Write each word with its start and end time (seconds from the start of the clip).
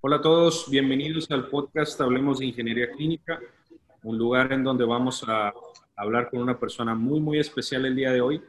Hola 0.00 0.16
a 0.16 0.22
todos, 0.22 0.70
bienvenidos 0.70 1.28
al 1.32 1.48
podcast 1.48 2.00
Hablemos 2.00 2.38
de 2.38 2.46
Ingeniería 2.46 2.88
Clínica, 2.92 3.40
un 4.04 4.16
lugar 4.16 4.52
en 4.52 4.62
donde 4.62 4.84
vamos 4.84 5.24
a 5.26 5.52
hablar 5.96 6.30
con 6.30 6.40
una 6.40 6.56
persona 6.56 6.94
muy, 6.94 7.18
muy 7.18 7.40
especial 7.40 7.84
el 7.84 7.96
día 7.96 8.12
de 8.12 8.20
hoy. 8.20 8.40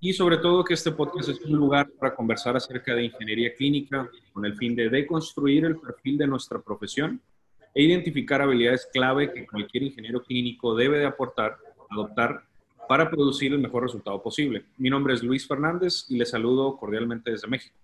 Y 0.00 0.14
sobre 0.14 0.38
todo 0.38 0.64
que 0.64 0.72
este 0.72 0.90
podcast 0.90 1.28
es 1.28 1.42
un 1.42 1.58
lugar 1.58 1.90
para 2.00 2.14
conversar 2.14 2.56
acerca 2.56 2.94
de 2.94 3.04
ingeniería 3.04 3.54
clínica 3.54 4.08
con 4.32 4.46
el 4.46 4.56
fin 4.56 4.74
de 4.74 4.88
deconstruir 4.88 5.66
el 5.66 5.76
perfil 5.76 6.16
de 6.16 6.26
nuestra 6.26 6.58
profesión 6.58 7.20
e 7.74 7.82
identificar 7.82 8.40
habilidades 8.40 8.88
clave 8.90 9.30
que 9.30 9.46
cualquier 9.46 9.82
ingeniero 9.82 10.22
clínico 10.22 10.74
debe 10.74 11.00
de 11.00 11.04
aportar, 11.04 11.58
adoptar 11.90 12.44
para 12.88 13.10
producir 13.10 13.52
el 13.52 13.58
mejor 13.58 13.82
resultado 13.82 14.22
posible. 14.22 14.64
Mi 14.78 14.88
nombre 14.88 15.12
es 15.12 15.22
Luis 15.22 15.46
Fernández 15.46 16.06
y 16.08 16.16
les 16.16 16.30
saludo 16.30 16.78
cordialmente 16.78 17.30
desde 17.30 17.46
México. 17.46 17.76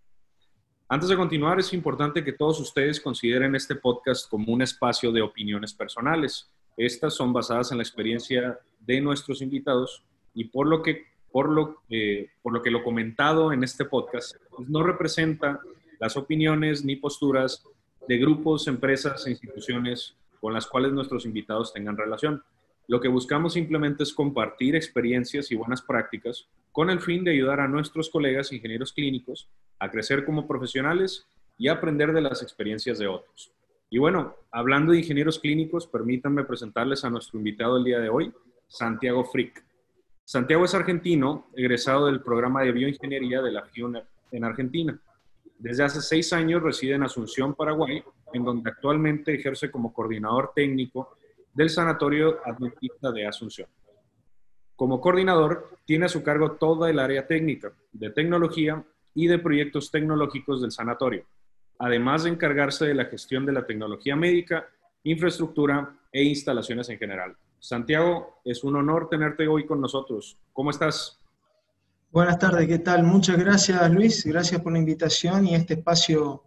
Antes 0.90 1.10
de 1.10 1.16
continuar, 1.16 1.60
es 1.60 1.74
importante 1.74 2.24
que 2.24 2.32
todos 2.32 2.58
ustedes 2.60 2.98
consideren 2.98 3.54
este 3.54 3.74
podcast 3.74 4.26
como 4.26 4.54
un 4.54 4.62
espacio 4.62 5.12
de 5.12 5.20
opiniones 5.20 5.74
personales. 5.74 6.50
Estas 6.78 7.12
son 7.12 7.30
basadas 7.30 7.70
en 7.70 7.76
la 7.76 7.82
experiencia 7.82 8.58
de 8.80 8.98
nuestros 9.02 9.42
invitados 9.42 10.02
y 10.32 10.44
por 10.44 10.66
lo 10.66 10.82
que, 10.82 11.04
por 11.30 11.50
lo, 11.50 11.82
eh, 11.90 12.30
por 12.40 12.54
lo, 12.54 12.62
que 12.62 12.70
lo 12.70 12.82
comentado 12.82 13.52
en 13.52 13.64
este 13.64 13.84
podcast 13.84 14.36
pues, 14.48 14.66
no 14.70 14.82
representa 14.82 15.60
las 16.00 16.16
opiniones 16.16 16.82
ni 16.82 16.96
posturas 16.96 17.62
de 18.08 18.16
grupos, 18.16 18.66
empresas 18.66 19.26
e 19.26 19.32
instituciones 19.32 20.16
con 20.40 20.54
las 20.54 20.66
cuales 20.66 20.92
nuestros 20.92 21.26
invitados 21.26 21.74
tengan 21.74 21.98
relación. 21.98 22.42
Lo 22.86 22.98
que 22.98 23.08
buscamos 23.08 23.52
simplemente 23.52 24.04
es 24.04 24.14
compartir 24.14 24.74
experiencias 24.74 25.52
y 25.52 25.54
buenas 25.54 25.82
prácticas 25.82 26.48
con 26.72 26.88
el 26.88 27.00
fin 27.00 27.24
de 27.24 27.32
ayudar 27.32 27.60
a 27.60 27.68
nuestros 27.68 28.08
colegas 28.08 28.52
ingenieros 28.52 28.94
clínicos 28.94 29.50
a 29.78 29.90
crecer 29.90 30.24
como 30.24 30.46
profesionales 30.46 31.26
y 31.56 31.68
aprender 31.68 32.12
de 32.12 32.20
las 32.20 32.42
experiencias 32.42 32.98
de 32.98 33.06
otros. 33.06 33.52
Y 33.90 33.98
bueno, 33.98 34.36
hablando 34.50 34.92
de 34.92 34.98
ingenieros 34.98 35.38
clínicos, 35.38 35.86
permítanme 35.86 36.44
presentarles 36.44 37.04
a 37.04 37.10
nuestro 37.10 37.38
invitado 37.38 37.78
el 37.78 37.84
día 37.84 37.98
de 37.98 38.08
hoy, 38.08 38.32
Santiago 38.68 39.24
Frick. 39.24 39.64
Santiago 40.24 40.66
es 40.66 40.74
argentino, 40.74 41.46
egresado 41.56 42.06
del 42.06 42.20
programa 42.20 42.62
de 42.62 42.72
bioingeniería 42.72 43.40
de 43.40 43.50
la 43.50 43.64
FIUNER 43.64 44.04
en 44.30 44.44
Argentina. 44.44 45.00
Desde 45.58 45.84
hace 45.84 46.02
seis 46.02 46.32
años 46.34 46.62
reside 46.62 46.94
en 46.94 47.02
Asunción, 47.02 47.54
Paraguay, 47.54 48.02
en 48.32 48.44
donde 48.44 48.70
actualmente 48.70 49.34
ejerce 49.34 49.70
como 49.70 49.92
coordinador 49.92 50.52
técnico 50.54 51.16
del 51.54 51.70
Sanatorio 51.70 52.38
Adventista 52.44 53.10
de 53.10 53.26
Asunción. 53.26 53.68
Como 54.76 55.00
coordinador, 55.00 55.70
tiene 55.86 56.06
a 56.06 56.08
su 56.10 56.22
cargo 56.22 56.52
toda 56.52 56.90
el 56.90 56.98
área 56.98 57.26
técnica, 57.26 57.72
de 57.90 58.10
tecnología 58.10 58.84
y 59.18 59.26
de 59.26 59.40
proyectos 59.40 59.90
tecnológicos 59.90 60.62
del 60.62 60.70
sanatorio, 60.70 61.26
además 61.80 62.22
de 62.22 62.30
encargarse 62.30 62.86
de 62.86 62.94
la 62.94 63.06
gestión 63.06 63.44
de 63.44 63.52
la 63.52 63.66
tecnología 63.66 64.14
médica, 64.14 64.68
infraestructura 65.02 65.92
e 66.12 66.22
instalaciones 66.22 66.88
en 66.88 66.98
general. 66.98 67.36
Santiago, 67.58 68.40
es 68.44 68.62
un 68.62 68.76
honor 68.76 69.08
tenerte 69.08 69.48
hoy 69.48 69.66
con 69.66 69.80
nosotros. 69.80 70.38
¿Cómo 70.52 70.70
estás? 70.70 71.18
Buenas 72.12 72.38
tardes, 72.38 72.68
¿qué 72.68 72.78
tal? 72.78 73.02
Muchas 73.02 73.36
gracias 73.38 73.90
Luis, 73.90 74.24
gracias 74.24 74.62
por 74.62 74.72
la 74.72 74.78
invitación 74.78 75.48
y 75.48 75.56
este 75.56 75.74
espacio 75.74 76.44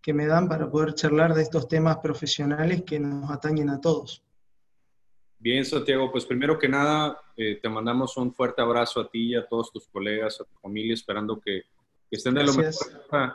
que 0.00 0.14
me 0.14 0.26
dan 0.26 0.48
para 0.48 0.70
poder 0.70 0.94
charlar 0.94 1.34
de 1.34 1.42
estos 1.42 1.68
temas 1.68 1.98
profesionales 1.98 2.84
que 2.86 2.98
nos 2.98 3.30
atañen 3.30 3.68
a 3.68 3.82
todos. 3.82 4.24
Bien, 5.38 5.62
Santiago, 5.62 6.10
pues 6.10 6.24
primero 6.24 6.58
que 6.58 6.70
nada, 6.70 7.20
eh, 7.36 7.58
te 7.60 7.68
mandamos 7.68 8.16
un 8.16 8.32
fuerte 8.32 8.62
abrazo 8.62 9.00
a 9.00 9.10
ti 9.10 9.32
y 9.32 9.34
a 9.34 9.46
todos 9.46 9.70
tus 9.70 9.86
colegas, 9.88 10.40
a 10.40 10.44
tu 10.44 10.54
familia, 10.62 10.94
esperando 10.94 11.38
que, 11.38 11.64
estén 12.14 12.34
de 12.34 12.44
lo 12.44 12.52
mejor 12.54 12.74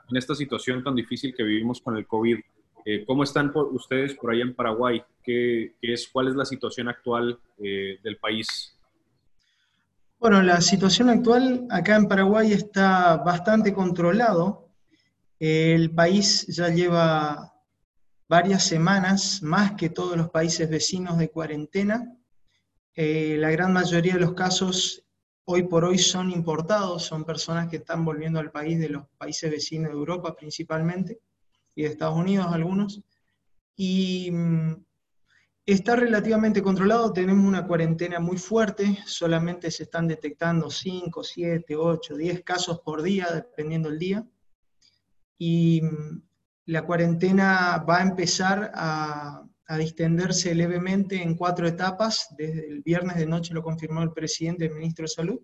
en 0.10 0.18
esta 0.18 0.36
situación 0.36 0.84
tan 0.84 0.96
difícil 0.96 1.34
que 1.36 1.44
vivimos 1.44 1.82
con 1.82 1.98
el 1.98 2.06
COVID. 2.06 2.40
Eh, 2.86 3.04
¿Cómo 3.06 3.24
están 3.24 3.52
ustedes 3.54 4.16
por 4.16 4.32
allá 4.32 4.44
en 4.44 4.56
Paraguay? 4.56 5.02
¿Qué, 5.24 5.76
es, 5.82 6.08
¿Cuál 6.08 6.30
es 6.30 6.36
la 6.36 6.46
situación 6.46 6.88
actual 6.88 7.40
eh, 7.58 8.00
del 8.04 8.18
país? 8.18 8.76
Bueno, 10.20 10.42
la 10.42 10.60
situación 10.60 11.10
actual 11.10 11.66
acá 11.70 11.96
en 11.96 12.08
Paraguay 12.08 12.52
está 12.52 13.18
bastante 13.18 13.74
controlado. 13.74 14.70
El 15.40 15.92
país 15.92 16.46
ya 16.48 16.70
lleva 16.70 17.54
varias 18.28 18.64
semanas, 18.64 19.42
más 19.42 19.74
que 19.74 19.90
todos 19.90 20.18
los 20.18 20.30
países 20.30 20.70
vecinos 20.70 21.18
de 21.18 21.30
cuarentena. 21.30 22.16
Eh, 22.96 23.38
la 23.40 23.50
gran 23.50 23.72
mayoría 23.72 24.16
de 24.16 24.20
los 24.20 24.34
casos 24.34 25.06
hoy 25.52 25.64
por 25.64 25.84
hoy 25.84 25.98
son 25.98 26.30
importados, 26.30 27.06
son 27.06 27.26
personas 27.26 27.70
que 27.70 27.78
están 27.78 28.06
volviendo 28.06 28.40
al 28.40 28.52
país 28.52 28.80
de 28.80 28.90
los 28.90 29.08
países 29.18 29.50
vecinos 29.50 29.92
de 29.92 29.98
Europa 29.98 30.36
principalmente, 30.36 31.22
y 31.74 31.82
de 31.82 31.90
Estados 31.90 32.16
Unidos 32.16 32.46
algunos. 32.52 33.02
Y 33.76 34.30
mm, 34.30 34.76
está 35.66 35.96
relativamente 35.96 36.62
controlado, 36.62 37.12
tenemos 37.12 37.44
una 37.44 37.66
cuarentena 37.66 38.20
muy 38.20 38.38
fuerte, 38.38 39.00
solamente 39.08 39.72
se 39.72 39.84
están 39.84 40.08
detectando 40.08 40.70
5, 40.70 41.24
7, 41.24 41.76
8, 41.76 42.16
10 42.16 42.44
casos 42.44 42.82
por 42.82 43.02
día, 43.02 43.26
dependiendo 43.34 43.90
del 43.90 43.98
día. 43.98 44.28
Y 45.40 45.82
mm, 45.82 46.22
la 46.66 46.86
cuarentena 46.86 47.84
va 47.90 47.98
a 47.98 48.04
empezar 48.04 48.72
a, 48.76 49.49
distenderse 49.78 50.56
levemente 50.56 51.22
en 51.22 51.36
cuatro 51.36 51.68
etapas. 51.68 52.28
Desde 52.38 52.68
el 52.68 52.82
viernes 52.82 53.18
de 53.18 53.26
noche 53.26 53.54
lo 53.54 53.62
confirmó 53.62 54.02
el 54.02 54.12
presidente, 54.12 54.66
el 54.66 54.74
ministro 54.74 55.04
de 55.04 55.10
Salud. 55.10 55.40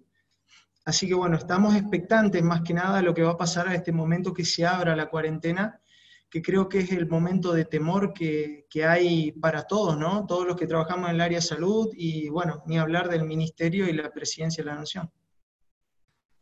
Así 0.85 1.07
que 1.07 1.13
bueno, 1.13 1.37
estamos 1.37 1.75
expectantes 1.75 2.43
más 2.43 2.61
que 2.61 2.73
nada 2.73 2.99
a 2.99 3.01
lo 3.01 3.13
que 3.13 3.23
va 3.23 3.31
a 3.31 3.37
pasar 3.37 3.67
a 3.67 3.75
este 3.75 3.91
momento 3.91 4.33
que 4.33 4.45
se 4.45 4.65
abra 4.65 4.95
la 4.95 5.09
cuarentena, 5.09 5.81
que 6.29 6.41
creo 6.41 6.69
que 6.69 6.79
es 6.79 6.91
el 6.91 7.07
momento 7.07 7.53
de 7.53 7.65
temor 7.65 8.13
que, 8.13 8.67
que 8.69 8.85
hay 8.85 9.31
para 9.31 9.65
todos, 9.65 9.97
¿no? 9.97 10.25
Todos 10.27 10.45
los 10.45 10.55
que 10.55 10.67
trabajamos 10.67 11.09
en 11.09 11.15
el 11.15 11.21
área 11.21 11.39
de 11.39 11.41
salud 11.41 11.89
y 11.93 12.29
bueno, 12.29 12.61
ni 12.67 12.77
hablar 12.77 13.09
del 13.09 13.25
ministerio 13.25 13.87
y 13.87 13.93
la 13.93 14.11
presidencia 14.11 14.63
de 14.63 14.69
la 14.69 14.75
nación. 14.75 15.09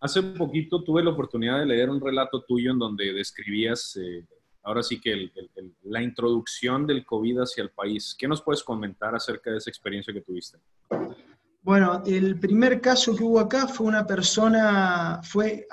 Hace 0.03 0.21
poquito 0.21 0.83
tuve 0.83 1.01
la 1.01 1.11
oportunidad 1.11 1.59
de 1.59 1.65
leer 1.65 1.89
un 1.89 2.01
relato 2.01 2.43
tuyo 2.43 2.71
en 2.71 2.79
donde 2.79 3.13
describías 3.13 3.95
eh, 3.95 4.27
ahora 4.63 4.81
sí 4.81 4.99
que 4.99 5.29
la 5.83 6.01
introducción 6.01 6.87
del 6.87 7.05
COVID 7.05 7.41
hacia 7.41 7.63
el 7.63 7.69
país. 7.69 8.15
¿Qué 8.17 8.27
nos 8.27 8.41
puedes 8.41 8.63
comentar 8.63 9.13
acerca 9.13 9.51
de 9.51 9.57
esa 9.57 9.69
experiencia 9.69 10.13
que 10.13 10.21
tuviste? 10.21 10.57
Bueno, 11.61 12.01
el 12.05 12.39
primer 12.39 12.81
caso 12.81 13.15
que 13.15 13.23
hubo 13.23 13.39
acá 13.39 13.67
fue 13.67 13.87
una 13.87 14.05
persona, 14.05 15.21
fue, 15.23 15.67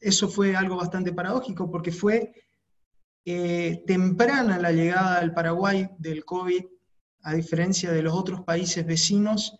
eso 0.00 0.28
fue 0.28 0.56
algo 0.56 0.76
bastante 0.76 1.12
paradójico 1.12 1.70
porque 1.70 1.92
fue 1.92 2.32
eh, 3.26 3.82
temprana 3.86 4.58
la 4.58 4.72
llegada 4.72 5.18
al 5.18 5.32
Paraguay 5.32 5.88
del 5.98 6.24
COVID, 6.24 6.64
a 7.22 7.34
diferencia 7.34 7.90
de 7.90 8.02
los 8.02 8.14
otros 8.14 8.42
países 8.42 8.86
vecinos. 8.86 9.56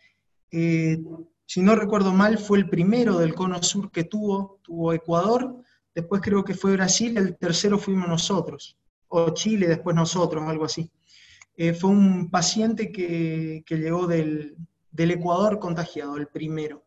Eh, 0.51 1.03
si 1.47 1.63
no 1.63 1.75
recuerdo 1.75 2.13
mal, 2.13 2.39
fue 2.39 2.59
el 2.59 2.69
primero 2.69 3.19
del 3.19 3.35
cono 3.35 3.63
sur 3.63 3.91
que 3.91 4.05
tuvo, 4.05 4.61
tuvo 4.63 4.93
Ecuador, 4.93 5.57
después 5.95 6.21
creo 6.23 6.45
que 6.45 6.55
fue 6.55 6.73
Brasil, 6.73 7.17
el 7.17 7.37
tercero 7.37 7.79
fuimos 7.79 8.09
nosotros, 8.09 8.77
o 9.09 9.31
Chile, 9.31 9.69
después 9.69 9.95
nosotros, 9.95 10.43
algo 10.47 10.65
así. 10.65 10.91
Eh, 11.57 11.73
fue 11.73 11.91
un 11.91 12.31
paciente 12.31 12.91
que, 12.91 13.65
llegó 13.69 14.07
del, 14.07 14.57
Ecuador 14.97 15.59
contagiado, 15.59 16.17
el 16.17 16.27
primero. 16.27 16.85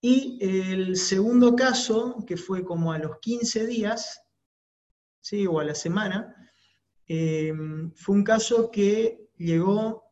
Y 0.00 0.38
el 0.40 0.96
segundo 0.96 1.54
caso, 1.54 2.24
que 2.26 2.36
fue 2.36 2.64
como 2.64 2.92
a 2.92 2.98
los 2.98 3.18
15 3.20 3.66
días, 3.66 4.22
¿sí? 5.20 5.46
o 5.46 5.60
a 5.60 5.64
la 5.64 5.74
semana, 5.74 6.34
eh, 7.08 7.52
fue 7.94 8.16
un 8.16 8.24
caso 8.24 8.70
que 8.70 9.28
llegó 9.36 10.04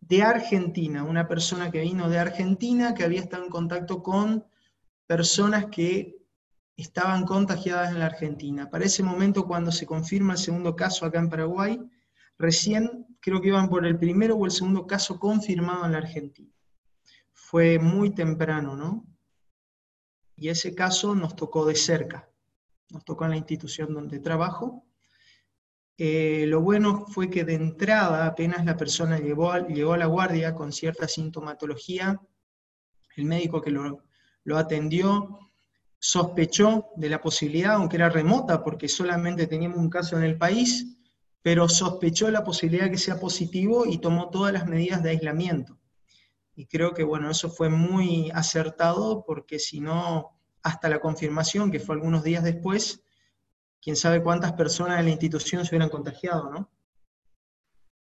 de 0.00 0.22
Argentina, 0.22 1.02
una 1.02 1.26
persona 1.26 1.70
que 1.70 1.80
vino 1.80 2.08
de 2.10 2.18
Argentina, 2.18 2.94
que 2.94 3.04
había 3.04 3.20
estado 3.20 3.44
en 3.44 3.50
contacto 3.50 4.02
con 4.02 4.44
personas 5.06 5.66
que 5.66 6.23
estaban 6.76 7.24
contagiadas 7.24 7.90
en 7.92 8.00
la 8.00 8.06
Argentina. 8.06 8.68
Para 8.68 8.84
ese 8.84 9.02
momento, 9.02 9.46
cuando 9.46 9.70
se 9.70 9.86
confirma 9.86 10.32
el 10.32 10.38
segundo 10.38 10.74
caso 10.74 11.06
acá 11.06 11.18
en 11.18 11.30
Paraguay, 11.30 11.80
recién 12.38 13.06
creo 13.20 13.40
que 13.40 13.48
iban 13.48 13.68
por 13.68 13.86
el 13.86 13.98
primero 13.98 14.36
o 14.36 14.44
el 14.44 14.50
segundo 14.50 14.86
caso 14.86 15.18
confirmado 15.18 15.84
en 15.86 15.92
la 15.92 15.98
Argentina. 15.98 16.52
Fue 17.32 17.78
muy 17.78 18.10
temprano, 18.10 18.76
¿no? 18.76 19.06
Y 20.36 20.48
ese 20.48 20.74
caso 20.74 21.14
nos 21.14 21.36
tocó 21.36 21.64
de 21.64 21.76
cerca, 21.76 22.28
nos 22.90 23.04
tocó 23.04 23.24
en 23.24 23.30
la 23.30 23.36
institución 23.36 23.94
donde 23.94 24.18
trabajo. 24.18 24.84
Eh, 25.96 26.44
lo 26.48 26.60
bueno 26.60 27.06
fue 27.06 27.30
que 27.30 27.44
de 27.44 27.54
entrada, 27.54 28.26
apenas 28.26 28.64
la 28.64 28.76
persona 28.76 29.20
llegó 29.20 29.56
llegó 29.68 29.92
a 29.92 29.98
la 29.98 30.06
guardia 30.06 30.52
con 30.52 30.72
cierta 30.72 31.06
sintomatología, 31.06 32.20
el 33.14 33.26
médico 33.26 33.62
que 33.62 33.70
lo 33.70 34.58
atendió 34.58 35.44
sospechó 36.04 36.90
de 36.96 37.08
la 37.08 37.22
posibilidad, 37.22 37.76
aunque 37.76 37.96
era 37.96 38.10
remota 38.10 38.62
porque 38.62 38.88
solamente 38.88 39.46
teníamos 39.46 39.78
un 39.78 39.88
caso 39.88 40.18
en 40.18 40.24
el 40.24 40.36
país, 40.36 40.98
pero 41.40 41.66
sospechó 41.66 42.30
la 42.30 42.44
posibilidad 42.44 42.84
de 42.84 42.90
que 42.90 42.98
sea 42.98 43.18
positivo 43.18 43.86
y 43.86 43.96
tomó 43.96 44.28
todas 44.28 44.52
las 44.52 44.66
medidas 44.66 45.02
de 45.02 45.08
aislamiento. 45.08 45.78
Y 46.54 46.66
creo 46.66 46.92
que 46.92 47.04
bueno, 47.04 47.30
eso 47.30 47.48
fue 47.48 47.70
muy 47.70 48.30
acertado 48.34 49.24
porque 49.26 49.58
si 49.58 49.80
no, 49.80 50.38
hasta 50.62 50.90
la 50.90 51.00
confirmación, 51.00 51.72
que 51.72 51.80
fue 51.80 51.94
algunos 51.94 52.22
días 52.22 52.44
después, 52.44 53.02
quién 53.80 53.96
sabe 53.96 54.22
cuántas 54.22 54.52
personas 54.52 54.98
en 54.98 55.06
la 55.06 55.12
institución 55.12 55.64
se 55.64 55.70
hubieran 55.70 55.88
contagiado, 55.88 56.50
¿no? 56.50 56.70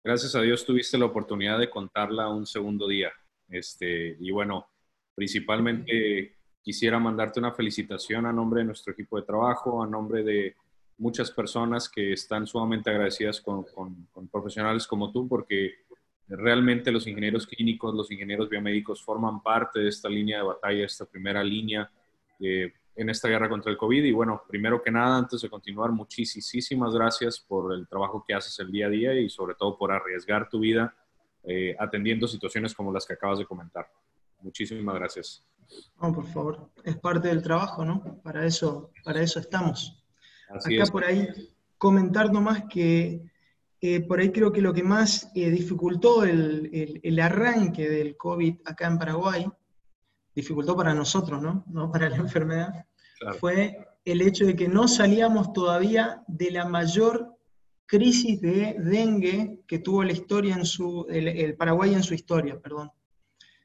Gracias 0.02 0.34
a 0.34 0.40
Dios 0.40 0.66
tuviste 0.66 0.98
la 0.98 1.04
oportunidad 1.04 1.56
de 1.60 1.70
contarla 1.70 2.28
un 2.28 2.46
segundo 2.48 2.88
día. 2.88 3.12
Este, 3.48 4.16
y 4.18 4.32
bueno, 4.32 4.66
principalmente 5.14 6.41
quisiera 6.62 6.98
mandarte 6.98 7.40
una 7.40 7.52
felicitación 7.52 8.26
a 8.26 8.32
nombre 8.32 8.60
de 8.60 8.66
nuestro 8.66 8.92
equipo 8.92 9.16
de 9.16 9.26
trabajo, 9.26 9.82
a 9.82 9.86
nombre 9.86 10.22
de 10.22 10.54
muchas 10.98 11.30
personas 11.30 11.88
que 11.88 12.12
están 12.12 12.46
sumamente 12.46 12.90
agradecidas 12.90 13.40
con, 13.40 13.66
profesionales 14.30 14.86
como 14.86 15.10
tú, 15.10 15.28
porque 15.28 15.74
realmente 16.28 16.92
los 16.92 17.06
ingenieros 17.06 17.46
clínicos, 17.46 17.94
los 17.94 18.10
ingenieros 18.10 18.48
biomédicos 18.48 19.02
forman 19.02 19.42
parte 19.42 19.80
de 19.80 19.88
esta 19.88 20.08
línea 20.08 20.38
de 20.38 20.44
batalla, 20.44 20.84
esta 20.84 21.04
primera 21.04 21.42
línea 21.42 21.90
eh, 22.40 22.72
en 22.94 23.10
esta 23.10 23.28
guerra 23.28 23.48
contra 23.48 23.72
el 23.72 23.76
COVID. 23.76 24.04
Y 24.04 24.12
bueno, 24.12 24.42
primero 24.48 24.80
que 24.82 24.90
nada, 24.90 25.18
antes 25.18 25.42
de 25.42 25.50
continuar, 25.50 25.90
muchísimas 25.90 26.94
gracias 26.94 27.40
por 27.40 27.74
el 27.74 27.88
trabajo 27.88 28.24
que 28.26 28.34
haces 28.34 28.58
el 28.60 28.70
día 28.70 28.86
a 28.86 28.90
día 28.90 29.14
y 29.14 29.28
sobre 29.28 29.54
todo 29.56 29.76
por 29.76 29.90
arriesgar 29.90 30.48
tu 30.48 30.60
vida 30.60 30.94
eh, 31.44 31.74
atendiendo 31.78 32.28
situaciones 32.28 32.72
como 32.74 32.92
las 32.92 33.04
que 33.04 33.14
acabas 33.14 33.40
de 33.40 33.46
comentar. 33.46 33.90
Muchísimas 34.40 34.94
gracias. 34.94 35.51
No, 36.00 36.12
por 36.12 36.26
favor, 36.26 36.70
es 36.84 36.96
parte 36.96 37.28
del 37.28 37.42
trabajo, 37.42 37.84
¿no? 37.84 38.20
Para 38.22 38.44
eso, 38.44 38.90
para 39.04 39.22
eso 39.22 39.38
estamos. 39.38 40.02
Acá 40.48 40.84
por 40.90 41.04
ahí 41.04 41.28
comentar 41.78 42.32
nomás 42.32 42.64
que 42.68 43.22
eh, 43.80 44.00
por 44.00 44.20
ahí 44.20 44.30
creo 44.30 44.52
que 44.52 44.60
lo 44.60 44.72
que 44.72 44.84
más 44.84 45.30
eh, 45.34 45.50
dificultó 45.50 46.22
el, 46.22 47.00
el, 47.02 47.20
arranque 47.20 47.88
del 47.88 48.16
COVID 48.16 48.60
acá 48.64 48.86
en 48.86 48.98
Paraguay, 48.98 49.46
dificultó 50.34 50.76
para 50.76 50.94
nosotros, 50.94 51.42
¿no? 51.42 51.64
No 51.66 51.90
para 51.90 52.08
la 52.08 52.16
enfermedad, 52.28 52.86
fue 53.40 53.76
el 54.04 54.22
hecho 54.22 54.46
de 54.46 54.54
que 54.54 54.68
no 54.68 54.86
salíamos 54.86 55.52
todavía 55.52 56.22
de 56.28 56.52
la 56.52 56.64
mayor 56.64 57.36
crisis 57.86 58.40
de 58.40 58.76
dengue 58.78 59.60
que 59.66 59.80
tuvo 59.80 60.04
la 60.04 60.12
historia 60.12 60.54
en 60.54 60.64
su, 60.64 61.06
el 61.08 61.56
Paraguay 61.56 61.94
en 61.94 62.02
su 62.02 62.14
historia, 62.14 62.60
perdón. 62.60 62.90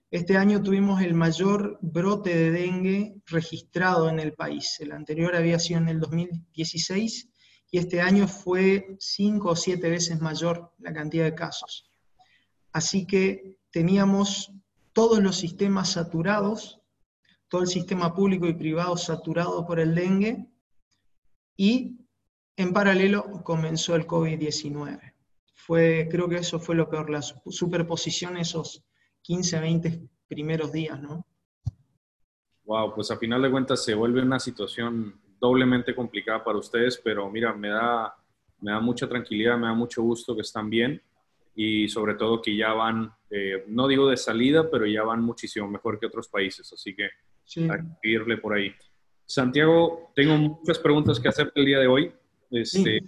Este 0.09 0.37
año 0.37 0.63
tuvimos 0.63 1.01
el 1.01 1.13
mayor 1.13 1.79
brote 1.81 2.33
de 2.33 2.51
dengue 2.51 3.21
registrado 3.25 4.07
en 4.07 4.21
el 4.21 4.33
país. 4.33 4.79
El 4.79 4.93
anterior 4.93 5.35
había 5.35 5.59
sido 5.59 5.81
en 5.81 5.89
el 5.89 5.99
2016 5.99 7.29
y 7.71 7.77
este 7.77 7.99
año 7.99 8.25
fue 8.25 8.95
cinco 8.99 9.49
o 9.49 9.55
siete 9.57 9.89
veces 9.89 10.21
mayor 10.21 10.71
la 10.77 10.93
cantidad 10.93 11.25
de 11.25 11.35
casos. 11.35 11.91
Así 12.71 13.05
que 13.05 13.57
teníamos 13.69 14.53
todos 14.93 15.19
los 15.19 15.35
sistemas 15.35 15.91
saturados, 15.91 16.79
todo 17.49 17.63
el 17.63 17.67
sistema 17.67 18.15
público 18.15 18.47
y 18.47 18.53
privado 18.53 18.95
saturado 18.95 19.67
por 19.67 19.77
el 19.77 19.93
dengue 19.93 20.47
y 21.57 21.97
en 22.55 22.71
paralelo 22.71 23.43
comenzó 23.43 23.93
el 23.95 24.07
COVID-19. 24.07 25.13
Fue, 25.53 26.07
creo 26.09 26.29
que 26.29 26.37
eso 26.37 26.59
fue 26.59 26.75
lo 26.75 26.89
peor, 26.89 27.09
la 27.09 27.21
superposición 27.21 28.37
esos 28.37 28.85
15, 29.27 29.59
20 29.59 30.09
primeros 30.29 30.71
días, 30.71 31.01
¿no? 31.01 31.25
Wow, 32.63 32.95
pues 32.95 33.11
a 33.11 33.17
final 33.17 33.41
de 33.41 33.51
cuentas 33.51 33.83
se 33.83 33.93
vuelve 33.93 34.21
una 34.21 34.39
situación 34.39 35.19
doblemente 35.37 35.93
complicada 35.93 36.41
para 36.45 36.57
ustedes, 36.57 36.97
pero 37.03 37.29
mira, 37.29 37.53
me 37.53 37.67
da, 37.67 38.15
me 38.61 38.71
da 38.71 38.79
mucha 38.79 39.07
tranquilidad, 39.07 39.57
me 39.57 39.67
da 39.67 39.73
mucho 39.73 40.01
gusto 40.01 40.33
que 40.33 40.43
están 40.43 40.69
bien 40.69 41.01
y 41.55 41.89
sobre 41.89 42.15
todo 42.15 42.41
que 42.41 42.55
ya 42.55 42.71
van, 42.71 43.11
eh, 43.29 43.65
no 43.67 43.85
digo 43.89 44.09
de 44.09 44.15
salida, 44.15 44.71
pero 44.71 44.85
ya 44.85 45.03
van 45.03 45.21
muchísimo 45.21 45.67
mejor 45.67 45.99
que 45.99 46.05
otros 46.05 46.29
países, 46.29 46.71
así 46.71 46.95
que 46.95 47.09
sí. 47.43 47.69
a 47.69 47.83
irle 48.03 48.37
por 48.37 48.53
ahí. 48.53 48.73
Santiago, 49.25 50.11
tengo 50.15 50.37
muchas 50.37 50.79
preguntas 50.79 51.19
que 51.19 51.27
hacerte 51.27 51.59
el 51.59 51.65
día 51.65 51.79
de 51.79 51.87
hoy, 51.87 52.13
este, 52.49 53.03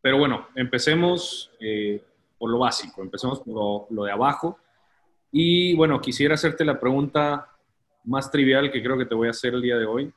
pero 0.00 0.16
bueno, 0.16 0.48
empecemos 0.54 1.50
eh, 1.60 2.02
por 2.38 2.48
lo 2.48 2.58
básico, 2.58 3.02
empecemos 3.02 3.40
por 3.40 3.86
lo 3.92 4.04
de 4.04 4.10
abajo. 4.10 4.58
Y 5.36 5.74
bueno, 5.74 6.00
quisiera 6.00 6.34
hacerte 6.34 6.64
la 6.64 6.78
pregunta 6.78 7.48
más 8.04 8.30
trivial 8.30 8.70
que 8.70 8.80
creo 8.80 8.96
que 8.96 9.04
te 9.04 9.16
voy 9.16 9.26
a 9.26 9.32
hacer 9.32 9.52
el 9.52 9.62
día 9.62 9.76
de 9.76 9.84
hoy. 9.84 10.12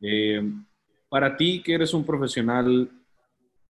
Eh, 0.00 0.48
para 1.08 1.36
ti, 1.36 1.60
que 1.60 1.74
eres 1.74 1.92
un 1.92 2.06
profesional 2.06 2.88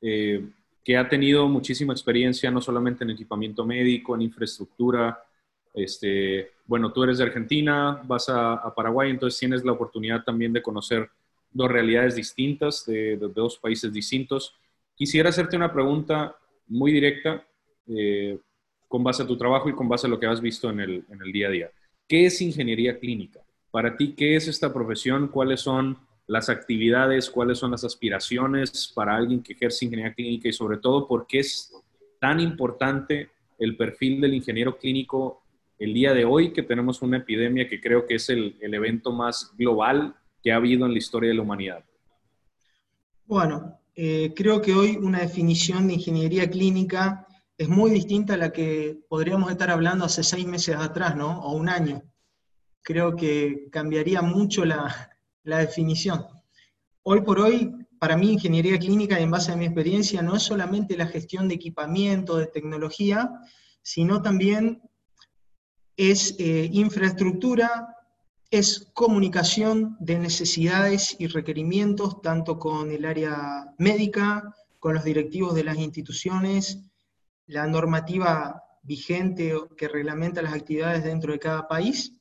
eh, 0.00 0.43
que 0.82 0.97
ha 0.97 1.06
tenido 1.06 1.47
muchísima 1.49 1.93
experiencia, 1.93 2.50
no 2.50 2.62
solamente 2.62 3.05
en 3.05 3.11
equipamiento 3.11 3.67
médico, 3.67 4.15
en 4.15 4.23
infraestructura, 4.23 5.23
este, 5.75 6.53
bueno, 6.65 6.91
tú 6.91 7.05
eres 7.05 7.19
de 7.19 7.25
Argentina, 7.25 8.00
vas 8.06 8.31
a, 8.31 8.73
Paraguay, 8.75 9.11
entonces 9.11 9.38
tienes 9.38 9.62
la 9.62 9.73
oportunidad 9.73 10.25
también 10.25 10.50
de 10.50 10.62
conocer 10.62 11.11
dos 11.53 11.71
realidades 11.71 12.15
distintas, 12.15 12.87
de, 12.87 13.19
dos 13.19 13.59
países 13.59 13.93
distintos. 13.93 14.55
Quisiera 14.94 15.29
hacerte 15.29 15.59
una 15.59 15.71
pregunta 15.71 16.35
muy 16.69 16.91
directa. 16.91 17.47
Eh, 17.87 18.38
con 18.91 19.05
base 19.05 19.23
a 19.23 19.27
tu 19.27 19.37
trabajo 19.37 19.69
y 19.69 19.73
con 19.73 19.89
base 19.89 20.09
a 20.09 20.11
lo 20.11 20.19
que 20.19 20.27
has 20.27 20.41
visto 20.41 20.69
en 20.69 20.81
el, 20.81 21.05
en 21.09 21.23
el 21.23 21.31
día 21.31 21.47
a 21.47 21.51
día. 21.53 21.71
¿Qué 22.09 22.27
es 22.27 22.41
ingeniería 22.43 22.99
clínica? 22.99 23.39
Para 23.71 23.97
ti, 23.97 24.15
¿qué 24.17 24.35
es 24.35 24.49
esta 24.49 24.73
profesión? 24.75 25.29
¿Cuáles 25.29 25.61
son 25.61 25.97
las 26.27 26.49
actividades? 26.49 27.31
¿Cuáles 27.31 27.59
son 27.59 27.71
las 27.71 27.85
aspiraciones 27.85 28.91
para 28.93 29.15
alguien 29.15 29.45
que 29.45 29.53
ejerce 29.53 29.85
ingeniería 29.85 30.13
clínica? 30.13 30.49
Y 30.49 30.53
sobre 30.53 30.79
todo, 30.79 31.07
¿por 31.07 31.29
qué 31.29 31.39
es 31.39 31.73
tan 32.19 32.41
importante 32.41 33.31
el 33.61 33.77
perfil 33.77 34.21
del 34.21 34.35
ingeniero 34.35 34.77
clínico 34.77 35.45
el 35.79 35.95
día 35.95 36.13
de 36.13 36.25
hoy 36.25 36.53
que 36.53 36.65
tenemos 36.65 37.01
una 37.01 37.19
epidemia 37.19 37.69
que 37.69 37.81
creo 37.81 38.09
que 38.09 38.17
es 38.17 38.29
el, 38.29 38.57
el 38.61 38.75
evento 38.75 39.13
más 39.13 39.53
global 39.57 40.17
que 40.43 40.51
ha 40.51 40.57
habido 40.57 40.85
en 40.85 40.93
la 40.95 40.99
historia 40.99 41.29
de 41.29 41.37
la 41.37 41.43
humanidad? 41.43 41.85
Bueno, 43.25 43.79
eh, 43.95 44.33
creo 44.35 44.61
que 44.61 44.75
hoy 44.75 44.97
una 44.97 45.21
definición 45.21 45.87
de 45.87 45.95
ingeniería 45.95 46.51
clínica 46.51 47.29
es 47.61 47.69
muy 47.69 47.91
distinta 47.91 48.33
a 48.33 48.37
la 48.39 48.53
que 48.55 48.99
podríamos 49.07 49.51
estar 49.51 49.71
hablando 49.71 50.07
hace 50.07 50.25
seis 50.25 50.47
meses 50.47 50.77
atrás, 50.77 51.15
¿no? 51.15 51.43
O 51.43 51.53
un 51.53 51.69
año. 51.69 52.03
Creo 52.81 53.15
que 53.15 53.69
cambiaría 53.71 54.23
mucho 54.23 54.65
la, 54.65 55.11
definición. 55.45 56.25
Hoy 57.03 57.21
por 57.21 57.39
hoy, 57.39 57.71
para 57.99 58.17
mí, 58.17 58.33
ingeniería 58.33 58.79
clínica, 58.79 59.19
en 59.19 59.31
base 59.31 59.53
a 59.53 59.57
mi 59.57 59.67
experiencia, 59.67 60.23
no 60.23 60.37
es 60.37 60.43
solamente 60.43 60.97
la 60.97 61.07
gestión 61.07 61.49
de 61.49 61.57
equipamiento, 61.57 62.39
de 62.39 62.47
tecnología, 62.47 63.31
sino 63.83 64.23
también 64.23 64.81
es 65.99 66.37
eh, 66.39 66.71
infraestructura, 66.73 67.95
es 68.51 68.91
comunicación 68.95 69.99
de 70.01 70.19
necesidades 70.19 71.15
y 71.19 71.27
requerimientos, 71.27 72.23
tanto 72.23 72.59
con 72.59 72.91
el 72.91 73.05
área 73.05 73.67
médica, 73.77 74.56
con 74.79 74.94
los 74.94 75.05
directivos 75.05 75.55
de 75.55 75.65
las 75.65 75.77
instituciones, 75.77 76.90
la 77.51 77.67
normativa 77.67 78.63
vigente 78.83 79.53
que 79.77 79.89
reglamenta 79.89 80.41
las 80.41 80.55
actividades 80.55 81.05
dentro 81.05 81.33
de 81.33 81.39
cada 81.39 81.67
país, 81.67 82.13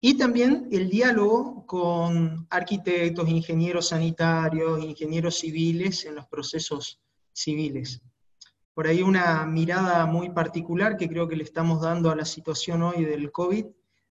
y 0.00 0.16
también 0.16 0.68
el 0.72 0.88
diálogo 0.88 1.64
con 1.66 2.46
arquitectos, 2.50 3.28
ingenieros 3.28 3.88
sanitarios, 3.88 4.82
ingenieros 4.82 5.38
civiles 5.38 6.04
en 6.04 6.16
los 6.16 6.26
procesos 6.26 7.00
civiles. 7.32 8.00
Por 8.74 8.86
ahí 8.86 9.02
una 9.02 9.44
mirada 9.46 10.06
muy 10.06 10.30
particular 10.30 10.96
que 10.96 11.08
creo 11.08 11.28
que 11.28 11.36
le 11.36 11.44
estamos 11.44 11.80
dando 11.82 12.10
a 12.10 12.16
la 12.16 12.24
situación 12.24 12.82
hoy 12.82 13.04
del 13.04 13.30
COVID 13.30 13.66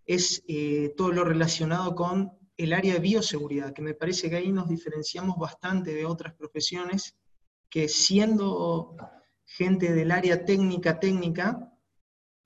es 0.05 0.43
eh, 0.48 0.93
todo 0.96 1.12
lo 1.12 1.24
relacionado 1.24 1.96
con 1.96 2.31
el 2.58 2.74
área 2.74 2.93
de 2.93 3.00
bioseguridad, 3.00 3.74
que 3.74 3.81
me 3.81 3.93
parece 3.93 4.29
que 4.29 4.36
ahí 4.36 4.51
nos 4.51 4.70
diferenciamos 4.70 5.38
bastante 5.38 5.93
de 5.93 6.05
otras 6.05 6.34
profesiones 6.36 7.17
que 7.70 7.88
siendo 7.88 8.96
gente 9.58 9.93
del 9.93 10.12
área 10.12 10.46
técnica 10.46 11.00
técnica, 11.00 11.74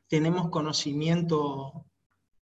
tenemos 0.07 0.49
conocimiento 0.49 1.85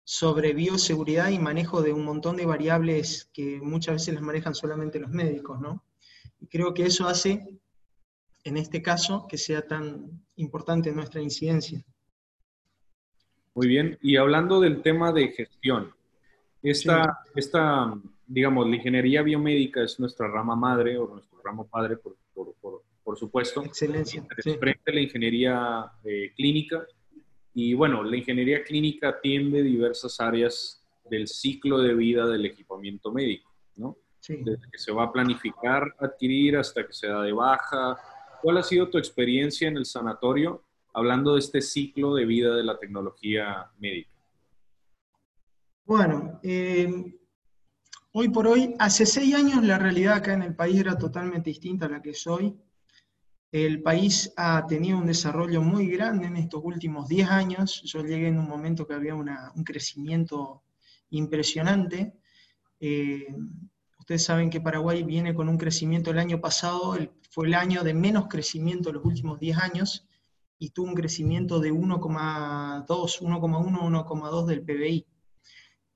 sobre 0.05 0.52
bioseguridad 0.52 1.31
y 1.31 1.38
manejo 1.38 1.83
de 1.83 1.93
un 1.93 2.05
montón 2.05 2.37
de 2.37 2.47
variables 2.47 3.31
que 3.33 3.61
muchas 3.62 3.95
veces 3.95 4.14
las 4.14 4.23
manejan 4.23 4.55
solamente 4.55 4.99
los 4.99 5.11
médicos, 5.11 5.61
¿no? 5.61 5.85
Y 6.40 6.47
creo 6.47 6.75
que 6.75 6.85
eso 6.85 7.07
hace, 7.07 7.59
en 8.45 8.57
este 8.57 8.83
caso, 8.83 9.26
que 9.29 9.38
sea 9.38 9.67
tan 9.67 10.25
importante 10.37 10.93
nuestra 10.93 11.23
incidencia. 11.23 11.83
Muy 13.55 13.67
bien, 13.67 13.99
y 14.02 14.17
hablando 14.17 14.61
del 14.61 14.83
tema 14.83 15.12
de 15.12 15.29
gestión, 15.29 15.95
esta, 16.62 17.21
esta 17.35 17.95
digamos, 18.26 18.69
la 18.69 18.76
ingeniería 18.76 19.23
biomédica 19.23 19.83
es 19.83 19.99
nuestra 19.99 20.29
rama 20.29 20.55
madre 20.55 20.99
o 20.99 21.07
nuestro 21.09 21.40
ramo 21.43 21.67
padre, 21.67 21.97
por, 21.97 22.17
por 22.35 22.55
por 22.61 22.83
supuesto. 23.16 23.64
Excelencia. 23.64 24.25
Frente 24.59 24.92
la 24.92 25.00
ingeniería 25.00 25.92
eh, 26.04 26.33
clínica. 26.37 26.87
Y 27.54 27.75
bueno, 27.75 28.02
la 28.02 28.16
ingeniería 28.16 28.62
clínica 28.62 29.09
atiende 29.09 29.62
diversas 29.62 30.21
áreas 30.21 30.85
del 31.11 31.26
ciclo 31.26 31.78
de 31.78 31.95
vida 31.95 32.26
del 32.26 32.47
equipamiento 32.47 33.11
médico, 33.11 33.50
¿no? 33.76 33.97
Desde 34.28 34.71
que 34.71 34.78
se 34.78 34.92
va 34.92 35.04
a 35.04 35.12
planificar, 35.12 35.95
adquirir, 35.99 36.57
hasta 36.57 36.87
que 36.87 36.92
se 36.92 37.09
da 37.09 37.23
de 37.23 37.33
baja. 37.33 37.99
¿Cuál 38.42 38.59
ha 38.59 38.62
sido 38.62 38.88
tu 38.88 38.99
experiencia 38.99 39.66
en 39.66 39.76
el 39.76 39.87
sanatorio 39.87 40.62
hablando 40.92 41.35
de 41.35 41.40
este 41.40 41.61
ciclo 41.61 42.14
de 42.14 42.26
vida 42.26 42.54
de 42.54 42.62
la 42.62 42.78
tecnología 42.78 43.71
médica? 43.78 44.11
Bueno, 45.85 46.38
eh, 46.45 47.19
Hoy 48.12 48.28
por 48.28 48.49
hoy, 48.49 48.75
hace 48.80 49.07
seis 49.07 49.33
años 49.37 49.62
la 49.62 49.78
realidad 49.78 50.14
acá 50.14 50.33
en 50.33 50.42
el 50.42 50.57
país 50.57 50.80
era 50.80 50.99
totalmente 50.99 51.50
distinta 51.50 51.87
a 51.87 51.90
la 51.90 52.02
que 52.02 52.11
es 52.11 52.26
hoy. 52.26 52.57
El 53.52 53.83
país 53.83 54.33
ha 54.37 54.64
tenido 54.66 54.99
un 54.99 55.07
desarrollo 55.07 55.61
muy 55.61 55.88
grande 55.88 56.28
en 56.28 56.37
estos 56.37 56.61
últimos 56.62 57.09
diez 57.09 57.28
años. 57.28 57.83
Yo 57.85 58.02
llegué 58.02 58.28
en 58.28 58.38
un 58.38 58.47
momento 58.47 58.87
que 58.87 58.95
había 58.95 59.16
un 59.16 59.64
crecimiento 59.64 60.62
impresionante. 61.11 62.14
Eh, 62.78 63.26
ustedes 63.99 64.25
saben 64.25 64.50
que 64.50 64.61
Paraguay 64.61 65.02
viene 65.02 65.35
con 65.35 65.49
un 65.49 65.59
crecimiento 65.59 66.12
el 66.12 66.21
año 66.21 66.40
pasado, 66.40 66.97
fue 67.30 67.49
el 67.49 67.54
año 67.54 67.83
de 67.83 67.92
menos 67.92 68.28
crecimiento 68.28 68.90
en 68.90 68.97
los 68.97 69.04
últimos 69.04 69.40
10 69.40 69.59
años 69.59 70.07
y 70.59 70.71
tuvo 70.71 70.88
un 70.88 70.95
crecimiento 70.95 71.59
de 71.59 71.73
1,2, 71.73 72.87
1,1, 72.87 74.07
1,2 74.07 74.47
del 74.47 74.62
PBI. 74.62 75.07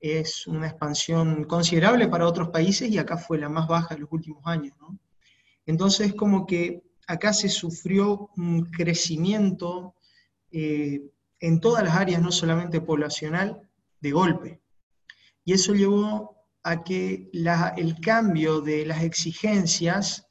Es 0.01 0.45
una 0.45 0.67
expansión 0.67 1.45
considerable 1.45 2.09
para 2.09 2.27
otros 2.27 2.49
países 2.49 2.89
y 2.89 2.97
acá 2.97 3.17
fue 3.17 3.37
la 3.37 3.47
más 3.47 3.67
baja 3.67 3.95
en 3.95 4.01
los 4.01 4.11
últimos 4.11 4.45
años. 4.45 4.75
Entonces, 5.65 6.13
como 6.13 6.45
que 6.45 6.84
acá 7.07 7.33
se 7.33 7.49
sufrió 7.49 8.29
un 8.37 8.65
crecimiento 8.65 9.95
eh, 10.51 11.01
en 11.39 11.59
todas 11.59 11.83
las 11.83 11.95
áreas, 11.95 12.21
no 12.21 12.31
solamente 12.31 12.81
poblacional, 12.81 13.69
de 13.99 14.11
golpe. 14.11 14.61
Y 15.43 15.53
eso 15.53 15.73
llevó 15.73 16.35
a 16.63 16.83
que 16.83 17.29
el 17.31 17.99
cambio 18.01 18.61
de 18.61 18.85
las 18.85 19.03
exigencias 19.03 20.27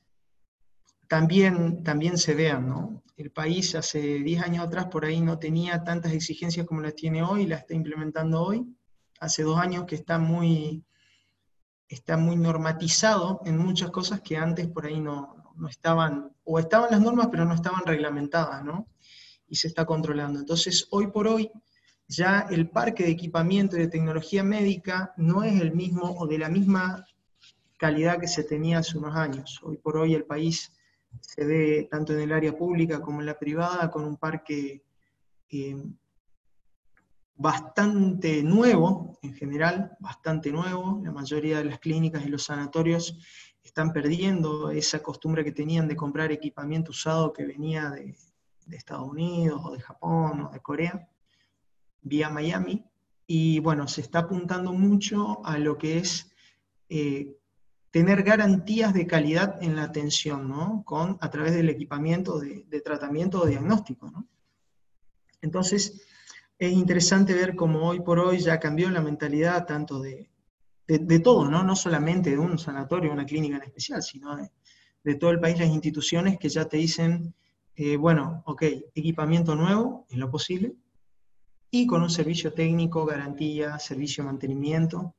también, 1.08 1.84
también 1.84 2.18
se 2.18 2.34
vean, 2.34 2.68
¿no? 2.68 3.02
El 3.16 3.30
país 3.30 3.76
hace 3.76 4.18
10 4.18 4.42
años 4.42 4.66
atrás 4.66 4.86
por 4.86 5.04
ahí 5.04 5.20
no 5.20 5.38
tenía 5.38 5.84
tantas 5.84 6.12
exigencias 6.12 6.66
como 6.66 6.80
las 6.80 6.96
tiene 6.96 7.22
hoy, 7.22 7.46
las 7.46 7.60
está 7.60 7.74
implementando 7.74 8.42
hoy. 8.42 8.66
Hace 9.20 9.44
dos 9.44 9.58
años 9.58 9.84
que 9.84 9.94
está 9.94 10.18
muy, 10.18 10.84
está 11.88 12.16
muy 12.16 12.34
normatizado 12.34 13.40
en 13.44 13.56
muchas 13.56 13.90
cosas 13.90 14.20
que 14.20 14.36
antes 14.36 14.66
por 14.66 14.86
ahí 14.86 15.00
no, 15.00 15.33
no 15.56 15.68
estaban, 15.68 16.32
o 16.44 16.58
estaban 16.58 16.90
las 16.90 17.00
normas 17.00 17.28
pero 17.30 17.44
no 17.44 17.54
estaban 17.54 17.84
reglamentadas, 17.84 18.64
¿no? 18.64 18.88
Y 19.48 19.56
se 19.56 19.68
está 19.68 19.84
controlando. 19.84 20.38
Entonces, 20.40 20.88
hoy 20.90 21.08
por 21.08 21.28
hoy, 21.28 21.50
ya 22.06 22.46
el 22.50 22.68
parque 22.68 23.04
de 23.04 23.10
equipamiento 23.10 23.76
y 23.76 23.80
de 23.80 23.88
tecnología 23.88 24.42
médica 24.42 25.14
no 25.16 25.42
es 25.42 25.60
el 25.60 25.74
mismo 25.74 26.16
o 26.18 26.26
de 26.26 26.38
la 26.38 26.48
misma 26.48 27.06
calidad 27.78 28.18
que 28.18 28.28
se 28.28 28.44
tenía 28.44 28.78
hace 28.78 28.98
unos 28.98 29.16
años. 29.16 29.60
Hoy 29.62 29.76
por 29.78 29.96
hoy 29.96 30.14
el 30.14 30.24
país 30.24 30.72
se 31.20 31.44
ve 31.44 31.88
tanto 31.90 32.12
en 32.12 32.20
el 32.20 32.32
área 32.32 32.56
pública 32.56 33.00
como 33.00 33.20
en 33.20 33.26
la 33.26 33.38
privada 33.38 33.90
con 33.90 34.04
un 34.04 34.16
parque 34.16 34.82
eh, 35.50 35.76
bastante 37.36 38.42
nuevo 38.42 39.18
en 39.22 39.34
general, 39.34 39.96
bastante 40.00 40.52
nuevo. 40.52 41.00
La 41.02 41.12
mayoría 41.12 41.58
de 41.58 41.64
las 41.64 41.78
clínicas 41.78 42.24
y 42.24 42.28
los 42.28 42.44
sanatorios 42.44 43.18
están 43.64 43.92
perdiendo 43.92 44.70
esa 44.70 45.02
costumbre 45.02 45.42
que 45.42 45.50
tenían 45.50 45.88
de 45.88 45.96
comprar 45.96 46.30
equipamiento 46.30 46.90
usado 46.90 47.32
que 47.32 47.46
venía 47.46 47.90
de, 47.90 48.14
Estados 48.70 49.06
Unidos 49.06 49.60
o 49.64 49.72
de 49.72 49.80
Japón 49.80 50.42
o 50.42 50.50
de 50.50 50.60
Corea 50.60 51.08
vía 52.00 52.30
Miami. 52.30 52.84
Y 53.26 53.58
bueno, 53.60 53.88
se 53.88 54.00
está 54.00 54.20
apuntando 54.20 54.72
mucho 54.72 55.44
a 55.44 55.58
lo 55.58 55.76
que 55.76 55.98
es 55.98 56.32
eh, 56.88 57.36
tener 57.90 58.22
garantías 58.22 58.92
de 58.94 59.06
calidad 59.06 59.62
en 59.62 59.76
la 59.76 59.84
atención, 59.84 60.48
¿no? 60.48 60.82
Con, 60.84 61.18
a 61.20 61.30
través 61.30 61.54
del 61.54 61.68
equipamiento 61.68 62.38
de, 62.40 62.80
tratamiento 62.80 63.42
o 63.42 63.46
diagnóstico. 63.46 64.10
Entonces, 65.40 66.02
es 66.58 66.72
interesante 66.72 67.34
ver 67.34 67.54
cómo 67.54 67.88
hoy 67.88 68.00
por 68.00 68.18
hoy 68.18 68.38
ya 68.38 68.58
cambió 68.58 68.90
la 68.90 69.00
mentalidad 69.00 69.66
tanto 69.66 70.00
de, 70.00 70.30
de, 70.86 71.18
todo, 71.20 71.48
¿no? 71.48 71.62
No 71.62 71.76
solamente 71.76 72.30
de 72.30 72.38
un 72.38 72.58
sanatorio, 72.58 73.12
una 73.12 73.24
clínica 73.24 73.56
en 73.56 73.62
especial, 73.62 74.02
sino 74.02 74.36
de, 74.36 75.14
todo 75.16 75.30
el 75.30 75.40
país, 75.40 75.58
las 75.58 75.68
instituciones 75.68 76.38
que 76.38 76.48
ya 76.48 76.66
te 76.66 76.76
dicen, 76.76 77.34
eh, 77.76 77.96
bueno, 77.96 78.42
ok, 78.46 78.62
equipamiento 78.94 79.54
nuevo, 79.54 80.06
en 80.10 80.20
lo 80.20 80.30
posible, 80.30 80.74
y 81.70 81.86
con 81.86 82.02
un 82.02 82.10
servicio 82.10 82.52
técnico, 82.52 83.04
garantía, 83.04 83.78
servicio 83.78 84.22
de 84.22 84.30
mantenimiento, 84.30 85.14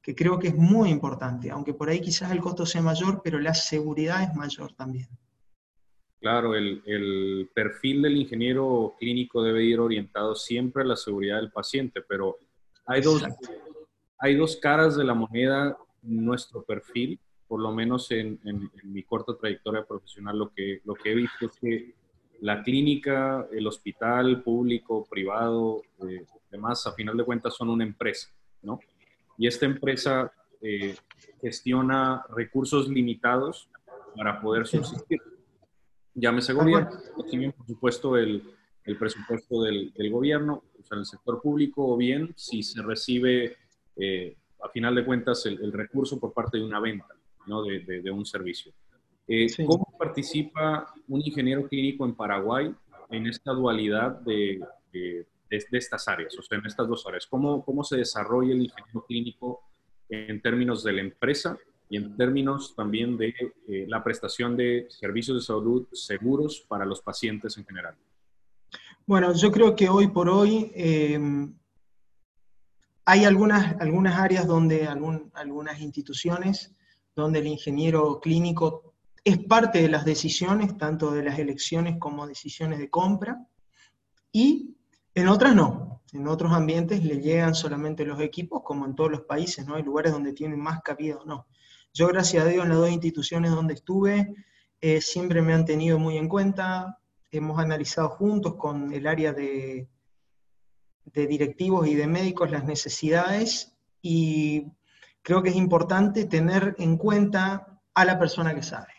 que 0.00 0.14
creo 0.14 0.38
que 0.38 0.48
es 0.48 0.56
muy 0.56 0.90
importante, 0.90 1.50
aunque 1.50 1.74
por 1.74 1.88
ahí 1.88 2.00
quizás 2.00 2.30
el 2.30 2.40
costo 2.40 2.64
sea 2.64 2.80
mayor, 2.80 3.20
pero 3.24 3.40
la 3.40 3.54
seguridad 3.54 4.22
es 4.22 4.34
mayor 4.36 4.72
también. 4.74 5.08
Claro, 6.20 6.54
el, 6.54 7.50
perfil 7.54 8.02
del 8.02 8.16
ingeniero 8.16 8.94
clínico 8.98 9.42
debe 9.42 9.64
ir 9.64 9.80
orientado 9.80 10.34
siempre 10.34 10.82
a 10.82 10.86
la 10.86 10.96
seguridad 10.96 11.36
del 11.36 11.50
paciente, 11.50 12.02
pero 12.02 12.38
hay 12.86 13.02
dos, 13.02 13.22
hay 14.18 14.34
dos 14.34 14.56
caras 14.56 14.96
de 14.96 15.04
la 15.04 15.14
moneda 15.14 15.76
en 16.02 16.24
nuestro 16.24 16.62
perfil, 16.62 17.20
por 17.46 17.60
lo 17.60 17.72
menos 17.72 18.10
en, 18.10 18.40
en, 18.44 18.70
mi 18.84 19.02
corta 19.02 19.36
trayectoria 19.36 19.84
profesional, 19.84 20.38
lo 20.38 20.52
que, 20.52 20.80
lo 20.84 20.94
que 20.94 21.12
he 21.12 21.14
visto 21.14 21.46
es 21.46 21.52
que 21.60 21.94
la 22.40 22.62
clínica, 22.62 23.46
el 23.52 23.66
hospital 23.66 24.42
público, 24.42 25.06
privado, 25.08 25.82
eh, 26.08 26.24
demás, 26.50 26.86
a 26.86 26.92
final 26.92 27.16
de 27.16 27.24
cuentas 27.24 27.54
son 27.54 27.70
una 27.70 27.84
empresa, 27.84 28.28
¿no? 28.62 28.78
Y 29.38 29.46
esta 29.46 29.66
empresa 29.66 30.32
eh, 30.60 30.94
gestiona 31.40 32.24
recursos 32.30 32.88
limitados 32.88 33.68
para 34.14 34.40
poder 34.40 34.66
subsistir. 34.66 35.20
Llámese 36.14 36.54
gobierno, 36.54 36.90
bien, 37.30 37.52
por 37.52 37.66
supuesto, 37.66 38.16
el, 38.16 38.42
el 38.84 38.96
presupuesto 38.96 39.62
del, 39.62 39.92
del, 39.92 40.10
gobierno, 40.10 40.62
o 40.80 40.82
sea, 40.82 40.96
el 40.98 41.04
sector 41.04 41.42
público, 41.42 41.86
o 41.92 41.96
bien 41.96 42.32
si 42.36 42.62
se 42.62 42.82
recibe, 42.82 43.56
eh, 43.96 44.36
a 44.62 44.68
final 44.68 44.94
de 44.94 45.04
cuentas, 45.04 45.44
el, 45.46 45.60
el, 45.62 45.72
recurso 45.72 46.18
por 46.18 46.32
parte 46.32 46.58
de 46.58 46.64
una 46.64 46.80
venta, 46.80 47.14
¿no? 47.46 47.62
de, 47.62 47.80
de, 47.80 48.02
de 48.02 48.10
un 48.10 48.24
servicio. 48.24 48.72
Eh, 49.28 49.46
¿Cómo 49.66 49.92
participa 49.98 50.86
un 51.08 51.20
ingeniero 51.20 51.66
clínico 51.68 52.04
en 52.04 52.14
Paraguay 52.14 52.72
en 53.10 53.26
esta 53.26 53.52
dualidad 53.52 54.20
de, 54.20 54.60
de, 54.92 55.26
estas 55.50 56.06
áreas, 56.06 56.38
o 56.38 56.42
sea, 56.42 56.58
en 56.58 56.66
estas 56.66 56.86
dos 56.86 57.04
áreas? 57.06 57.26
¿Cómo, 57.26 57.64
¿Cómo 57.64 57.82
se 57.82 57.96
desarrolla 57.96 58.52
el 58.52 58.62
ingeniero 58.62 59.04
clínico 59.06 59.62
en 60.08 60.40
términos 60.40 60.84
de 60.84 60.92
la 60.92 61.00
empresa 61.00 61.58
y 61.88 61.96
en 61.96 62.16
términos 62.16 62.74
también 62.76 63.16
de 63.16 63.34
eh, 63.68 63.86
la 63.88 64.02
prestación 64.04 64.56
de 64.56 64.86
servicios 64.90 65.36
de 65.36 65.42
salud 65.42 65.86
seguros 65.92 66.64
para 66.68 66.84
los 66.84 67.00
pacientes 67.00 67.56
en 67.58 67.64
general? 67.64 67.96
Bueno, 69.06 69.32
yo 69.34 69.50
creo 69.50 69.74
que 69.74 69.88
hoy 69.88 70.08
por 70.08 70.28
hoy 70.28 70.70
eh, 70.74 71.18
hay 73.08 73.24
algunas, 73.24 73.76
algunas 73.80 74.18
áreas 74.18 74.46
donde, 74.46 74.86
algunas 74.86 75.80
instituciones 75.80 76.74
donde 77.14 77.38
el 77.38 77.46
ingeniero 77.46 78.20
clínico 78.20 78.94
es 79.24 79.38
parte 79.38 79.80
de 79.80 79.88
las 79.88 80.04
decisiones, 80.04 80.76
tanto 80.76 81.12
de 81.12 81.22
las 81.22 81.38
elecciones 81.38 81.96
como 81.98 82.26
decisiones 82.26 82.80
de 82.80 82.90
compra, 82.90 83.46
y 84.32 84.76
en 85.14 85.28
otras 85.28 85.54
no. 85.54 86.02
En 86.12 86.26
otros 86.26 86.52
ambientes 86.52 87.04
le 87.04 87.20
llegan 87.20 87.54
solamente 87.54 88.04
los 88.04 88.20
equipos, 88.20 88.62
como 88.64 88.84
en 88.86 88.94
todos 88.94 89.10
los 89.10 89.22
países, 89.22 89.66
¿no? 89.66 89.76
Hay 89.76 89.82
lugares 89.82 90.12
donde 90.12 90.32
tienen 90.32 90.60
más 90.60 90.80
cabida 90.82 91.16
o 91.16 91.24
no. 91.24 91.46
Yo, 91.94 92.08
gracias 92.08 92.44
a 92.44 92.48
Dios, 92.48 92.64
en 92.64 92.70
las 92.70 92.78
dos 92.78 92.90
instituciones 92.90 93.52
donde 93.52 93.74
estuve, 93.74 94.34
eh, 94.80 95.00
siempre 95.00 95.42
me 95.42 95.54
han 95.54 95.64
tenido 95.64 95.98
muy 95.98 96.18
en 96.18 96.28
cuenta, 96.28 96.98
hemos 97.30 97.58
analizado 97.58 98.08
juntos 98.10 98.56
con 98.56 98.92
el 98.92 99.06
área 99.06 99.32
de, 99.32 99.88
de 101.06 101.26
directivos 101.26 101.86
y 101.86 101.94
de 101.94 102.06
médicos 102.06 102.50
las 102.50 102.64
necesidades 102.64 103.72
y 104.02 104.66
creo 105.22 105.42
que 105.42 105.50
es 105.50 105.56
importante 105.56 106.24
tener 106.24 106.76
en 106.78 106.96
cuenta 106.96 107.80
a 107.94 108.04
la 108.04 108.18
persona 108.18 108.54
que 108.54 108.62
sabe 108.62 108.92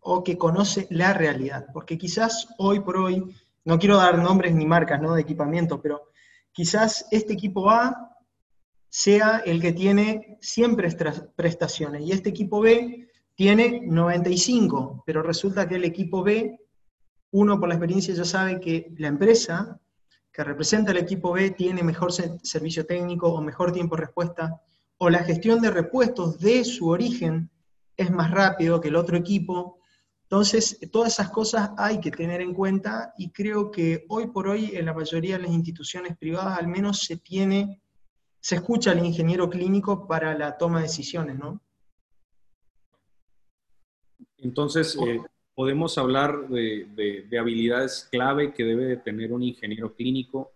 o 0.00 0.24
que 0.24 0.36
conoce 0.36 0.86
la 0.90 1.12
realidad. 1.14 1.66
Porque 1.72 1.98
quizás 1.98 2.48
hoy 2.58 2.80
por 2.80 2.96
hoy, 2.96 3.24
no 3.64 3.78
quiero 3.78 3.96
dar 3.96 4.18
nombres 4.18 4.54
ni 4.54 4.66
marcas 4.66 5.00
¿no? 5.00 5.14
de 5.14 5.22
equipamiento, 5.22 5.80
pero 5.80 6.10
quizás 6.52 7.06
este 7.10 7.34
equipo 7.34 7.70
A 7.70 8.16
sea 8.88 9.42
el 9.44 9.60
que 9.60 9.72
tiene 9.72 10.38
100 10.40 10.76
prestaciones 11.36 12.02
y 12.02 12.12
este 12.12 12.30
equipo 12.30 12.60
B 12.60 13.08
tiene 13.34 13.82
95, 13.86 15.04
pero 15.06 15.22
resulta 15.22 15.68
que 15.68 15.76
el 15.76 15.84
equipo 15.84 16.22
B, 16.22 16.58
uno 17.30 17.60
por 17.60 17.68
la 17.68 17.76
experiencia 17.76 18.14
ya 18.14 18.24
sabe 18.24 18.58
que 18.58 18.92
la 18.96 19.08
empresa 19.08 19.78
que 20.38 20.44
representa 20.44 20.92
el 20.92 20.98
equipo 20.98 21.32
B 21.32 21.50
tiene 21.50 21.82
mejor 21.82 22.12
servicio 22.12 22.86
técnico 22.86 23.26
o 23.26 23.40
mejor 23.40 23.72
tiempo 23.72 23.96
de 23.96 24.02
respuesta, 24.02 24.62
o 24.98 25.10
la 25.10 25.24
gestión 25.24 25.60
de 25.60 25.72
repuestos 25.72 26.38
de 26.38 26.64
su 26.64 26.86
origen 26.86 27.50
es 27.96 28.12
más 28.12 28.30
rápido 28.30 28.80
que 28.80 28.86
el 28.86 28.94
otro 28.94 29.16
equipo, 29.16 29.80
entonces, 30.22 30.78
todas 30.92 31.14
esas 31.14 31.30
cosas 31.30 31.70
hay 31.76 31.98
que 32.00 32.12
tener 32.12 32.40
en 32.40 32.54
cuenta 32.54 33.14
y 33.18 33.30
creo 33.30 33.72
que 33.72 34.04
hoy 34.10 34.28
por 34.28 34.46
hoy 34.46 34.76
en 34.76 34.84
la 34.84 34.94
mayoría 34.94 35.38
de 35.38 35.42
las 35.42 35.52
instituciones 35.52 36.16
privadas 36.16 36.56
al 36.56 36.68
menos 36.68 37.00
se 37.00 37.16
tiene, 37.16 37.82
se 38.38 38.56
escucha 38.56 38.92
al 38.92 39.04
ingeniero 39.04 39.50
clínico 39.50 40.06
para 40.06 40.38
la 40.38 40.56
toma 40.56 40.78
de 40.78 40.82
decisiones, 40.84 41.36
¿no? 41.36 41.60
Entonces, 44.36 44.96
eh, 45.04 45.20
podemos 45.58 45.98
hablar 45.98 46.46
de, 46.48 47.26
habilidades 47.36 48.08
clave 48.12 48.54
que 48.54 48.62
debe 48.62 48.84
de 48.84 48.96
tener 48.96 49.32
un 49.32 49.42
ingeniero 49.42 49.92
clínico 49.92 50.52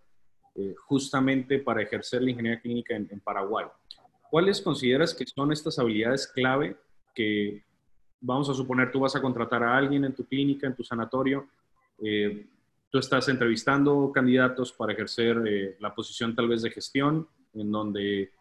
eh, 0.55 0.73
justamente 0.77 1.59
para 1.59 1.81
ejercer 1.81 2.21
la 2.21 2.29
ingeniería 2.29 2.61
clínica 2.61 2.95
en, 2.95 3.19
Paraguay. 3.19 3.65
¿cuáles 4.31 4.61
consideras 4.61 5.13
que 5.13 5.25
son 5.25 5.51
estas 5.51 5.77
habilidades 5.77 6.25
clave 6.25 6.77
que, 7.13 7.65
vamos 8.21 8.49
a 8.49 8.53
suponer, 8.53 8.93
tú 8.93 9.01
vas 9.01 9.13
a 9.17 9.21
contratar 9.21 9.61
a 9.61 9.75
alguien 9.75 10.05
en 10.05 10.15
tu 10.15 10.25
clínica, 10.25 10.67
en 10.67 10.75
tu 10.77 10.85
sanatorio, 10.85 11.49
eh, 12.01 12.47
tú 12.89 12.97
estás 12.97 13.27
entrevistando 13.27 14.09
candidatos 14.09 14.71
para 14.71 14.93
ejercer 14.93 15.35
eh, 15.45 15.75
la 15.81 15.93
posición 15.93 16.33
tal 16.33 16.47
vez 16.47 16.61
de 16.61 16.71
gestión, 16.71 17.27
en 17.53 17.69
donde 17.69 18.31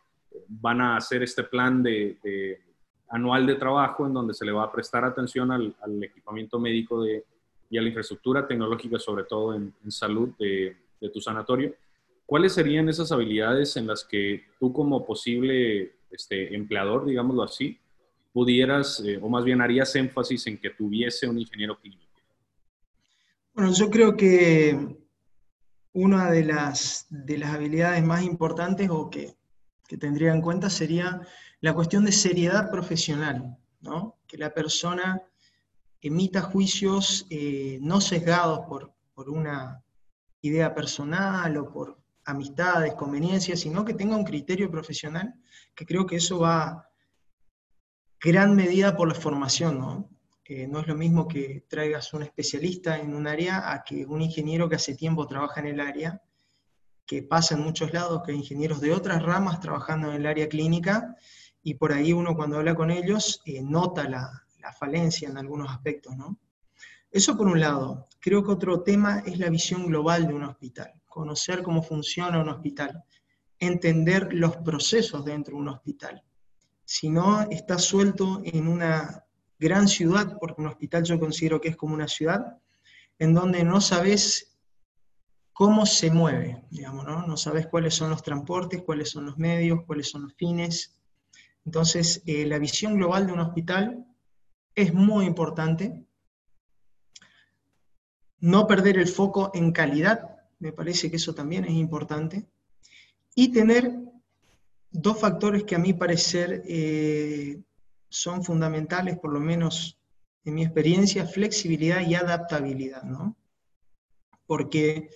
van 0.47 0.81
a 0.81 0.97
hacer 0.97 1.25
este 1.25 1.43
plan 1.43 1.83
de, 1.83 2.61
anual 3.13 3.47
de 3.47 3.55
trabajo, 3.55 4.07
en 4.07 4.15
donde 4.15 4.35
se 4.35 4.45
le 4.45 4.53
va 4.53 4.65
a 4.65 4.73
prestar 4.73 5.05
atención 5.05 5.53
al, 5.53 5.75
equipamiento 6.03 6.59
médico 6.59 7.03
de, 7.03 7.25
y 7.71 7.79
a 7.79 7.83
la 7.83 7.89
infraestructura 7.89 8.47
tecnológica, 8.47 8.99
sobre 8.99 9.25
todo 9.25 9.55
en, 9.55 9.73
salud 9.89 10.31
de, 10.39 10.77
de 11.01 11.09
tu 11.11 11.21
sanatorio. 11.21 11.75
¿Cuáles 12.25 12.55
serían 12.55 12.89
esas 12.89 13.13
habilidades 13.13 13.77
en 13.77 13.87
las 13.87 14.05
que 14.05 14.45
tú 14.59 14.73
como 14.73 15.05
posible 15.05 15.93
este, 16.11 16.55
empleador, 16.55 17.05
digámoslo 17.05 17.43
así, 17.43 17.79
pudieras, 18.33 19.01
eh, 19.01 19.19
o 19.21 19.29
más 19.29 19.45
bien 19.45 19.61
harías 19.61 19.95
énfasis 19.95 20.47
en 20.47 20.59
que 20.59 20.71
tuviese 20.71 21.29
un 21.29 21.39
ingeniero 21.39 21.79
clínico? 21.79 22.03
Bueno, 23.55 23.73
yo 23.75 23.91
creo 23.91 24.17
que 24.17 24.97
una 25.93 26.31
de 26.31 26.45
las, 26.45 27.07
de 27.11 27.37
las 27.37 27.51
habilidades 27.51 28.03
más 28.03 28.23
importantes 28.23 28.89
o 28.91 29.11
que, 29.11 29.35
que, 29.87 29.99
tendría 29.99 30.33
en 30.33 30.41
cuenta 30.41 30.71
sería 30.71 31.21
la 31.63 31.73
cuestión 31.75 32.05
de 32.05 32.11
seriedad 32.13 32.71
profesional, 32.71 33.57
que 34.27 34.37
la 34.37 34.53
persona 34.53 35.23
emita 36.01 36.43
juicios 36.43 37.25
eh, 37.31 37.79
no 37.81 38.01
sesgados 38.01 38.67
por, 38.67 38.93
una 39.29 39.85
idea 40.41 40.75
personal 40.75 41.57
o 41.57 41.73
por 41.73 42.03
amistades, 42.25 42.95
conveniencias, 42.95 43.61
sino 43.61 43.85
que 43.85 43.95
tenga 43.95 44.17
un 44.17 44.25
criterio 44.25 44.69
profesional, 44.69 45.33
que 45.77 45.87
creo 45.87 46.05
que 46.05 46.17
eso 46.17 46.41
va 46.41 46.89
gran 48.21 48.57
medida 48.57 48.97
por 48.97 49.07
la 49.07 49.15
formación, 49.15 49.79
¿no? 49.79 50.11
no 50.69 50.81
es 50.81 50.87
lo 50.87 50.97
mismo 50.97 51.29
que 51.29 51.65
traigas 51.69 52.13
un 52.13 52.25
especialista 52.25 52.99
en 52.99 53.15
un 53.15 53.27
área 53.27 53.73
a 53.73 53.85
que 53.85 54.05
un 54.05 54.21
ingeniero 54.21 54.69
que 54.69 54.77
hace 54.77 54.97
tiempo 54.97 55.27
trabaja 55.27 55.61
en 55.61 55.69
el 55.69 55.81
área, 55.81 56.21
que 57.07 57.23
pasa 57.23 57.55
en 57.55 57.63
muchos 57.63 57.93
lados, 57.93 58.23
que 58.25 58.33
hay 58.33 58.39
ingenieros 58.39 58.81
de 58.81 58.93
otras 58.93 59.23
ramas 59.23 59.61
trabajando 59.61 60.09
en 60.09 60.17
el 60.17 60.27
área 60.27 60.49
clínica, 60.49 61.17
y 61.63 61.75
por 61.75 61.93
ahí 61.93 62.13
uno 62.13 62.35
cuando 62.37 62.57
habla 62.59 62.75
con 62.75 62.91
ellos 62.91 63.41
eh, 63.45 63.63
nota 63.63 64.09
la, 64.09 64.31
la, 64.61 64.73
falencia 64.73 65.29
en 65.29 65.39
algunos 65.39 65.71
aspectos, 65.71 66.17
¿no? 66.17 66.39
Eso 67.11 67.37
por 67.37 67.47
un 67.47 67.61
lado. 67.61 68.09
Creo 68.21 68.43
que 68.43 68.53
otro 68.53 68.83
tema 68.83 69.23
es 69.27 69.39
la 69.39 69.51
visión 69.51 69.87
global 69.87 70.27
de 70.27 70.35
un 70.35 70.45
hospital 70.45 70.93
conocer 71.13 71.63
cómo 71.63 71.83
funciona 71.83 72.41
un 72.41 72.49
hospital, 72.49 73.05
entender 73.59 74.33
los 74.33 74.57
procesos 74.57 75.25
dentro 75.25 75.55
de 75.55 75.61
un 75.61 75.69
hospital. 75.69 76.23
Si 76.85 77.11
no 77.11 77.43
estás 77.43 77.85
suelto 77.85 78.41
en 78.45 78.67
una 78.67 79.25
gran 79.59 79.87
ciudad, 79.87 80.37
porque 80.41 80.63
un 80.63 80.69
hospital 80.69 81.05
yo 81.05 81.21
considero 81.21 81.61
que 81.61 81.69
es 81.69 81.77
como 81.77 81.95
una 81.95 82.09
ciudad, 82.09 82.59
en 83.19 83.35
donde 83.35 83.63
no 83.63 83.81
sabes 83.81 84.59
cómo 85.53 85.87
se 85.87 86.11
mueve, 86.11 86.65
digamos, 86.71 87.05
¿no? 87.05 87.27
No 87.27 87.37
sabes 87.37 87.67
cuáles 87.67 87.95
son 87.95 88.11
los 88.11 88.23
transportes, 88.23 88.83
cuáles 88.83 89.11
son 89.11 89.27
los 89.27 89.39
medios, 89.39 89.81
cuáles 89.87 90.09
son 90.09 90.23
los 90.23 90.35
fines. 90.35 90.99
Entonces, 91.65 92.23
eh, 92.27 92.47
la 92.47 92.59
visión 92.59 92.97
global 92.97 93.27
de 93.27 93.33
un 93.33 93.41
hospital 93.41 94.07
es 94.75 94.93
muy 94.93 95.27
importante. 95.27 96.05
No 98.41 98.67
perder 98.67 98.99
el 98.99 99.09
foco 99.09 99.51
en 99.55 99.73
calidad, 99.73 100.37
me 100.59 100.73
parece 100.73 101.11
que 101.11 101.17
eso 101.17 101.35
también 101.35 101.65
es 101.65 101.73
importante. 101.73 102.47
Y 103.35 103.53
tener 103.53 103.93
dos 104.91 105.19
factores 105.19 105.65
que 105.65 105.75
a 105.75 105.79
mi 105.79 105.93
parecer 105.93 106.63
eh, 106.67 107.61
son 108.09 108.45
fundamentales, 108.45 109.19
por 109.19 109.33
lo 109.33 109.41
menos 109.41 109.99
en 110.45 110.55
mi 110.55 110.65
experiencia, 110.65 111.27
flexibilidad 111.27 112.01
y 112.07 112.15
adaptabilidad, 112.15 113.05
¿no? 113.05 113.37
Porque 114.47 115.11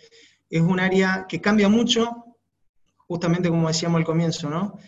es 0.49 0.63
un 0.63 0.81
área 0.81 1.27
que 1.29 1.41
cambia 1.41 1.69
mucho, 1.69 2.37
justamente 3.07 3.49
como 3.49 3.69
decíamos 3.69 3.99
al 3.99 4.05
comienzo, 4.05 4.49
¿no? 4.49 4.79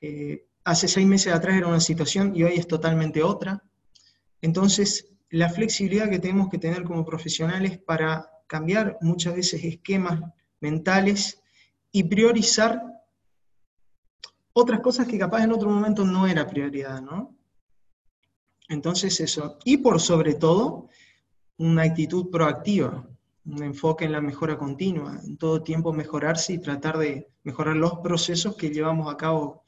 Eh, 0.00 0.46
hace 0.64 0.88
seis 0.88 1.06
meses 1.06 1.32
atrás 1.32 1.56
era 1.56 1.68
una 1.68 1.80
situación 1.80 2.34
y 2.34 2.42
hoy 2.42 2.54
es 2.54 2.66
totalmente 2.66 3.22
otra. 3.22 3.62
Entonces, 4.40 5.12
la 5.30 5.50
flexibilidad 5.50 6.08
que 6.08 6.18
tenemos 6.18 6.48
que 6.48 6.58
tener 6.58 6.84
como 6.84 7.04
profesionales 7.04 7.78
para 7.78 8.30
cambiar 8.46 8.98
muchas 9.00 9.34
veces 9.34 9.62
esquemas 9.64 10.20
mentales 10.60 11.42
y 11.92 12.04
priorizar 12.04 12.82
otras 14.52 14.80
cosas 14.80 15.06
que 15.06 15.18
capaz 15.18 15.42
en 15.42 15.52
otro 15.52 15.68
momento 15.68 16.04
no 16.04 16.26
era 16.26 16.46
prioridad, 16.46 17.02
¿no? 17.02 17.36
Entonces 18.68 19.20
eso. 19.20 19.58
Y 19.64 19.78
por 19.78 20.00
sobre 20.00 20.34
todo, 20.34 20.88
una 21.58 21.82
actitud 21.82 22.30
proactiva, 22.30 23.06
un 23.44 23.62
enfoque 23.62 24.04
en 24.04 24.12
la 24.12 24.20
mejora 24.20 24.56
continua, 24.56 25.20
en 25.24 25.36
todo 25.36 25.62
tiempo 25.62 25.92
mejorarse 25.92 26.54
y 26.54 26.58
tratar 26.58 26.98
de 26.98 27.28
mejorar 27.42 27.76
los 27.76 27.98
procesos 27.98 28.56
que 28.56 28.70
llevamos 28.70 29.12
a 29.12 29.16
cabo 29.16 29.63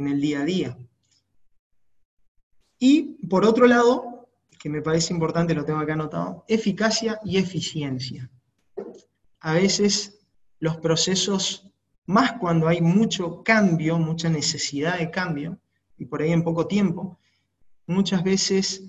en 0.00 0.08
el 0.08 0.20
día 0.20 0.40
a 0.40 0.44
día. 0.44 0.78
Y 2.78 3.26
por 3.28 3.44
otro 3.44 3.66
lado, 3.66 4.28
que 4.58 4.68
me 4.70 4.82
parece 4.82 5.12
importante, 5.12 5.54
lo 5.54 5.64
tengo 5.64 5.78
acá 5.78 5.92
anotado, 5.92 6.44
eficacia 6.48 7.20
y 7.24 7.36
eficiencia. 7.36 8.30
A 9.40 9.54
veces 9.54 10.18
los 10.58 10.78
procesos, 10.78 11.70
más 12.06 12.32
cuando 12.32 12.68
hay 12.68 12.80
mucho 12.80 13.42
cambio, 13.42 13.98
mucha 13.98 14.28
necesidad 14.28 14.98
de 14.98 15.10
cambio, 15.10 15.58
y 15.96 16.06
por 16.06 16.22
ahí 16.22 16.32
en 16.32 16.42
poco 16.42 16.66
tiempo, 16.66 17.18
muchas 17.86 18.24
veces 18.24 18.82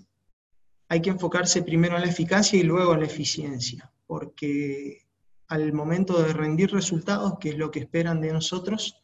hay 0.88 1.02
que 1.02 1.10
enfocarse 1.10 1.62
primero 1.62 1.96
en 1.96 2.04
la 2.04 2.10
eficacia 2.10 2.60
y 2.60 2.64
luego 2.64 2.94
en 2.94 3.02
la 3.02 3.06
eficiencia, 3.06 3.92
porque 4.08 5.06
al 5.48 5.74
momento 5.74 6.22
de 6.22 6.32
rendir 6.34 6.72
resultados, 6.72 7.38
que 7.40 7.50
es 7.50 7.58
lo 7.58 7.72
que 7.72 7.80
esperan 7.80 8.22
de 8.22 8.32
nosotros, 8.32 9.01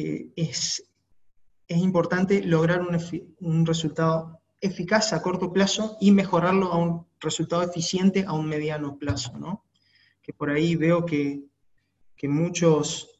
eh, 0.00 0.32
es, 0.36 0.82
es 1.66 1.78
importante 1.78 2.42
lograr 2.42 2.80
un, 2.80 2.98
un 3.40 3.66
resultado 3.66 4.40
eficaz 4.60 5.12
a 5.12 5.22
corto 5.22 5.52
plazo 5.52 5.96
y 6.00 6.12
mejorarlo 6.12 6.72
a 6.72 6.76
un 6.76 7.06
resultado 7.20 7.62
eficiente 7.62 8.24
a 8.26 8.32
un 8.32 8.46
mediano 8.46 8.98
plazo, 8.98 9.38
¿no? 9.38 9.64
Que 10.22 10.32
por 10.32 10.50
ahí 10.50 10.76
veo 10.76 11.04
que, 11.04 11.44
muchos 12.24 13.18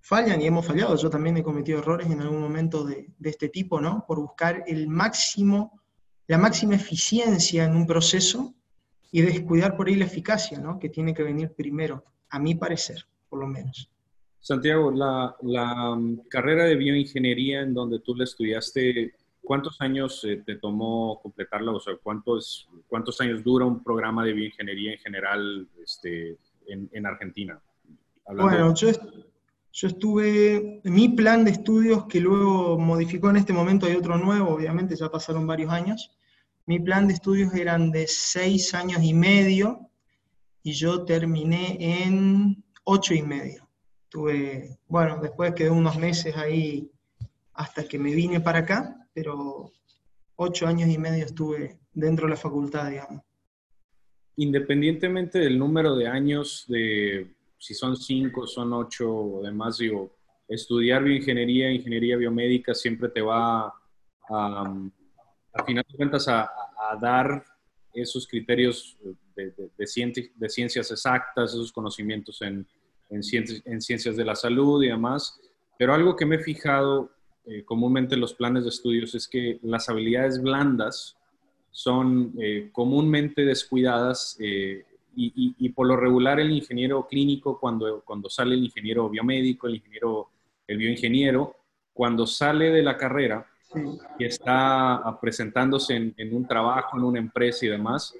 fallan 0.00 0.40
y 0.40 0.46
hemos 0.46 0.64
fallado. 0.64 0.96
Yo 0.96 1.10
también 1.10 1.36
he 1.36 1.42
cometido 1.42 1.80
errores 1.80 2.06
en 2.10 2.22
algún 2.22 2.40
momento 2.40 2.82
de, 2.82 3.10
este 3.22 3.50
tipo, 3.50 3.78
¿no? 3.78 4.06
Por 4.06 4.20
buscar 4.20 4.64
el 4.66 4.88
máximo, 4.88 5.78
la 6.26 6.38
máxima 6.38 6.76
eficiencia 6.76 7.64
en 7.64 7.76
un 7.76 7.86
proceso 7.86 8.54
y 9.10 9.20
descuidar 9.20 9.76
por 9.76 9.88
ahí 9.88 9.96
la 9.96 10.06
eficacia, 10.06 10.58
¿no? 10.58 10.78
Que 10.78 10.88
tiene 10.88 11.12
que 11.12 11.22
venir 11.22 11.52
primero, 11.54 12.04
a 12.30 12.38
mi 12.38 12.54
parecer, 12.54 13.06
por 13.28 13.40
lo 13.40 13.46
menos. 13.46 13.90
Santiago, 14.48 14.90
la, 14.90 15.36
la 15.42 15.94
mm, 15.94 16.28
carrera 16.28 16.64
de 16.64 16.76
bioingeniería 16.76 17.60
en 17.60 17.74
donde 17.74 18.00
tú 18.00 18.14
la 18.14 18.24
estudiaste, 18.24 19.14
¿Cuántos 19.48 19.80
años 19.80 20.22
eh, 20.24 20.42
te 20.44 20.56
tomó 20.56 21.20
completarla? 21.22 21.72
O 21.72 21.80
sea, 21.80 21.94
¿cuántos, 22.02 22.68
¿cuántos 22.86 23.18
años 23.22 23.42
dura 23.42 23.64
un 23.64 23.82
programa 23.82 24.22
de 24.22 24.34
bioingeniería 24.34 24.92
en 24.92 24.98
general 24.98 25.66
este, 25.82 26.36
en, 26.66 27.06
Argentina? 27.06 27.58
bueno, 28.26 28.74
yo, 28.74 28.90
yo 29.72 29.88
estuve, 29.88 30.82
mi 30.84 31.08
plan 31.08 31.46
de 31.46 31.52
estudios 31.52 32.04
que 32.08 32.20
luego 32.20 32.78
modificó 32.78 33.30
en 33.30 33.36
este 33.36 33.54
momento, 33.54 33.86
hay 33.86 33.94
otro 33.94 34.18
nuevo, 34.18 34.50
obviamente 34.50 34.96
ya 34.96 35.10
pasaron 35.10 35.46
varios 35.46 35.72
años, 35.72 36.10
mi 36.66 36.78
plan 36.78 37.08
de 37.08 37.14
estudios 37.14 37.54
eran 37.54 37.90
de 37.90 38.06
seis 38.06 38.74
años 38.74 39.02
y 39.02 39.14
medio 39.14 39.88
y 40.62 40.72
yo 40.72 41.06
terminé 41.06 41.78
en 41.80 42.62
ocho 42.84 43.14
y 43.14 43.22
medio. 43.22 43.67
Tuve, 44.08 44.78
bueno, 44.88 45.18
después 45.20 45.54
quedé 45.54 45.70
unos 45.70 45.98
meses 45.98 46.36
ahí 46.36 46.90
hasta 47.54 47.86
que 47.86 47.98
me 47.98 48.14
vine 48.14 48.40
para 48.40 48.60
acá 48.60 48.98
pero 49.18 49.72
ocho 50.36 50.68
años 50.68 50.88
y 50.88 50.96
medio 50.96 51.24
estuve 51.24 51.80
dentro 51.92 52.26
de 52.26 52.30
la 52.30 52.36
facultad, 52.36 52.88
digamos. 52.88 53.20
Independientemente 54.36 55.40
del 55.40 55.58
número 55.58 55.96
de 55.96 56.06
años, 56.06 56.66
de 56.68 57.34
si 57.58 57.74
son 57.74 57.96
cinco, 57.96 58.46
son 58.46 58.72
ocho 58.72 59.12
o 59.12 59.42
demás, 59.42 59.78
digo, 59.78 60.14
estudiar 60.46 61.02
bioingeniería, 61.02 61.72
ingeniería 61.72 62.16
biomédica 62.16 62.74
siempre 62.74 63.08
te 63.08 63.20
va 63.20 63.66
a, 63.66 63.72
a 65.52 65.64
final 65.66 65.84
de 65.88 65.96
cuentas, 65.96 66.28
a, 66.28 66.48
dar 67.02 67.44
esos 67.92 68.26
criterios 68.28 68.96
de, 69.34 69.52
de, 69.76 70.48
ciencias 70.48 70.90
exactas, 70.92 71.50
esos 71.50 71.72
conocimientos 71.72 72.40
en, 72.40 72.66
en, 73.10 73.22
ciencias, 73.22 73.62
en 73.64 73.80
ciencias 73.80 74.16
de 74.16 74.24
la 74.24 74.34
salud 74.34 74.82
y 74.82 74.88
demás. 74.88 75.40
Pero 75.78 75.94
algo 75.94 76.16
que 76.16 76.26
me 76.26 76.36
he 76.36 76.40
fijado 76.40 77.10
eh, 77.50 77.64
comúnmente 77.64 78.14
los 78.18 78.34
planes 78.34 78.64
de 78.64 78.68
estudios 78.68 79.14
es 79.14 79.26
que 79.26 79.58
las 79.62 79.88
habilidades 79.88 80.42
blandas 80.42 81.16
son 81.70 82.34
eh, 82.38 82.68
comúnmente 82.72 83.46
descuidadas 83.46 84.36
eh, 84.38 84.84
y, 85.20 85.68
por 85.70 85.86
lo 85.88 85.96
regular 85.96 86.38
el 86.38 86.52
ingeniero 86.52 87.08
clínico, 87.08 87.58
cuando, 87.58 88.02
cuando 88.04 88.28
sale 88.28 88.54
el 88.54 88.62
ingeniero 88.62 89.08
biomédico, 89.08 89.66
el 89.66 89.76
ingeniero, 89.76 90.28
el 90.66 90.76
bioingeniero, 90.76 91.56
cuando 91.92 92.24
sale 92.24 92.70
de 92.70 92.82
la 92.84 92.96
carrera 92.96 93.44
y 94.16 94.24
está 94.24 95.18
presentándose 95.20 95.96
en, 95.96 96.36
un 96.36 96.46
trabajo, 96.46 96.96
en 96.96 97.02
una 97.02 97.18
empresa 97.18 97.66
y 97.66 97.68
demás, 97.68 98.14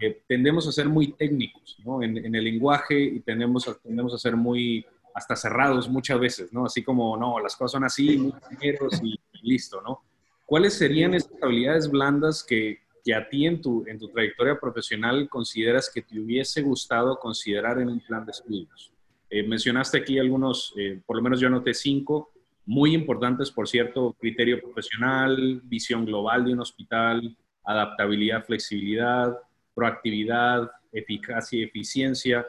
eh, 0.00 0.22
tendemos 0.26 0.66
a 0.66 0.72
ser 0.72 0.88
muy 0.88 1.12
técnicos 1.12 1.78
¿no? 1.84 2.02
en, 2.02 2.34
el 2.34 2.44
lenguaje 2.44 3.00
y 3.00 3.20
tendemos 3.20 3.68
a, 3.68 3.74
tendemos 3.74 4.12
a 4.14 4.18
ser 4.18 4.36
muy 4.36 4.84
hasta 5.14 5.36
cerrados 5.36 5.88
muchas 5.88 6.18
veces, 6.18 6.52
¿no? 6.52 6.66
Así 6.66 6.82
como, 6.82 7.16
no, 7.16 7.38
las 7.38 7.54
cosas 7.54 7.72
son 7.72 7.84
así, 7.84 8.18
muy 8.18 8.32
y, 8.60 9.14
y 9.32 9.48
listo, 9.48 9.80
¿no? 9.80 10.02
¿Cuáles 10.44 10.74
serían 10.74 11.14
estas 11.14 11.40
habilidades 11.40 11.88
blandas 11.88 12.42
que, 12.42 12.80
que 13.04 13.14
a 13.14 13.28
ti 13.28 13.46
en 13.46 13.60
tu, 13.60 13.84
en 13.86 13.98
tu 13.98 14.08
trayectoria 14.08 14.58
profesional 14.58 15.28
consideras 15.28 15.90
que 15.92 16.02
te 16.02 16.18
hubiese 16.18 16.62
gustado 16.62 17.18
considerar 17.18 17.80
en 17.80 17.88
un 17.88 18.00
plan 18.00 18.26
de 18.26 18.32
estudios? 18.32 18.92
Eh, 19.30 19.42
mencionaste 19.42 19.98
aquí 19.98 20.18
algunos, 20.18 20.72
eh, 20.76 21.00
por 21.06 21.16
lo 21.16 21.22
menos 21.22 21.40
yo 21.40 21.48
anoté 21.48 21.74
cinco, 21.74 22.30
muy 22.66 22.94
importantes, 22.94 23.50
por 23.50 23.68
cierto, 23.68 24.14
criterio 24.18 24.60
profesional, 24.60 25.60
visión 25.64 26.06
global 26.06 26.44
de 26.44 26.52
un 26.54 26.60
hospital, 26.60 27.36
adaptabilidad, 27.64 28.44
flexibilidad, 28.44 29.36
proactividad, 29.74 30.70
eficacia 30.92 31.58
y 31.58 31.62
eficiencia. 31.64 32.46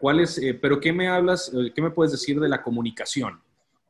¿Cuáles, 0.00 0.38
eh, 0.38 0.54
pero 0.54 0.80
qué 0.80 0.92
me 0.92 1.08
hablas, 1.08 1.52
qué 1.74 1.82
me 1.82 1.90
puedes 1.90 2.12
decir 2.12 2.40
de 2.40 2.48
la 2.48 2.62
comunicación? 2.62 3.40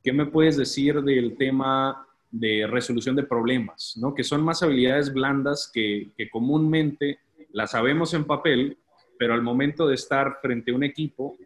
¿Qué 0.03 0.13
me 0.13 0.27
puedes 0.27 0.57
decir 0.57 1.03
del 1.03 1.37
tema 1.37 2.07
de 2.35 2.67
resolución 2.67 3.15
de 3.15 3.23
problemas, 3.23 3.97
¿no? 3.97 4.13
que 4.13 4.25
son 4.25 4.43
más 4.43 4.61
habilidades 4.65 5.13
blandas 5.13 5.71
que, 5.73 6.11
comúnmente 6.33 7.21
las 7.53 7.71
sabemos 7.71 8.13
en 8.13 8.25
papel, 8.25 8.77
pero 9.17 9.35
al 9.35 9.43
momento 9.43 9.87
de 9.87 9.95
estar 9.95 10.39
frente 10.43 10.73
a 10.73 10.75
un 10.75 10.83
equipo 10.83 11.37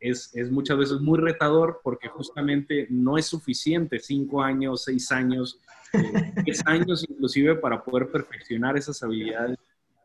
es, 0.00 0.32
muchas 0.50 0.78
veces 0.78 1.00
muy 1.00 1.18
retador 1.18 1.82
porque 1.84 2.08
justamente 2.08 2.86
no 2.88 3.18
es 3.18 3.26
suficiente 3.26 3.98
cinco 3.98 4.42
años, 4.42 4.84
seis 4.84 5.12
años, 5.12 5.60
eh, 5.92 6.32
diez 6.42 6.62
años 6.64 7.04
inclusive 7.06 7.56
para 7.56 7.84
poder 7.84 8.10
perfeccionar 8.10 8.78
esas 8.78 9.02
habilidades 9.02 9.58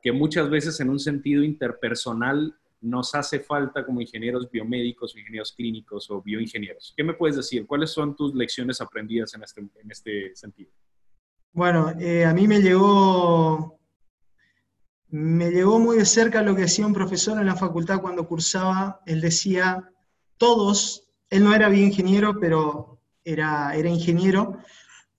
que 0.06 0.12
muchas 0.12 0.52
veces 0.52 0.80
en 0.82 0.92
un 0.92 1.00
sentido 1.00 1.44
interpersonal 1.44 2.56
nos 2.80 3.16
hace 3.16 3.40
falta 3.40 3.84
como 3.84 4.02
ingenieros 4.02 4.52
biomédicos, 4.52 5.18
ingenieros 5.18 5.52
clínicos 5.54 6.12
o 6.12 6.22
bioingenieros. 6.22 6.94
¿Qué 6.96 7.04
me 7.04 7.16
puedes 7.16 7.38
decir? 7.38 7.66
¿Cuáles 7.66 7.90
son 7.90 8.16
tus 8.16 8.36
lecciones 8.36 8.80
aprendidas 8.82 9.34
en 9.34 9.42
este, 9.42 9.62
en 9.62 9.90
este 9.90 10.36
sentido? 10.36 10.70
Bueno, 11.54 11.92
eh, 12.00 12.24
a 12.24 12.36
mí 12.36 12.48
me 12.48 12.62
llegó, 12.62 13.80
me 15.10 15.50
llegó 15.50 15.80
muy 15.80 15.98
de 15.98 16.06
cerca 16.06 16.44
lo 16.44 16.56
que 16.56 16.62
decía 16.62 16.86
un 16.86 16.94
profesor 16.94 17.40
en 17.40 17.48
la 17.48 17.56
facultad 17.56 18.00
cuando 18.00 18.28
cursaba. 18.28 19.02
Él 19.08 19.22
decía, 19.22 19.90
todos, 20.38 21.10
él 21.32 21.44
no 21.44 21.56
era 21.56 21.68
bioingeniero, 21.68 22.40
pero 22.40 23.00
era, 23.24 23.76
era 23.76 23.90
ingeniero, 23.90 24.60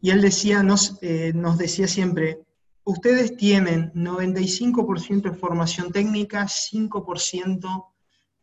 y 0.01 0.11
él 0.11 0.23
decía, 0.23 0.63
nos, 0.63 0.97
eh, 1.03 1.33
nos 1.35 1.59
decía 1.59 1.89
siempre, 1.89 2.46
ustedes 2.87 3.37
tienen 3.37 3.93
95% 3.95 5.23
de 5.23 5.37
formación 5.37 5.91
técnica, 5.91 6.45
5% 6.45 7.87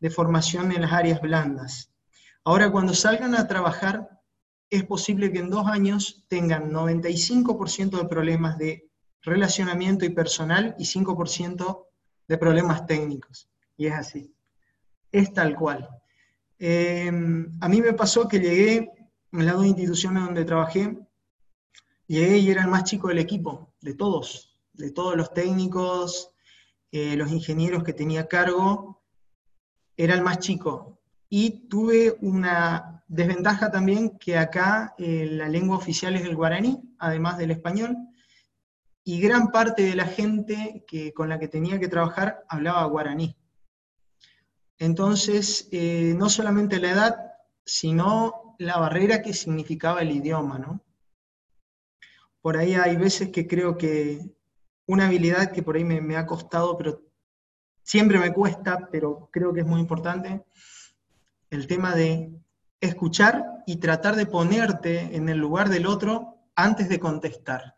de 0.01 0.09
formación 0.09 0.73
en 0.73 0.81
las 0.81 0.91
áreas 0.91 1.21
blandas. 1.21 1.89
Ahora, 2.43 2.69
cuando 2.69 2.93
salgan 2.93 3.35
a 3.35 3.47
trabajar, 3.47 4.09
es 4.69 4.83
posible 4.83 5.31
que 5.31 5.39
en 5.39 5.49
dos 5.49 5.65
años 5.65 6.25
tengan 6.27 6.71
95% 6.71 7.97
de 7.97 8.05
problemas 8.05 8.57
de 8.57 8.89
relacionamiento 9.21 10.03
y 10.03 10.09
personal 10.09 10.75
y 10.77 10.83
5% 10.83 11.85
de 12.27 12.37
problemas 12.37 12.85
técnicos. 12.85 13.49
Y 13.77 13.87
es 13.87 13.93
así. 13.93 14.35
Es 15.09 15.31
tal 15.31 15.55
cual. 15.55 15.87
Em, 16.59 17.49
a 17.61 17.69
mí 17.69 17.81
me 17.81 17.93
pasó 17.93 18.27
que 18.27 18.39
llegué 18.39 18.91
en 19.31 19.45
las 19.45 19.55
dos 19.55 19.65
instituciones 19.65 20.25
donde 20.25 20.43
trabajé, 20.43 20.97
llegué 22.07 22.39
y 22.39 22.51
era 22.51 22.63
el 22.63 22.67
más 22.69 22.83
chico 22.83 23.07
del 23.07 23.19
equipo 23.19 23.72
de 23.83 23.93
todos, 23.93 24.57
de 24.73 24.91
todos 24.91 25.15
los 25.15 25.33
técnicos, 25.33 26.31
eh, 26.91 27.15
los 27.15 27.31
ingenieros 27.31 27.83
que 27.83 27.93
tenía 27.93 28.27
cargo, 28.27 29.03
era 29.97 30.15
el 30.15 30.21
más 30.21 30.39
chico. 30.39 31.01
Y 31.29 31.67
tuve 31.67 32.17
una 32.21 33.03
desventaja 33.07 33.71
también 33.71 34.17
que 34.17 34.37
acá 34.37 34.95
eh, 34.97 35.27
la 35.29 35.49
lengua 35.49 35.77
oficial 35.77 36.15
es 36.15 36.23
el 36.23 36.35
guaraní, 36.35 36.81
además 36.97 37.37
del 37.37 37.51
español, 37.51 37.97
y 39.03 39.19
gran 39.19 39.51
parte 39.51 39.83
de 39.83 39.95
la 39.95 40.05
gente 40.05 40.85
que, 40.87 41.13
con 41.13 41.27
la 41.27 41.37
que 41.37 41.49
tenía 41.49 41.79
que 41.79 41.89
trabajar 41.89 42.45
hablaba 42.47 42.85
guaraní. 42.85 43.35
Entonces, 44.77 45.67
eh, 45.71 46.13
no 46.17 46.29
solamente 46.29 46.79
la 46.79 46.91
edad, 46.91 47.15
sino 47.65 48.55
la 48.59 48.77
barrera 48.77 49.21
que 49.21 49.33
significaba 49.33 50.01
el 50.01 50.11
idioma, 50.11 50.57
¿no? 50.57 50.81
Por 52.43 52.57
ahí 52.57 52.75
hay 52.75 52.97
veces 52.97 53.29
que 53.29 53.47
creo 53.47 53.77
que 53.77 54.19
una 54.85 55.05
habilidad 55.05 55.53
que 55.53 55.63
por 55.63 55.77
ahí 55.77 55.85
me, 55.85 56.17
ha 56.17 56.25
costado, 56.25 56.77
pero 56.77 57.01
siempre 57.83 58.19
me 58.19 58.33
cuesta, 58.33 58.89
pero 58.91 59.29
creo 59.31 59.53
que 59.53 59.61
es 59.61 59.65
muy 59.65 59.79
importante, 59.79 60.43
el 61.49 61.67
tema 61.67 61.95
de 61.95 62.33
escuchar 62.81 63.63
y 63.65 63.77
tratar 63.77 64.17
de 64.17 64.25
ponerte 64.25 65.15
en 65.15 65.29
el 65.29 65.37
lugar 65.37 65.69
del 65.69 65.87
otro 65.87 66.35
antes 66.53 66.89
de 66.89 66.99
contestar. 66.99 67.77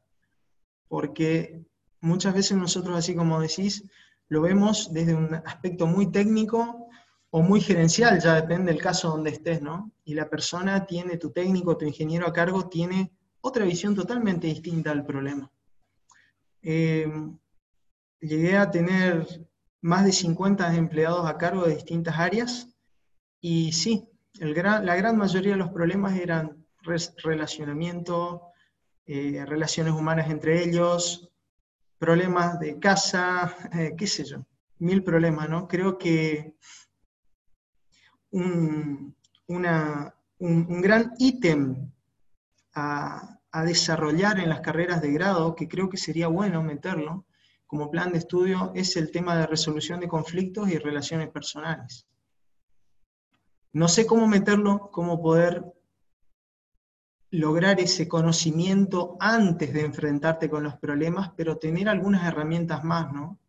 Porque 0.88 1.64
muchas 2.02 2.34
veces 2.34 2.58
nosotros, 2.58 2.98
así 2.98 3.14
como 3.14 3.40
decís, 3.40 3.84
lo 4.30 4.42
vemos 4.42 4.92
desde 4.92 5.14
un 5.14 5.36
aspecto 5.46 5.86
muy 5.86 6.12
técnico 6.12 6.88
o 7.30 7.44
muy 7.44 7.62
gerencial, 7.62 8.20
ya 8.20 8.34
depende 8.34 8.72
del 8.72 8.82
caso 8.82 9.10
donde 9.10 9.30
estés, 9.30 9.62
¿no? 9.62 9.92
Y 10.06 10.16
la 10.16 10.28
persona 10.28 10.88
tiene, 10.88 11.18
tu 11.18 11.30
técnico, 11.30 11.78
tu 11.78 11.86
ingeniero 11.86 12.26
a 12.26 12.34
cargo, 12.34 12.68
tiene 12.68 13.15
otra 13.46 13.64
visión 13.64 13.94
totalmente 13.94 14.48
distinta 14.48 14.90
al 14.90 15.06
problema. 15.06 15.52
Eh, 16.64 17.08
llegué 18.20 18.58
a 18.58 18.72
tener 18.72 19.48
más 19.82 20.04
de 20.04 20.12
50 20.12 20.76
empleados 20.76 21.28
a 21.28 21.38
cargo 21.38 21.64
de 21.66 21.76
distintas 21.76 22.18
áreas 22.18 22.68
y 23.40 23.72
sí, 23.72 24.10
la 24.34 24.96
gran 24.96 25.16
mayoría 25.16 25.52
de 25.52 25.60
los 25.60 25.70
problemas 25.70 26.18
eran 26.18 26.66
relacionamiento, 27.24 28.48
eh, 29.06 29.46
relaciones 29.46 29.94
humanas 29.94 30.32
entre 30.32 30.64
ellos, 30.64 31.30
problemas 32.00 32.60
de 32.60 32.80
casa, 32.80 33.56
eh, 33.74 33.94
qué 33.96 34.08
sé 34.08 34.24
yo, 34.24 34.44
mil 34.80 35.04
problemas, 35.04 35.48
¿no? 35.50 35.68
Creo 35.68 36.00
que 36.00 36.56
un 38.32 39.16
gran 40.82 41.14
ítem 41.20 41.92
a, 42.76 43.40
a 43.52 43.64
desarrollar 43.64 44.40
en 44.40 44.50
las 44.50 44.62
carreras 44.62 45.02
de 45.02 45.12
grado, 45.12 45.56
que 45.56 45.68
creo 45.68 45.90
que 45.90 45.98
sería 45.98 46.28
bueno 46.28 46.62
meterlo 46.62 47.26
como 47.66 47.90
plan 47.90 48.12
de 48.12 48.20
estudio, 48.20 48.72
es 48.76 48.96
el 48.96 49.12
tema 49.12 49.36
de 49.36 49.48
resolución 49.48 50.00
de 50.00 50.08
conflictos 50.08 50.70
y 50.70 50.78
relaciones 50.78 51.30
personales. 51.30 52.08
No 53.74 53.88
sé 53.88 54.06
cómo 54.06 54.28
meterlo, 54.28 54.90
cómo 54.92 55.22
poder 55.22 55.64
lograr 57.32 57.80
ese 57.80 58.08
conocimiento 58.08 59.18
antes 59.20 59.74
de 59.74 59.82
enfrentarte 59.82 60.50
con 60.50 60.64
los 60.64 60.78
problemas, 60.78 61.32
pero 61.36 61.58
tener 61.58 61.90
algunas 61.90 62.26
herramientas 62.26 62.84
más, 62.84 63.12
¿no? 63.12 63.40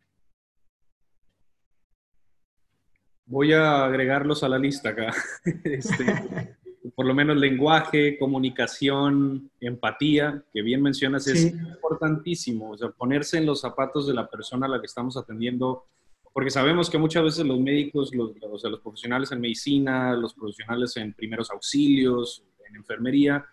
Voy 3.26 3.52
a 3.52 3.84
agregarlos 3.84 4.42
a 4.42 4.48
la 4.48 4.58
lista 4.58 4.90
acá. 4.90 5.12
Este, 5.64 6.56
por 6.96 7.04
lo 7.04 7.12
menos 7.12 7.36
lenguaje, 7.36 8.18
comunicación, 8.18 9.50
empatía, 9.60 10.42
que 10.50 10.62
bien 10.62 10.80
mencionas, 10.82 11.26
es 11.26 11.52
importantísimo. 11.52 12.70
O 12.70 12.78
sea, 12.78 12.88
ponerse 12.88 13.36
en 13.36 13.44
los 13.44 13.60
zapatos 13.60 14.06
de 14.06 14.14
la 14.14 14.30
persona 14.30 14.64
a 14.64 14.70
la 14.70 14.80
que 14.80 14.86
estamos 14.86 15.14
atendiendo, 15.18 15.84
porque 16.32 16.48
sabemos 16.48 16.88
que 16.88 16.96
muchas 16.96 17.22
veces 17.22 17.44
los 17.44 17.60
médicos, 17.60 18.14
los, 18.14 18.32
o 18.50 18.58
sea, 18.58 18.70
los 18.70 18.80
profesionales 18.80 19.30
en 19.30 19.42
medicina, 19.42 20.14
los 20.14 20.32
profesionales 20.32 20.96
en 20.96 21.12
primeros 21.12 21.50
auxilios, 21.50 22.42
en 22.66 22.76
enfermería, 22.76 23.44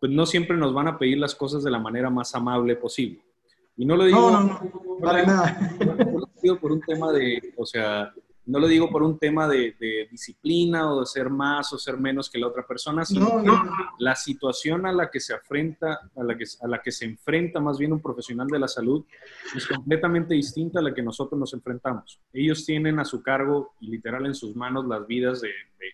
pues 0.00 0.10
no 0.10 0.26
siempre 0.26 0.56
nos 0.56 0.74
van 0.74 0.88
a 0.88 0.98
pedir 0.98 1.18
las 1.18 1.36
cosas 1.36 1.62
de 1.62 1.70
la 1.70 1.78
manera 1.78 2.10
más 2.10 2.34
amable 2.34 2.74
posible. 2.74 3.22
Y 3.76 3.84
no 3.84 3.96
lo 3.96 4.04
digo, 4.04 4.32
no, 4.32 4.40
no, 4.40 4.46
no, 4.46 4.98
para 5.00 5.24
nada. 5.24 5.76
No 5.78 5.94
lo 6.18 6.28
digo 6.42 6.58
por 6.58 6.72
un 6.72 6.80
tema 6.80 7.12
de, 7.12 7.54
o 7.56 7.64
sea, 7.64 8.12
no 8.50 8.58
lo 8.58 8.66
digo 8.66 8.90
por 8.90 9.04
un 9.04 9.16
tema 9.16 9.46
de, 9.46 10.08
disciplina 10.10 10.92
o 10.92 11.00
de 11.00 11.06
ser 11.06 11.30
más 11.30 11.72
o 11.72 11.78
ser 11.78 11.96
menos 11.96 12.28
que 12.28 12.38
la 12.38 12.48
otra 12.48 12.66
persona, 12.66 13.04
sino 13.04 13.42
la 13.98 14.16
situación 14.16 14.86
a 14.86 14.92
la 14.92 15.08
que 15.08 15.20
se 15.20 15.34
enfrenta, 15.34 16.10
a 16.16 16.24
la 16.24 16.36
que, 16.36 16.44
a 16.60 16.66
la 16.66 16.82
que 16.82 16.90
se 16.90 17.04
enfrenta 17.04 17.60
más 17.60 17.78
bien 17.78 17.92
un 17.92 18.00
profesional 18.00 18.48
de 18.48 18.58
la 18.58 18.66
salud 18.66 19.04
es 19.54 19.66
completamente 19.68 20.34
distinta 20.34 20.80
a 20.80 20.82
la 20.82 20.92
que 20.92 21.02
nosotros 21.02 21.38
nos 21.38 21.54
enfrentamos. 21.54 22.18
Ellos 22.32 22.66
tienen 22.66 22.98
a 22.98 23.04
su 23.04 23.22
cargo 23.22 23.74
y 23.80 23.86
literal 23.86 24.26
en 24.26 24.34
sus 24.34 24.56
manos 24.56 24.84
las 24.86 25.06
vidas 25.06 25.40
de, 25.40 25.50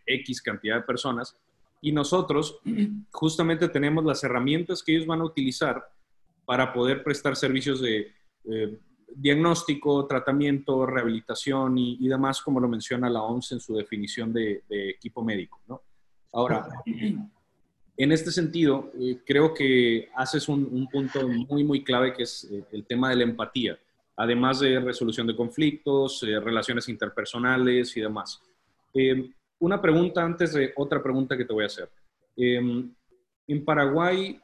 X 0.07 0.40
cantidad 0.40 0.77
de 0.77 0.83
personas 0.83 1.37
y 1.83 1.92
nosotros 1.92 2.59
justamente 3.12 3.69
tenemos 3.69 4.05
las 4.05 4.25
herramientas 4.25 4.83
que 4.83 4.95
ellos 4.95 5.07
van 5.07 5.21
a 5.21 5.25
utilizar 5.25 5.90
para 6.47 6.73
poder 6.73 7.05
prestar 7.05 7.37
servicios 7.37 7.83
de 7.83 8.12
eh, 8.45 8.79
diagnóstico, 9.14 10.07
tratamiento, 10.07 10.87
rehabilitación 10.87 11.79
y, 11.79 12.09
demás, 12.09 12.42
como 12.42 12.61
lo 12.61 12.69
menciona 12.69 13.09
la 13.09 13.23
OMS 13.23 13.53
en 13.53 13.61
su 13.61 13.75
definición 13.77 14.33
de, 14.33 14.62
equipo 14.69 15.23
médico. 15.23 15.61
Ahora, 16.33 16.69
En 17.99 18.12
este 18.12 18.31
sentido, 18.31 18.92
eh, 19.01 19.21
creo 19.25 19.55
que 19.55 20.11
haces 20.14 20.49
un, 20.49 20.87
punto 20.88 21.27
muy, 21.27 21.64
muy 21.64 21.83
clave 21.83 22.12
que 22.12 22.25
es 22.25 22.45
eh, 22.51 22.64
el 22.73 22.87
tema 22.87 23.09
de 23.09 23.16
la 23.16 23.23
empatía, 23.23 23.79
además 24.16 24.61
de 24.61 24.79
resolución 24.81 25.27
de 25.27 25.35
conflictos, 25.35 26.23
eh, 26.23 26.38
relaciones 26.38 26.88
interpersonales 26.88 27.97
y 27.97 28.01
demás. 28.01 28.42
una 29.59 29.81
pregunta 29.81 30.23
antes 30.23 30.53
de 30.53 30.73
otra 30.77 31.03
pregunta 31.03 31.37
que 31.37 31.45
te 31.47 31.53
voy 31.53 31.64
a 31.64 31.66
hacer. 31.66 31.88
en 32.37 33.64
Paraguay, 33.64 34.38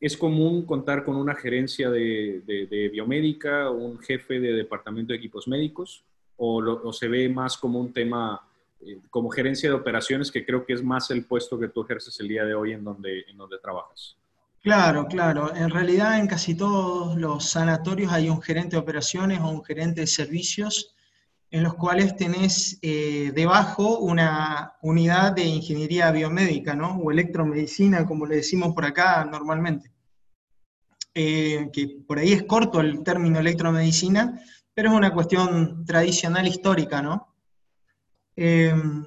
¿es 0.00 0.16
común 0.16 0.66
contar 0.66 1.04
con 1.04 1.16
una 1.16 1.34
gerencia 1.34 1.90
de, 1.90 2.42
de, 2.46 2.88
biomédica 2.88 3.70
un 3.70 3.98
jefe 3.98 4.40
de 4.40 4.52
departamento 4.52 5.12
de 5.12 5.18
equipos 5.18 5.48
médicos? 5.48 6.04
¿O, 6.36 6.56
o 6.58 6.92
se 6.92 7.06
ve 7.06 7.28
más 7.28 7.56
como 7.56 7.78
un 7.78 7.92
tema 7.92 8.42
eh, 8.86 9.00
como 9.08 9.30
gerencia 9.30 9.68
de 9.68 9.74
operaciones, 9.74 10.30
que 10.30 10.44
creo 10.44 10.66
que 10.66 10.74
es 10.74 10.82
más 10.82 11.10
el 11.10 11.24
puesto 11.24 11.58
que 11.58 11.68
tú 11.68 11.82
ejerces 11.82 12.18
el 12.20 12.28
día 12.28 12.44
de 12.44 12.54
hoy 12.54 12.72
en 12.72 12.84
donde, 12.84 13.24
en 13.28 13.36
donde 13.36 13.58
trabajas. 13.58 14.16
Claro, 14.62 15.06
claro. 15.06 15.54
En 15.54 15.70
realidad 15.70 16.18
en 16.18 16.26
casi 16.26 16.54
todos 16.54 17.16
los 17.16 17.44
sanatorios 17.44 18.12
hay 18.12 18.28
un 18.28 18.42
gerente 18.42 18.76
de 18.76 18.82
operaciones 18.82 19.40
o 19.40 19.48
un 19.48 19.64
gerente 19.64 20.02
de 20.02 20.06
servicios 20.06 20.94
en 21.50 21.62
los 21.62 21.74
cuales 21.74 22.16
tenés 22.16 22.78
eh, 22.82 23.32
debajo 23.34 23.98
una 23.98 24.74
unidad 24.82 25.32
de 25.32 25.44
ingeniería 25.44 26.10
biomédica, 26.10 26.74
¿no? 26.74 26.96
O 26.96 27.10
electromedicina, 27.10 28.06
como 28.06 28.26
le 28.26 28.36
decimos 28.36 28.74
por 28.74 28.84
acá 28.84 29.24
normalmente. 29.24 29.92
Eh, 31.14 31.70
que 31.72 32.02
por 32.06 32.18
ahí 32.18 32.32
es 32.32 32.42
corto 32.42 32.80
el 32.80 33.04
término 33.04 33.38
electromedicina, 33.38 34.40
pero 34.74 34.90
es 34.90 34.96
una 34.96 35.14
cuestión 35.14 35.84
tradicional 35.84 36.48
histórica, 36.48 37.00
¿no? 37.00 37.36
Em, 38.34 39.06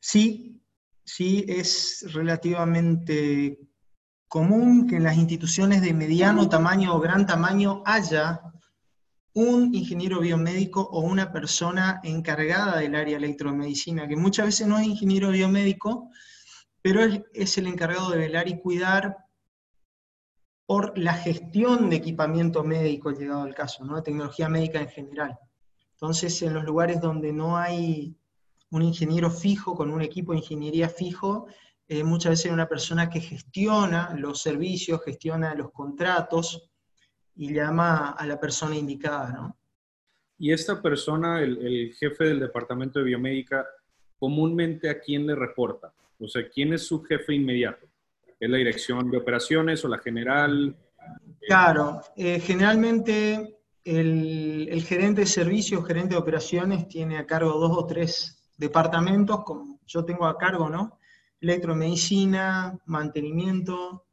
sí, 0.00 0.60
sí 1.04 1.44
es 1.46 2.12
relativamente 2.12 3.60
común 4.26 4.88
que 4.88 4.96
en 4.96 5.04
las 5.04 5.16
instituciones 5.16 5.80
de 5.82 5.94
mediano 5.94 6.48
tamaño 6.48 6.96
o 6.96 7.00
gran 7.00 7.24
tamaño 7.26 7.82
haya 7.86 8.40
un 9.34 9.74
ingeniero 9.74 10.20
biomédico 10.20 10.82
o 10.82 11.00
una 11.00 11.32
persona 11.32 12.00
encargada 12.02 12.78
del 12.78 12.94
área 12.94 13.16
electromedicina, 13.16 14.06
que 14.06 14.16
muchas 14.16 14.46
veces 14.46 14.66
no 14.66 14.78
es 14.78 14.86
ingeniero 14.86 15.30
biomédico, 15.30 16.10
pero 16.82 17.00
es 17.32 17.58
el 17.58 17.66
encargado 17.66 18.10
de 18.10 18.18
velar 18.18 18.48
y 18.48 18.58
cuidar 18.58 19.16
por 20.66 20.96
la 20.98 21.14
gestión 21.14 21.90
de 21.90 21.96
equipamiento 21.96 22.62
médico, 22.64 23.10
llegado 23.10 23.42
al 23.42 23.54
caso, 23.54 23.84
¿no? 23.84 24.02
tecnología 24.02 24.48
médica 24.48 24.80
en 24.80 24.88
general. 24.88 25.38
Entonces, 25.94 26.40
en 26.42 26.54
los 26.54 26.64
lugares 26.64 27.00
donde 27.00 27.32
no 27.32 27.56
hay 27.56 28.16
un 28.70 28.82
ingeniero 28.82 29.30
fijo 29.30 29.74
con 29.74 29.90
un 29.90 30.02
equipo 30.02 30.32
de 30.32 30.38
ingeniería 30.38 30.88
fijo, 30.88 31.46
eh, 31.88 32.04
muchas 32.04 32.30
veces 32.30 32.52
una 32.52 32.68
persona 32.68 33.10
que 33.10 33.20
gestiona 33.20 34.14
los 34.16 34.40
servicios, 34.40 35.02
gestiona 35.04 35.54
los 35.54 35.70
contratos 35.72 36.71
y 37.36 37.52
llama 37.52 38.10
a 38.10 38.26
la 38.26 38.38
persona 38.38 38.76
indicada, 38.76 39.32
¿no? 39.32 39.56
Y 40.38 40.52
esta 40.52 40.82
persona, 40.82 41.40
el, 41.40 41.94
jefe 41.94 42.24
del 42.24 42.40
departamento 42.40 42.98
de 42.98 43.04
biomédica, 43.04 43.64
comúnmente 44.18 44.90
a 44.90 44.98
quién 44.98 45.26
le 45.26 45.36
reporta? 45.36 45.92
O 46.18 46.26
sea, 46.26 46.48
¿quién 46.48 46.72
es 46.72 46.86
su 46.86 47.02
jefe 47.02 47.34
inmediato? 47.34 47.86
¿Es 48.40 48.50
la 48.50 48.56
dirección 48.56 49.10
de 49.10 49.18
operaciones 49.18 49.84
o 49.84 49.88
la 49.88 49.98
general? 49.98 50.76
Claro, 51.46 52.00
eh, 52.16 52.40
generalmente 52.40 53.56
el, 53.84 54.84
gerente 54.86 55.22
de 55.22 55.26
servicios, 55.26 55.86
gerente 55.86 56.14
de 56.14 56.20
operaciones, 56.20 56.88
tiene 56.88 57.18
a 57.18 57.26
cargo 57.26 57.52
dos 57.52 57.76
o 57.76 57.86
tres 57.86 58.50
departamentos, 58.56 59.44
como 59.44 59.80
yo 59.86 60.04
tengo 60.04 60.26
a 60.26 60.38
cargo, 60.38 60.68
¿no? 60.68 60.98
Electromedicina, 61.40 62.78
mantenimiento, 62.86 64.06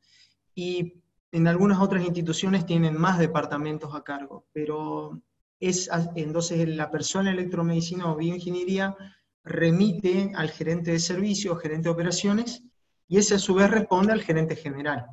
y 0.55 1.01
en 1.31 1.47
algunas 1.47 1.79
otras 1.79 2.03
instituciones 2.03 2.65
tienen 2.65 2.97
más 2.99 3.19
departamentos 3.19 3.93
a 3.93 4.03
cargo, 4.03 4.45
pero 4.51 5.21
es 5.59 5.89
entonces 6.15 6.67
la 6.69 6.89
persona 6.89 7.31
electromedicina 7.31 8.11
o 8.11 8.15
bioingeniería 8.15 8.95
remite 9.43 10.31
al 10.35 10.49
gerente 10.49 10.91
de 10.91 10.99
servicios, 10.99 11.61
gerente 11.61 11.89
de 11.89 11.93
operaciones, 11.93 12.63
y 13.07 13.17
ese 13.17 13.35
a 13.35 13.39
su 13.39 13.55
vez 13.55 13.69
responde 13.69 14.13
al 14.13 14.21
gerente 14.21 14.55
general. 14.55 15.05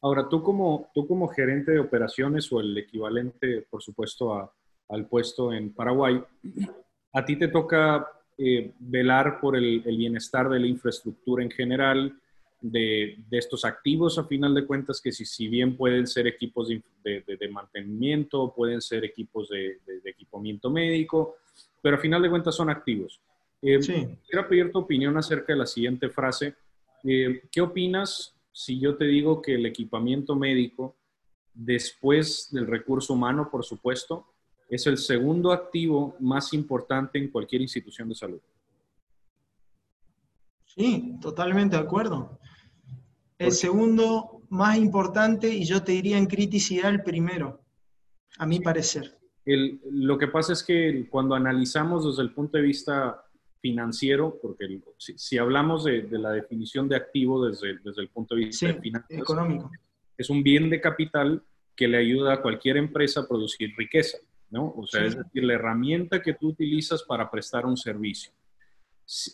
Ahora, 0.00 0.28
tú 0.28 0.42
como, 0.42 0.90
tú 0.94 1.06
como 1.06 1.28
gerente 1.28 1.72
de 1.72 1.80
operaciones 1.80 2.52
o 2.52 2.60
el 2.60 2.76
equivalente, 2.76 3.66
por 3.68 3.82
supuesto, 3.82 4.52
al 4.88 5.06
puesto 5.06 5.52
en 5.52 5.72
Paraguay, 5.72 6.22
a 7.12 7.24
ti 7.24 7.36
te 7.36 7.48
toca 7.48 8.06
eh, 8.36 8.72
velar 8.78 9.40
por 9.40 9.56
el, 9.56 9.80
bienestar 9.80 10.48
de 10.48 10.60
la 10.60 10.66
infraestructura 10.66 11.42
en 11.42 11.50
general, 11.50 12.16
de, 12.60 13.18
estos 13.30 13.64
activos, 13.64 14.18
a 14.18 14.24
final 14.24 14.54
de 14.54 14.66
cuentas, 14.66 15.00
que 15.00 15.12
si, 15.12 15.24
si 15.24 15.48
bien 15.48 15.76
pueden 15.76 16.06
ser 16.06 16.26
equipos 16.26 16.68
de, 16.68 17.48
mantenimiento, 17.50 18.52
pueden 18.54 18.80
ser 18.80 19.04
equipos 19.04 19.48
de, 19.48 19.78
equipamiento 20.04 20.70
médico, 20.70 21.36
pero 21.80 21.96
a 21.96 22.00
final 22.00 22.22
de 22.22 22.30
cuentas 22.30 22.54
son 22.54 22.70
activos. 22.70 23.20
Eh, 23.62 23.78
Quiero 24.28 24.48
pedir 24.48 24.70
tu 24.70 24.78
opinión 24.78 25.16
acerca 25.16 25.52
de 25.52 25.58
la 25.58 25.66
siguiente 25.66 26.08
frase. 26.08 26.54
Eh, 27.04 27.42
¿Qué 27.50 27.60
opinas 27.60 28.34
si 28.52 28.78
yo 28.78 28.96
te 28.96 29.04
digo 29.04 29.40
que 29.40 29.54
el 29.54 29.66
equipamiento 29.66 30.34
médico, 30.34 30.96
después 31.54 32.48
del 32.52 32.66
recurso 32.66 33.14
humano, 33.14 33.48
por 33.50 33.64
supuesto, 33.64 34.26
es 34.68 34.86
el 34.86 34.98
segundo 34.98 35.52
activo 35.52 36.16
más 36.20 36.52
importante 36.52 37.18
en 37.18 37.28
cualquier 37.28 37.62
institución 37.62 38.08
de 38.08 38.14
salud? 38.14 38.40
Sí, 40.66 41.16
totalmente 41.20 41.76
de 41.76 41.82
acuerdo. 41.82 42.38
El 43.38 43.52
segundo 43.52 44.42
más 44.48 44.76
importante 44.76 45.48
y 45.48 45.64
yo 45.64 45.82
te 45.82 45.92
diría 45.92 46.18
en 46.18 46.26
criticidad 46.26 46.90
el 46.90 47.02
primero, 47.02 47.60
a 48.38 48.46
mi 48.46 48.60
parecer. 48.60 49.16
lo 49.44 50.18
que 50.18 50.28
pasa 50.28 50.52
es 50.52 50.62
que 50.62 51.06
cuando 51.08 51.34
analizamos 51.34 52.04
desde 52.04 52.22
el 52.22 52.34
punto 52.34 52.58
de 52.58 52.64
vista 52.64 53.22
financiero, 53.60 54.38
porque 54.40 54.80
si, 54.98 55.38
hablamos 55.38 55.84
de, 55.84 56.06
la 56.10 56.32
definición 56.32 56.88
de 56.88 56.96
activo 56.96 57.46
desde, 57.46 57.78
desde 57.84 58.02
el 58.02 58.08
punto 58.08 58.34
de 58.34 58.44
vista 58.46 58.74
financiero, 58.74 59.22
económico, 59.22 59.70
es 60.16 60.30
un 60.30 60.42
bien 60.42 60.68
de 60.70 60.80
capital 60.80 61.42
que 61.76 61.88
le 61.88 61.98
ayuda 61.98 62.34
a 62.34 62.42
cualquier 62.42 62.76
empresa 62.76 63.20
a 63.20 63.28
producir 63.28 63.72
riqueza, 63.76 64.18
¿no? 64.50 64.74
O 64.76 64.86
sea, 64.86 65.04
es 65.04 65.16
decir, 65.16 65.44
la 65.44 65.54
herramienta 65.54 66.20
que 66.20 66.34
tú 66.34 66.48
utilizas 66.48 67.04
para 67.04 67.30
prestar 67.30 67.66
un 67.66 67.76
servicio. 67.76 68.32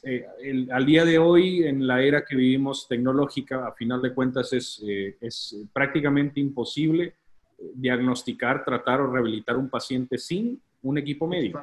Eh, 0.05 0.27
al 0.71 0.87
día 0.87 1.05
de 1.05 1.19
hoy, 1.19 1.65
en 1.65 1.87
la 1.87 2.01
era 2.03 2.25
que 2.25 2.37
vivimos 2.37 2.87
tecnológica, 2.87 3.67
a 3.67 3.73
final 3.73 4.01
de 4.01 4.15
cuentas 4.15 4.53
es, 4.53 4.83
eh, 4.87 5.17
es 5.21 5.57
prácticamente 5.73 6.39
imposible 6.39 7.15
eh, 7.59 7.73
diagnosticar, 7.75 8.65
tratar 8.65 9.01
o 9.01 9.13
rehabilitar 9.13 9.57
un 9.57 9.69
paciente 9.69 10.19
sin 10.19 10.61
un 10.85 10.99
equipo 10.99 11.27
médico. 11.27 11.61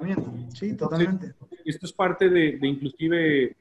Sí, 0.53 0.75
totalmente. 0.75 1.33
esto 1.63 1.85
es 1.85 1.93
parte 1.93 2.29
de, 2.29 2.57
inclusive 2.63 3.43
eh, 3.43 3.55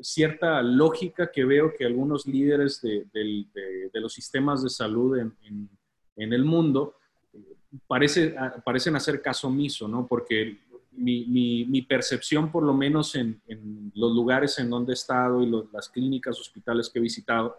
cierta 0.00 0.60
lógica 0.62 1.30
que 1.30 1.44
veo 1.44 1.72
que 1.74 1.86
algunos 1.86 2.26
líderes 2.26 2.82
de, 2.82 3.06
los 3.94 4.12
sistemas 4.12 4.62
de 4.62 4.68
salud 4.68 5.18
en, 5.18 5.68
el 6.16 6.44
mundo 6.44 6.96
eh, 7.32 7.38
parece, 7.86 8.34
parecen 8.64 8.96
hacer 8.96 9.22
caso 9.22 9.48
omiso, 9.48 9.86
¿no? 9.86 10.06
Porque 10.06 10.58
mi, 10.92 11.82
percepción, 11.88 12.50
por 12.50 12.62
lo 12.62 12.74
menos 12.74 13.14
en, 13.14 13.40
los 13.94 14.12
lugares 14.12 14.58
en 14.58 14.70
donde 14.70 14.92
he 14.92 14.94
estado 14.94 15.42
y 15.42 15.50
las 15.72 15.88
clínicas, 15.88 16.38
hospitales 16.38 16.88
que 16.88 16.98
he 16.98 17.02
visitado, 17.02 17.56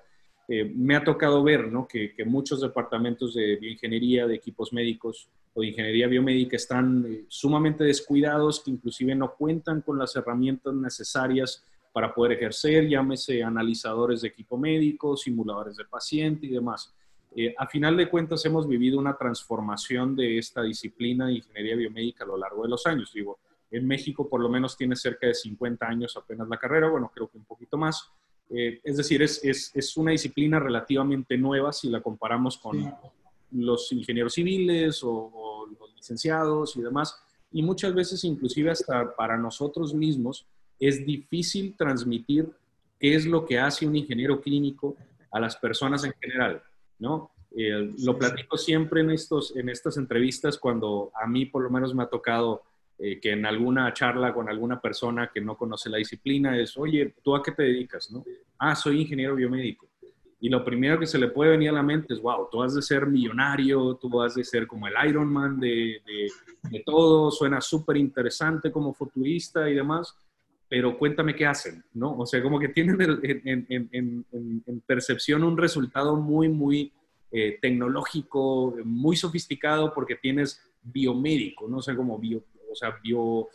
eh, 0.48 0.66
me 0.66 0.96
ha 0.96 1.04
tocado 1.04 1.44
ver 1.44 1.72
¿no? 1.72 1.88
que, 1.88 2.14
muchos 2.26 2.62
departamentos 2.62 3.34
de 3.34 3.56
bioingeniería, 3.56 4.28
de 4.28 4.36
equipos 4.36 4.74
médicos 4.74 5.30
o 5.54 5.62
de 5.62 5.68
ingeniería 5.68 6.08
biomédica 6.08 6.56
están 6.56 7.06
eh, 7.08 7.26
sumamente 7.28 7.84
descuidados, 7.84 8.60
que 8.60 8.72
inclusive 8.72 9.16
no 9.16 9.34
cuentan 9.36 9.82
con 9.82 9.98
las 9.98 10.16
herramientas 10.16 10.74
necesarias 10.74 11.64
para 11.94 12.14
poder 12.14 12.34
ejercer, 12.34 12.88
llámese 12.88 13.44
analizadores 13.44 14.22
de 14.22 14.30
equipo 14.30 14.58
médico, 14.58 15.18
simuladores 15.18 15.76
de 15.76 15.86
paciente 15.86 16.46
y 16.48 16.50
demás. 16.50 16.94
Eh, 17.34 17.54
a 17.58 17.66
final 17.68 17.96
de 17.96 18.10
cuentas, 18.10 18.46
hemos 18.46 18.68
vivido 18.68 19.00
una 19.00 19.18
transformación 19.18 20.16
de 20.16 20.38
esta 20.38 20.64
disciplina 20.64 21.28
de 21.28 21.34
ingeniería 21.34 21.76
biomédica 21.76 22.24
a 22.24 22.28
lo 22.28 22.38
largo 22.38 22.64
de 22.64 22.70
los 22.70 22.86
años. 22.86 23.12
Digo, 23.14 23.40
en 23.72 23.88
México 23.88 24.28
por 24.28 24.42
lo 24.42 24.50
menos 24.50 24.76
tiene 24.76 24.96
cerca 24.96 25.28
de 25.28 25.34
50 25.34 25.86
años 25.88 26.18
apenas 26.18 26.48
la 26.50 26.58
carrera, 26.58 26.90
bueno, 26.90 27.10
creo 27.14 27.30
que 27.30 27.38
un 27.38 27.46
poquito 27.46 27.78
más. 27.78 28.10
Eh, 28.50 28.82
es 28.84 28.98
decir, 28.98 29.22
es, 29.22 29.44
es, 29.46 29.72
es, 29.74 29.96
una 29.96 30.12
disciplina 30.12 30.60
relativamente 30.60 31.38
nueva 31.38 31.72
si 31.72 31.90
la 31.90 32.02
comparamos 32.02 32.58
con 32.58 32.94
los 33.52 33.92
ingenieros 33.94 34.34
civiles 34.34 35.02
o, 35.04 35.68
los 35.80 35.96
licenciados 35.96 36.76
y 36.76 36.82
demás. 36.82 37.18
Y 37.54 37.64
muchas 37.64 37.94
veces, 37.94 38.24
inclusive 38.26 38.72
hasta 38.72 39.16
para 39.16 39.38
nosotros 39.38 39.94
mismos, 39.94 40.46
es 40.80 41.06
difícil 41.06 41.76
transmitir 41.78 42.50
qué 43.00 43.16
es 43.16 43.26
lo 43.26 43.46
que 43.46 43.58
hace 43.58 43.88
un 43.88 43.96
ingeniero 43.96 44.42
clínico 44.42 44.98
a 45.32 45.40
las 45.40 45.56
personas 45.56 46.04
en 46.04 46.14
general, 46.20 46.62
¿no? 47.02 47.32
Eh, 47.54 47.94
lo 48.00 48.18
platico 48.18 48.58
siempre 48.58 49.02
en, 49.02 49.12
estos, 49.12 49.54
en 49.58 49.68
estas 49.68 49.98
entrevistas 49.98 50.58
cuando 50.58 51.12
a 51.14 51.28
mí 51.28 51.46
por 51.46 51.64
lo 51.64 51.70
menos 51.70 51.94
me 51.94 52.04
ha 52.04 52.08
tocado 52.08 52.64
eh, 52.98 53.20
que 53.20 53.32
en 53.32 53.46
alguna 53.46 53.92
charla 53.94 54.34
con 54.34 54.48
alguna 54.48 54.80
persona 54.80 55.30
que 55.34 55.42
no 55.42 55.58
conoce 55.58 55.90
la 55.90 55.98
disciplina 55.98 56.58
es, 56.58 56.78
oye, 56.78 57.14
¿tú 57.22 57.36
a 57.36 57.44
qué 57.44 57.52
te 57.52 57.64
dedicas? 57.64 58.10
No? 58.12 58.24
Ah, 58.58 58.76
soy 58.76 59.02
ingeniero 59.02 59.36
biomédico. 59.36 59.90
Y 60.40 60.50
lo 60.50 60.64
primero 60.64 61.00
que 61.00 61.06
se 61.06 61.20
le 61.20 61.28
puede 61.28 61.52
venir 61.52 61.70
a 61.70 61.74
la 61.74 61.84
mente 61.84 62.14
es, 62.14 62.22
wow, 62.22 62.48
tú 62.52 62.64
has 62.64 62.74
de 62.74 62.82
ser 62.82 63.06
millonario, 63.06 63.96
tú 63.96 64.22
has 64.22 64.34
de 64.34 64.44
ser 64.44 64.66
como 64.66 64.88
el 64.88 64.94
Iron 65.08 65.28
Man 65.28 65.60
de, 65.60 66.02
de, 66.64 66.80
todo, 66.84 67.30
suena 67.30 67.62
súper 67.62 67.98
interesante 67.98 68.72
como 68.72 68.92
futurista 68.92 69.70
y 69.70 69.76
demás, 69.76 70.16
pero 70.72 70.98
cuéntame 70.98 71.36
qué 71.36 71.46
hacen, 71.46 71.84
¿no? 71.96 72.18
O 72.18 72.26
sea, 72.26 72.42
como 72.42 72.58
que 72.58 72.70
tienen 72.70 72.98
en, 73.02 73.66
en, 73.68 74.26
en, 74.32 74.80
percepción 74.88 75.44
un 75.44 75.58
resultado 75.58 76.16
muy, 76.16 76.48
muy 76.48 76.94
eh, 77.30 77.60
tecnológico, 77.62 78.78
muy 78.86 79.18
sofisticado, 79.18 79.94
porque 79.94 80.16
tienes 80.16 80.66
biomédico, 80.82 81.68
¿no? 81.68 81.80
O 81.80 81.82
sea, 81.82 81.94
como 81.94 82.18
bio, 82.18 82.46
o 82.72 82.74
sea, 82.74 82.98
bio, 83.04 83.50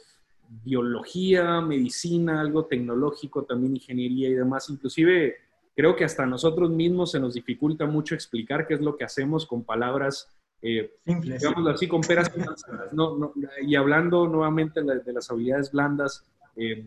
biología, 0.63 1.63
medicina, 1.63 2.39
algo 2.39 2.67
tecnológico, 2.67 3.45
también 3.45 3.77
ingeniería 3.77 4.29
y 4.29 4.35
demás. 4.35 4.69
Inclusive 4.69 5.37
creo 5.75 5.97
que 5.97 6.05
hasta 6.05 6.27
nosotros 6.27 6.69
mismos 6.69 7.13
se 7.13 7.19
nos 7.19 7.33
dificulta 7.33 7.87
mucho 7.87 8.15
explicar 8.15 8.67
qué 8.67 8.75
es 8.75 8.83
lo 8.83 8.95
que 8.95 9.05
hacemos 9.05 9.47
con 9.47 9.65
palabras, 9.65 10.29
eh, 10.61 10.93
digámoslo 11.07 11.71
así, 11.71 11.89
con 11.89 12.03
peras 12.03 12.31
y 12.37 12.41
manzanas. 12.41 12.93
No, 12.93 13.33
y 13.63 13.75
hablando 13.75 14.29
nuevamente 14.29 14.83
de, 14.83 15.13
las 15.15 15.31
habilidades 15.31 15.73
blandas, 15.73 16.23
eh, 16.57 16.87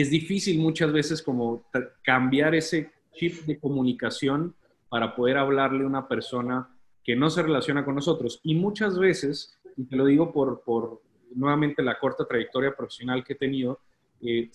es 0.00 0.10
difícil 0.10 0.60
muchas 0.60 0.92
veces 0.92 1.20
como 1.20 1.64
cambiar 2.04 2.54
ese 2.54 2.92
chip 3.14 3.44
de 3.46 3.58
comunicación 3.58 4.54
para 4.88 5.16
poder 5.16 5.36
hablarle 5.38 5.82
a 5.82 5.88
una 5.88 6.06
persona 6.06 6.68
que 7.02 7.16
no 7.16 7.30
se 7.30 7.42
relaciona 7.42 7.84
con 7.84 7.96
nosotros. 7.96 8.38
Y 8.44 8.54
muchas 8.54 8.96
veces, 8.96 9.58
y 9.76 9.86
te 9.86 9.96
lo 9.96 10.04
digo 10.06 10.32
por, 10.32 10.62
por 10.62 11.02
nuevamente 11.34 11.82
la 11.82 11.98
corta 11.98 12.26
trayectoria 12.26 12.76
profesional 12.76 13.24
que 13.24 13.32
he 13.32 13.36
tenido, 13.36 13.80
eh, 14.20 14.50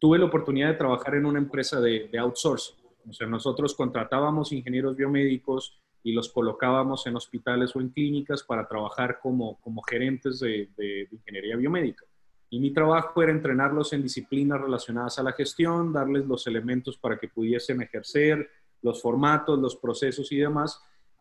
tuve 0.00 0.18
la 0.18 0.24
oportunidad 0.24 0.70
de 0.70 0.74
trabajar 0.74 1.14
en 1.14 1.26
una 1.26 1.38
empresa 1.38 1.80
de, 1.80 2.10
outsourcing. 2.18 2.76
O 3.08 3.12
sea, 3.12 3.28
nosotros 3.28 3.76
contratábamos 3.76 4.50
ingenieros 4.50 4.96
biomédicos 4.96 5.78
y 6.02 6.12
los 6.12 6.32
colocábamos 6.32 7.06
en 7.06 7.14
hospitales 7.14 7.76
o 7.76 7.80
en 7.80 7.90
clínicas 7.90 8.42
para 8.42 8.66
trabajar 8.66 9.20
como, 9.22 9.60
como 9.60 9.82
gerentes 9.82 10.40
de, 10.40 10.68
de, 10.76 11.06
ingeniería 11.12 11.56
biomédica. 11.56 12.04
Y 12.50 12.60
mi 12.60 12.72
trabajo 12.72 13.22
era 13.22 13.32
entrenarlos 13.32 13.92
en 13.92 14.02
disciplinas 14.02 14.60
relacionadas 14.60 15.18
a 15.18 15.22
la 15.22 15.32
gestión, 15.32 15.92
darles 15.92 16.26
los 16.26 16.46
elementos 16.46 16.96
para 16.96 17.18
que 17.18 17.28
pudiesen 17.28 17.82
ejercer, 17.82 18.48
los 18.82 19.02
formatos, 19.02 19.58
los 19.58 19.76
procesos 19.76 20.30
y 20.32 20.36
demás, 20.36 20.80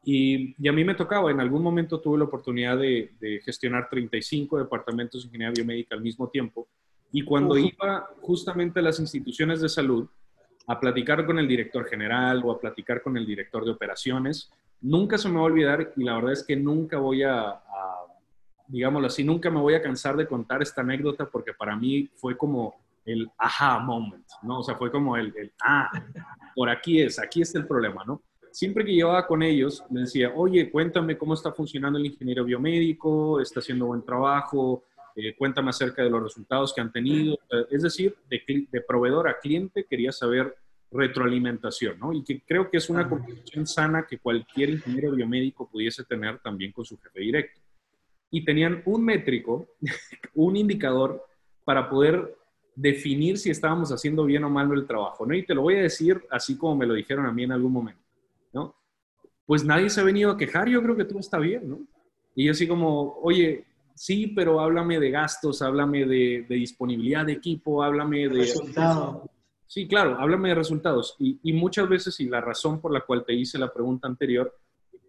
y, 0.09 0.69
a 0.69 0.71
mí 0.71 0.85
me 0.85 0.95
tocaba, 0.95 1.31
en 1.31 1.41
algún 1.41 1.61
momento 1.61 1.99
tuve 1.99 2.19
la 2.19 2.23
oportunidad 2.23 2.77
de, 2.77 3.41
gestionar 3.43 3.89
35 3.89 4.57
departamentos 4.57 5.21
de 5.21 5.27
ingeniería 5.27 5.53
biomédica 5.53 5.95
al 5.95 6.01
mismo 6.01 6.29
tiempo. 6.29 6.69
Y 7.11 7.23
cuando 7.23 7.57
iba 7.57 8.09
justamente 8.21 8.79
a 8.79 8.83
las 8.83 9.01
instituciones 9.01 9.59
de 9.59 9.67
salud 9.67 10.07
a 10.65 10.79
platicar 10.79 11.25
con 11.25 11.39
el 11.39 11.47
director 11.47 11.85
general 11.89 12.41
o 12.45 12.51
a 12.51 12.59
platicar 12.59 13.01
con 13.01 13.17
el 13.17 13.25
director 13.25 13.65
de 13.65 13.71
operaciones, 13.71 14.49
nunca 14.79 15.17
se 15.17 15.27
me 15.27 15.35
va 15.35 15.41
a 15.41 15.45
olvidar 15.45 15.91
y 15.97 16.05
la 16.05 16.15
verdad 16.15 16.31
es 16.31 16.43
que 16.45 16.55
nunca 16.55 16.99
voy 16.99 17.23
a, 17.23 17.61
digámoslo 18.67 19.07
así, 19.07 19.23
nunca 19.23 19.49
me 19.49 19.59
voy 19.59 19.75
a 19.75 19.81
cansar 19.81 20.15
de 20.15 20.27
contar 20.27 20.61
esta 20.61 20.81
anécdota 20.81 21.25
porque 21.25 21.53
para 21.53 21.75
mí 21.75 22.09
fue 22.15 22.37
como 22.37 22.75
el 23.05 23.29
aha 23.37 23.79
moment, 23.79 24.25
¿no? 24.43 24.59
O 24.59 24.63
sea, 24.63 24.75
fue 24.75 24.91
como 24.91 25.15
el, 25.15 25.33
el 25.37 25.51
ah, 25.63 25.89
por 26.55 26.69
aquí 26.69 27.01
es, 27.01 27.19
aquí 27.19 27.41
está 27.41 27.59
el 27.59 27.67
problema, 27.67 28.03
¿no? 28.05 28.21
siempre 28.57 28.83
que 28.83 28.91
llevaba 28.91 29.27
con 29.27 29.43
ellos, 29.43 29.83
me 29.91 30.01
decía, 30.01 30.31
oye, 30.35 30.71
cuéntame 30.71 31.15
cómo 31.15 31.35
está 31.35 31.51
funcionando 31.51 31.99
el 31.99 32.07
ingeniero 32.07 32.43
biomédico, 32.43 33.39
está 33.39 33.59
haciendo 33.59 33.85
buen 33.85 34.03
trabajo, 34.03 34.83
eh, 35.15 35.35
cuéntame 35.37 35.69
acerca 35.69 36.01
de 36.01 36.09
los 36.09 36.23
resultados 36.23 36.73
que 36.73 36.81
han 36.81 36.91
tenido. 36.91 37.37
Es 37.69 37.83
decir, 37.83 38.15
de, 38.27 38.81
proveedor 38.81 39.27
a 39.27 39.37
cliente 39.39 39.85
quería 39.87 40.11
saber 40.11 40.55
retroalimentación, 40.89 41.99
¿no? 41.99 42.13
Y 42.13 42.23
que 42.23 42.41
creo 42.41 42.67
que 42.71 42.77
es 42.77 42.89
una 42.89 43.07
conversación 43.07 43.67
sana 43.67 44.07
que 44.09 44.17
cualquier 44.17 44.71
ingeniero 44.71 45.11
biomédico 45.11 45.69
pudiese 45.69 46.03
tener 46.03 46.39
también 46.39 46.71
con 46.71 46.83
su 46.83 46.97
jefe 46.97 47.19
directo. 47.19 47.61
Y 48.29 48.43
tenían 48.43 48.81
un 48.85 49.03
métrico, 49.03 49.69
un 50.33 50.55
indicador 50.57 51.25
para 51.63 51.89
poder 51.89 52.37
definir 52.77 53.39
si 53.39 53.49
estábamos 53.49 53.91
haciendo 53.91 54.23
bien 54.23 54.43
o 54.43 54.49
mal 54.49 54.71
el 54.71 54.85
trabajo, 54.85 55.25
¿no? 55.25 55.33
Y 55.33 55.43
te 55.43 55.55
lo 55.55 55.63
voy 55.63 55.75
a 55.75 55.81
decir 55.81 56.23
así 56.29 56.55
como 56.55 56.75
me 56.75 56.85
lo 56.85 56.93
dijeron 56.93 57.25
a 57.25 57.31
mí 57.31 57.43
en 57.43 57.51
algún 57.51 57.73
momento. 57.73 58.01
¿no? 58.53 58.75
Pues 59.45 59.65
nadie 59.65 59.89
se 59.89 59.99
ha 59.99 60.03
venido 60.03 60.31
a 60.31 60.37
quejar, 60.37 60.69
yo 60.69 60.81
creo 60.83 60.95
que 60.95 61.05
todo 61.05 61.19
está 61.19 61.39
bien, 61.39 61.67
¿no? 61.67 61.79
Y 62.35 62.45
yo 62.45 62.51
así 62.51 62.67
como, 62.67 63.17
oye, 63.23 63.65
sí, 63.95 64.27
pero 64.27 64.59
háblame 64.59 64.99
de 64.99 65.09
gastos, 65.09 65.63
háblame 65.63 66.05
de, 66.05 66.45
disponibilidad 66.47 67.25
de 67.25 67.33
equipo, 67.33 67.81
háblame 67.81 68.29
de... 68.29 68.41
Resultados. 68.41 69.27
Sí, 69.65 69.87
claro, 69.87 70.15
háblame 70.19 70.49
de 70.49 70.55
resultados. 70.55 71.15
Y, 71.17 71.39
y 71.41 71.53
muchas 71.53 71.89
veces, 71.89 72.19
y 72.19 72.27
la 72.27 72.41
razón 72.41 72.79
por 72.79 72.93
la 72.93 73.01
cual 73.01 73.25
te 73.25 73.33
hice 73.33 73.57
la 73.57 73.73
pregunta 73.73 74.07
anterior, 74.07 74.55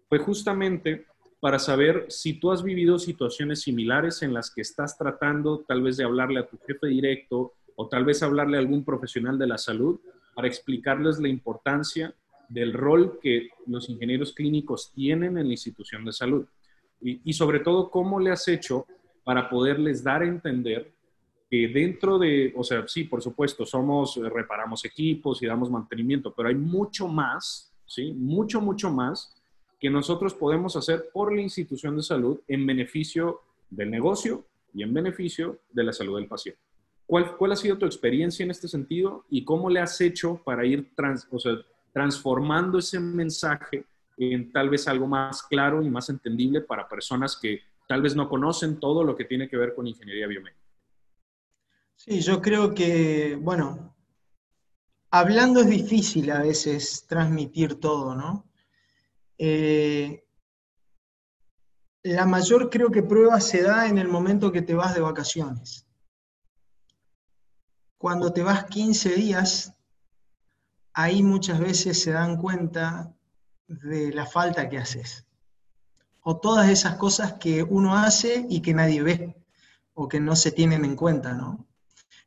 fue 0.09 0.17
justamente 0.17 1.05
para 1.39 1.57
saber 1.57 2.05
si 2.09 2.33
tú 2.33 2.51
has 2.51 2.63
vivido 2.63 2.99
situaciones 2.99 3.61
similares 3.61 4.21
en 4.21 4.33
las 4.33 4.51
que 4.51 4.61
estás 4.61 4.97
tratando 4.97 5.59
tal 5.67 5.81
vez 5.81 5.97
de 5.97 6.03
hablarle 6.03 6.39
a 6.39 6.47
tu 6.47 6.57
jefe 6.57 6.87
directo 6.87 7.53
o 7.75 7.87
tal 7.87 8.03
vez 8.03 8.21
hablarle 8.21 8.57
a 8.57 8.59
algún 8.59 8.83
profesional 8.83 9.39
de 9.39 9.47
la 9.47 9.57
salud 9.57 9.99
para 10.35 10.47
explicarles 10.47 11.19
la 11.19 11.29
importancia 11.29 12.13
del 12.49 12.73
rol 12.73 13.19
que 13.21 13.49
los 13.67 13.89
ingenieros 13.89 14.33
clínicos 14.33 14.91
tienen 14.93 15.37
en 15.37 15.47
la 15.47 15.53
institución 15.53 16.03
de 16.03 16.11
salud. 16.11 16.45
Y, 17.01 17.31
sobre 17.31 17.61
todo, 17.61 17.89
cómo 17.89 18.19
le 18.19 18.31
has 18.31 18.45
hecho 18.49 18.85
para 19.23 19.49
poderles 19.49 20.03
dar 20.03 20.21
a 20.21 20.27
entender 20.27 20.91
que 21.49 21.69
dentro 21.69 22.19
de, 22.19 22.53
o 22.57 22.63
sea, 22.63 22.85
sí, 22.87 23.05
por 23.05 23.21
supuesto, 23.21 23.65
somos, 23.65 24.17
eh, 24.17 24.27
reparamos 24.29 24.83
equipos 24.83 25.41
y 25.41 25.45
damos 25.45 25.71
mantenimiento, 25.71 26.33
pero 26.35 26.49
hay 26.49 26.55
mucho 26.55 27.07
más, 27.07 27.73
¿sí? 27.85 28.11
Mucho, 28.13 28.59
mucho 28.59 28.91
más 28.91 29.38
que 29.79 29.89
nosotros 29.89 30.33
podemos 30.33 30.75
hacer 30.75 31.09
por 31.13 31.33
la 31.33 31.41
institución 31.41 31.95
de 31.95 32.03
salud 32.03 32.39
en 32.47 32.65
beneficio 32.65 33.41
del 33.69 33.89
negocio 33.89 34.45
y 34.73 34.83
en 34.83 34.93
beneficio 34.93 35.59
de 35.71 35.83
la 35.83 35.93
salud 35.93 36.17
del 36.17 36.27
paciente. 36.27 36.61
¿Cuál, 37.05 37.37
cuál 37.37 37.53
ha 37.53 37.55
sido 37.55 37.77
tu 37.77 37.85
experiencia 37.85 38.43
en 38.43 38.51
este 38.51 38.67
sentido 38.67 39.25
y 39.29 39.43
cómo 39.43 39.69
le 39.69 39.79
has 39.79 39.99
hecho 40.01 40.41
para 40.43 40.65
ir 40.65 40.93
trans, 40.95 41.27
o 41.31 41.39
sea, 41.39 41.53
transformando 41.91 42.77
ese 42.77 42.99
mensaje 42.99 43.85
en 44.17 44.51
tal 44.51 44.69
vez 44.69 44.87
algo 44.87 45.07
más 45.07 45.43
claro 45.43 45.81
y 45.81 45.89
más 45.89 46.09
entendible 46.09 46.61
para 46.61 46.87
personas 46.87 47.37
que 47.41 47.61
tal 47.87 48.01
vez 48.01 48.15
no 48.15 48.29
conocen 48.29 48.79
todo 48.79 49.03
lo 49.03 49.15
que 49.15 49.25
tiene 49.25 49.49
que 49.49 49.57
ver 49.57 49.73
con 49.73 49.87
ingeniería 49.87 50.27
biomédica. 50.27 50.61
Sí, 51.95 52.21
yo 52.21 52.41
creo 52.41 52.73
que, 52.73 53.37
bueno, 53.41 53.95
hablando 55.09 55.61
es 55.61 55.69
difícil 55.69 56.29
a 56.31 56.41
veces 56.41 57.05
transmitir 57.07 57.75
todo, 57.75 58.15
¿no? 58.15 58.48
Eh, 59.41 60.25
la 62.03 62.25
mayor 62.25 62.69
creo 62.69 62.91
que 62.91 63.01
prueba 63.01 63.39
se 63.39 63.61
da 63.61 63.87
en 63.87 63.97
el 63.97 64.09
momento 64.09 64.51
que 64.51 64.61
te 64.61 64.73
vas 64.73 64.93
de 64.93 65.01
vacaciones. 65.01 65.87
Cuando 67.97 68.31
te 68.33 68.43
vas 68.43 68.65
15 68.65 69.15
días, 69.15 69.73
ahí 70.93 71.23
muchas 71.23 71.59
veces 71.59 72.01
se 72.01 72.11
dan 72.11 72.37
cuenta 72.37 73.13
de 73.67 74.11
la 74.13 74.25
falta 74.25 74.67
que 74.67 74.77
haces. 74.77 75.25
O 76.21 76.37
todas 76.37 76.69
esas 76.69 76.95
cosas 76.95 77.33
que 77.33 77.63
uno 77.63 77.97
hace 77.97 78.45
y 78.49 78.61
que 78.61 78.73
nadie 78.73 79.01
ve 79.01 79.35
o 79.93 80.07
que 80.07 80.19
no 80.19 80.35
se 80.35 80.51
tienen 80.51 80.83
en 80.83 80.95
cuenta, 80.95 81.33
¿no? 81.33 81.65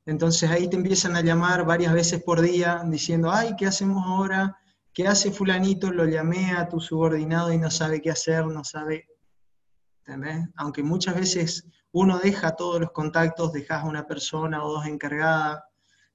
Entonces 0.06 0.50
ahí 0.50 0.68
te 0.68 0.76
empiezan 0.76 1.14
a 1.16 1.20
llamar 1.20 1.64
varias 1.64 1.92
veces 1.92 2.22
por 2.22 2.40
día 2.40 2.82
diciendo, 2.86 3.30
ay, 3.30 3.54
¿qué 3.56 3.66
hacemos 3.66 4.04
ahora? 4.06 4.61
¿Qué 4.92 5.08
hace 5.08 5.30
fulanito? 5.30 5.90
Lo 5.90 6.04
llamé 6.04 6.52
a 6.52 6.68
tu 6.68 6.80
subordinado 6.80 7.52
y 7.52 7.58
no 7.58 7.70
sabe 7.70 8.00
qué 8.00 8.10
hacer, 8.10 8.46
no 8.46 8.64
sabe. 8.64 9.08
Aunque 10.56 10.82
muchas 10.82 11.14
veces 11.14 11.66
uno 11.92 12.18
deja 12.18 12.56
todos 12.56 12.80
los 12.80 12.90
contactos, 12.90 13.52
dejas 13.52 13.84
a 13.84 13.88
una 13.88 14.06
persona 14.06 14.64
o 14.64 14.72
dos 14.72 14.86
encargada. 14.86 15.64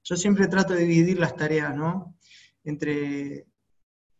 Yo 0.04 0.16
siempre 0.16 0.46
trato 0.46 0.74
de 0.74 0.84
dividir 0.84 1.18
las 1.18 1.34
tareas, 1.34 1.74
¿no? 1.74 2.18
entre 2.68 3.46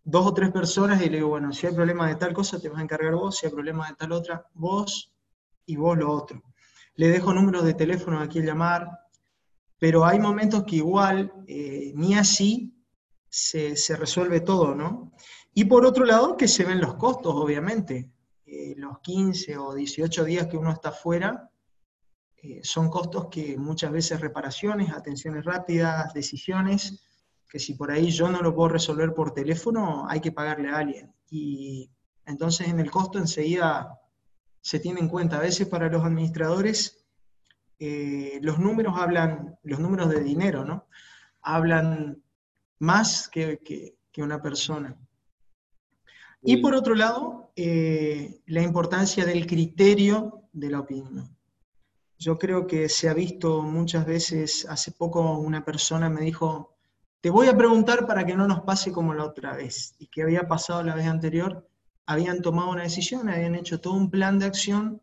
dos 0.05 0.27
o 0.27 0.35
tres 0.35 0.51
personas 0.51 1.03
y 1.03 1.11
le 1.11 1.19
digo, 1.19 1.29
bueno, 1.29 1.53
si 1.53 1.67
hay 1.67 1.75
problema 1.75 2.09
de 2.09 2.17
tal 2.17 2.33
cosa, 2.33 2.59
te 2.59 2.69
vas 2.71 2.79
a 2.79 2.83
encargar 2.83 3.15
vos, 3.15 3.37
si 3.37 3.47
hay 3.47 3.53
problema 3.53 3.89
de 3.89 3.95
tal 3.95 4.13
otra, 4.13 4.47
vos 4.55 5.15
y 5.67 5.77
vos 5.77 5.99
lo 5.99 6.11
otro. 6.11 6.43
Le 6.95 7.09
dejo 7.09 7.35
números 7.35 7.65
de 7.65 7.75
teléfono 7.75 8.19
a 8.21 8.27
llamar, 8.27 8.89
pero 9.79 10.07
hay 10.07 10.19
momentos 10.19 10.65
que 10.65 10.77
igual 10.77 11.33
eh, 11.47 11.93
ni 11.95 12.15
así 12.15 12.75
se, 13.29 13.75
resuelve 13.97 14.41
todo, 14.41 14.75
¿no? 14.75 15.13
Y 15.55 15.65
por 15.65 15.85
otro 15.85 16.05
lado, 16.05 16.37
que 16.37 16.49
se 16.49 16.65
ven 16.65 16.81
los 16.81 16.95
costos, 16.95 17.35
obviamente. 17.35 18.11
Eh, 18.47 18.75
los 18.77 19.01
15 19.01 19.59
o 19.59 19.75
18 19.75 20.25
días 20.25 20.47
que 20.47 20.57
uno 20.57 20.73
está 20.73 20.93
fuera, 20.93 21.51
eh, 22.37 22.61
son 22.63 22.89
costos 22.89 23.27
que 23.31 23.59
muchas 23.59 23.91
veces 23.91 24.21
reparaciones, 24.21 24.91
atenciones 24.91 25.45
rápidas, 25.45 26.15
decisiones, 26.15 27.03
que 27.49 27.59
si 27.59 27.75
por 27.75 27.91
ahí 27.91 28.11
yo 28.11 28.29
no 28.29 28.41
lo 28.41 28.55
puedo 28.55 28.69
resolver 28.69 29.13
por 29.13 29.33
teléfono, 29.33 30.07
hay 30.09 30.21
que 30.21 30.33
pagarle 30.33 30.71
a 30.71 30.79
alguien. 30.79 31.13
Y 31.31 31.91
entonces 32.25 32.69
en 32.69 32.79
el 32.79 32.91
costo 32.91 33.19
enseguida 33.19 33.99
se 34.61 34.79
tiene 34.79 35.01
en 35.01 35.09
cuenta. 35.09 35.39
A 35.39 35.43
veces 35.43 35.67
para 35.67 35.89
los 35.89 36.05
administradores 36.05 37.07
eh, 37.79 38.39
los 38.43 38.59
números 38.59 38.95
hablan, 38.97 39.59
los 39.63 39.79
números 39.79 40.11
de 40.11 40.21
dinero, 40.21 40.65
¿no? 40.65 40.87
Hablan 41.43 42.23
más 42.79 43.29
que, 43.29 43.97
una 44.19 44.43
persona. 44.43 44.97
Y 46.43 46.57
por 46.57 46.75
otro 46.75 46.97
lado, 46.97 47.53
eh, 47.55 48.41
la 48.47 48.63
importancia 48.63 49.25
del 49.25 49.47
criterio 49.47 50.43
de 50.53 50.71
la 50.71 50.81
opinión. 50.81 51.37
Yo 52.19 52.37
creo 52.37 52.67
que 52.67 52.89
se 52.89 53.09
ha 53.09 53.15
visto 53.15 53.63
muchas 53.63 54.05
veces, 54.05 54.67
hace 54.69 54.91
poco 54.91 55.39
una 55.39 55.65
persona 55.65 56.11
me 56.11 56.23
dijo, 56.23 56.77
te 57.21 57.31
voy 57.31 57.47
a 57.49 57.57
preguntar 57.57 58.07
para 58.07 58.25
que 58.27 58.35
no 58.35 58.49
nos 58.49 58.63
pase 58.63 58.91
como 58.91 59.15
la 59.15 59.25
otra 59.25 59.55
vez. 59.55 59.95
Y 59.99 60.09
que 60.09 60.23
había 60.23 60.49
pasado 60.49 60.83
la 60.83 60.95
vez 60.95 61.07
anterior, 61.07 61.69
habían 62.07 62.43
tomado 62.43 62.71
una 62.71 62.83
decisión, 62.83 63.29
habían 63.29 63.55
hecho 63.55 63.81
todo 63.81 63.95
un 63.95 64.11
plan 64.11 64.39
de 64.39 64.47
acción. 64.47 65.03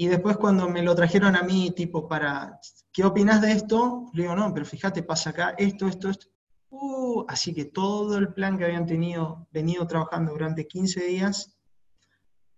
Y 0.00 0.06
después 0.06 0.36
cuando 0.36 0.68
me 0.68 0.80
lo 0.80 0.94
trajeron 0.94 1.34
a 1.34 1.42
mí, 1.42 1.72
tipo, 1.72 2.06
para, 2.06 2.60
¿qué 2.92 3.04
opinas 3.04 3.42
de 3.42 3.50
esto? 3.50 4.08
Le 4.12 4.22
digo, 4.22 4.36
no, 4.36 4.54
pero 4.54 4.64
fíjate, 4.64 5.02
pasa 5.02 5.30
acá 5.30 5.56
esto, 5.58 5.88
esto, 5.88 6.08
esto. 6.08 6.28
Uh, 6.70 7.24
así 7.26 7.52
que 7.52 7.64
todo 7.64 8.16
el 8.16 8.32
plan 8.32 8.56
que 8.56 8.64
habían 8.64 8.86
tenido, 8.86 9.48
venido 9.50 9.84
trabajando 9.88 10.30
durante 10.30 10.68
15 10.68 11.04
días, 11.04 11.58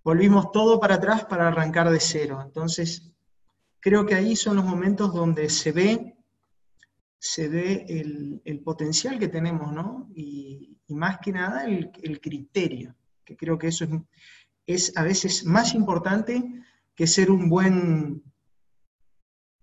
volvimos 0.04 0.52
todo 0.52 0.78
para 0.78 0.96
atrás 0.96 1.24
para 1.24 1.48
arrancar 1.48 1.88
de 1.88 1.98
cero. 2.00 2.42
Entonces, 2.44 3.10
creo 3.80 4.04
que 4.04 4.16
ahí 4.16 4.36
son 4.36 4.56
los 4.56 4.66
momentos 4.66 5.14
donde 5.14 5.48
se 5.48 5.72
ve, 5.72 6.18
se 7.18 7.48
ve 7.48 7.86
el, 8.44 8.60
potencial 8.62 9.18
que 9.18 9.28
tenemos, 9.28 9.72
¿no? 9.72 10.10
Y, 10.14 10.76
más 10.88 11.20
que 11.20 11.32
nada 11.32 11.64
el, 11.64 12.20
criterio, 12.20 12.94
que 13.24 13.34
creo 13.34 13.56
que 13.56 13.68
eso 13.68 13.86
es, 14.66 14.94
a 14.94 15.04
veces 15.04 15.46
más 15.46 15.74
importante 15.74 16.60
que 17.00 17.06
ser 17.06 17.30
un 17.30 17.48
buen, 17.48 18.22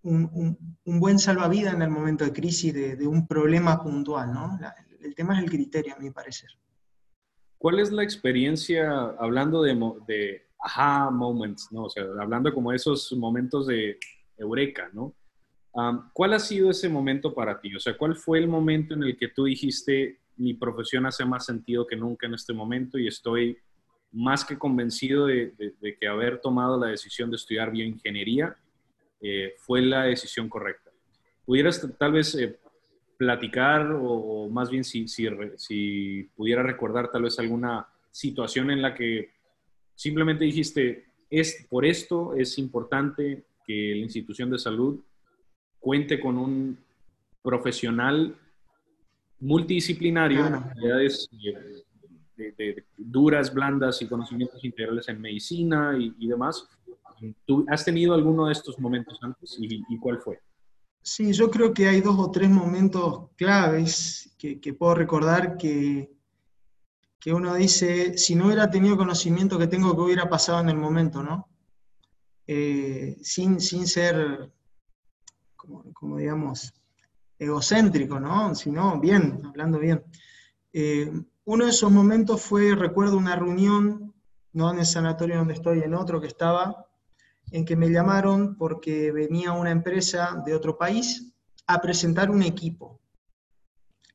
un, 0.01 0.57
buen 0.83 1.19
salvavidas 1.19 1.75
en 1.75 1.83
el 1.83 1.91
momento 1.91 2.25
de 2.25 2.33
crisis 2.33 2.73
de, 2.73 3.05
un 3.05 3.27
problema 3.27 3.79
puntual, 3.79 4.33
¿no? 4.33 4.57
el 5.03 5.13
tema 5.13 5.37
es 5.37 5.43
el 5.43 5.51
criterio, 5.51 5.93
a 5.93 5.99
mi 5.99 6.09
parecer. 6.09 6.49
¿Cuál 7.59 7.79
es 7.79 7.91
la 7.91 8.01
experiencia, 8.01 8.91
hablando 9.19 9.61
de, 9.61 9.75
de 10.07 10.47
aha 10.57 11.11
moments, 11.11 11.71
¿no? 11.71 11.83
O 11.83 11.89
sea, 11.91 12.05
hablando 12.19 12.51
como 12.51 12.73
esos 12.73 13.13
momentos 13.13 13.67
de 13.67 13.99
eureka, 14.35 14.89
¿no? 14.91 15.13
¿Cuál 16.13 16.33
ha 16.33 16.39
sido 16.39 16.71
ese 16.71 16.89
momento 16.89 17.35
para 17.35 17.61
ti? 17.61 17.75
O 17.75 17.79
sea, 17.79 17.95
¿cuál 17.95 18.15
fue 18.15 18.39
el 18.39 18.47
momento 18.47 18.95
en 18.95 19.03
el 19.03 19.15
que 19.15 19.27
tú 19.27 19.43
dijiste, 19.43 20.21
mi 20.37 20.55
profesión 20.55 21.05
hace 21.05 21.23
más 21.23 21.45
sentido 21.45 21.85
que 21.85 21.97
nunca 21.97 22.25
en 22.25 22.33
este 22.33 22.51
momento 22.51 22.97
y 22.97 23.07
estoy 23.07 23.59
más 24.11 24.45
que 24.45 24.57
convencido 24.57 25.27
de, 25.27 25.53
que 25.99 26.07
haber 26.07 26.39
tomado 26.39 26.79
la 26.79 26.87
decisión 26.87 27.29
de 27.29 27.35
estudiar 27.35 27.71
bioingeniería 27.71 28.55
eh, 29.21 29.53
fue 29.57 29.81
la 29.81 30.03
decisión 30.03 30.49
correcta? 30.49 30.91
¿Pudieras 31.45 31.85
tal 31.97 32.11
vez 32.11 32.35
eh, 32.35 32.59
platicar 33.17 33.91
o, 33.99 34.47
más 34.49 34.69
bien 34.69 34.83
si, 34.83 35.07
si, 35.07 35.27
si, 35.55 36.23
pudiera 36.35 36.63
recordar 36.63 37.11
tal 37.11 37.23
vez 37.23 37.39
alguna 37.39 37.87
situación 38.11 38.71
en 38.71 38.81
la 38.81 38.93
que 38.93 39.31
simplemente 39.95 40.45
dijiste, 40.45 41.05
es, 41.29 41.65
por 41.69 41.85
esto 41.85 42.35
es 42.35 42.57
importante 42.57 43.45
que 43.65 43.93
la 43.95 44.03
institución 44.03 44.49
de 44.49 44.59
salud 44.59 44.99
cuente 45.79 46.19
con 46.19 46.37
un 46.37 46.77
profesional 47.41 48.35
multidisciplinario 49.39 50.47
en 50.47 50.53
habilidades 52.37 52.57
de, 52.57 52.85
duras, 52.97 53.53
blandas 53.53 54.01
y 54.01 54.07
conocimientos 54.07 54.63
integrales 54.63 55.07
en 55.09 55.21
medicina 55.21 55.95
y, 55.97 56.27
demás. 56.27 56.67
¿Tú 57.45 57.65
has 57.69 57.83
tenido 57.83 58.13
alguno 58.13 58.45
de 58.45 58.53
estos 58.53 58.77
momentos 58.79 59.17
antes 59.21 59.57
y 59.59 59.97
cuál 59.97 60.19
fue? 60.19 60.39
Sí, 61.07 61.31
yo 61.31 61.49
creo 61.49 61.73
que 61.73 61.87
hay 61.87 62.01
dos 62.01 62.19
o 62.19 62.29
tres 62.31 62.49
momentos 62.49 63.29
claves 63.37 64.35
que, 64.37 64.73
puedo 64.77 64.93
recordar 64.93 65.55
que, 65.55 66.11
que, 67.17 67.31
uno 67.33 67.55
dice, 67.55 68.17
si 68.17 68.35
no 68.35 68.47
hubiera 68.47 68.69
tenido 68.69 68.97
conocimiento 68.97 69.57
que 69.57 69.67
tengo, 69.67 69.95
que 69.95 70.01
hubiera 70.01 70.29
pasado 70.29 70.59
en 70.59 70.67
el 70.67 70.75
momento, 70.75 71.23
¿no? 71.23 71.47
Eh, 72.45 73.15
sin, 73.21 73.61
sin 73.61 73.87
ser, 73.87 74.51
como, 75.55 76.17
digamos, 76.17 76.73
egocéntrico, 77.39 78.19
¿no? 78.19 78.53
Sino 78.53 78.99
bien, 78.99 79.39
hablando 79.45 79.79
bien. 79.79 80.03
Eh, 80.73 81.09
uno 81.47 81.63
de 81.63 81.71
esos 81.71 81.89
momentos 81.89 82.41
fue, 82.41 82.75
recuerdo 82.75 83.17
una 83.17 83.37
reunión, 83.37 84.13
no 84.51 84.69
en 84.69 84.79
el 84.79 84.85
sanatorio 84.85 85.37
donde 85.37 85.53
estoy, 85.53 85.79
en 85.79 85.93
otro 85.93 86.19
que 86.19 86.27
estaba, 86.27 86.89
en 87.51 87.63
que 87.63 87.77
me 87.77 87.89
llamaron 87.89 88.57
porque 88.57 89.13
venía 89.13 89.53
una 89.53 89.71
empresa 89.71 90.43
de 90.45 90.53
otro 90.53 90.77
país 90.77 91.33
a 91.65 91.79
presentar 91.79 92.29
un 92.31 92.43
equipo. 92.43 92.99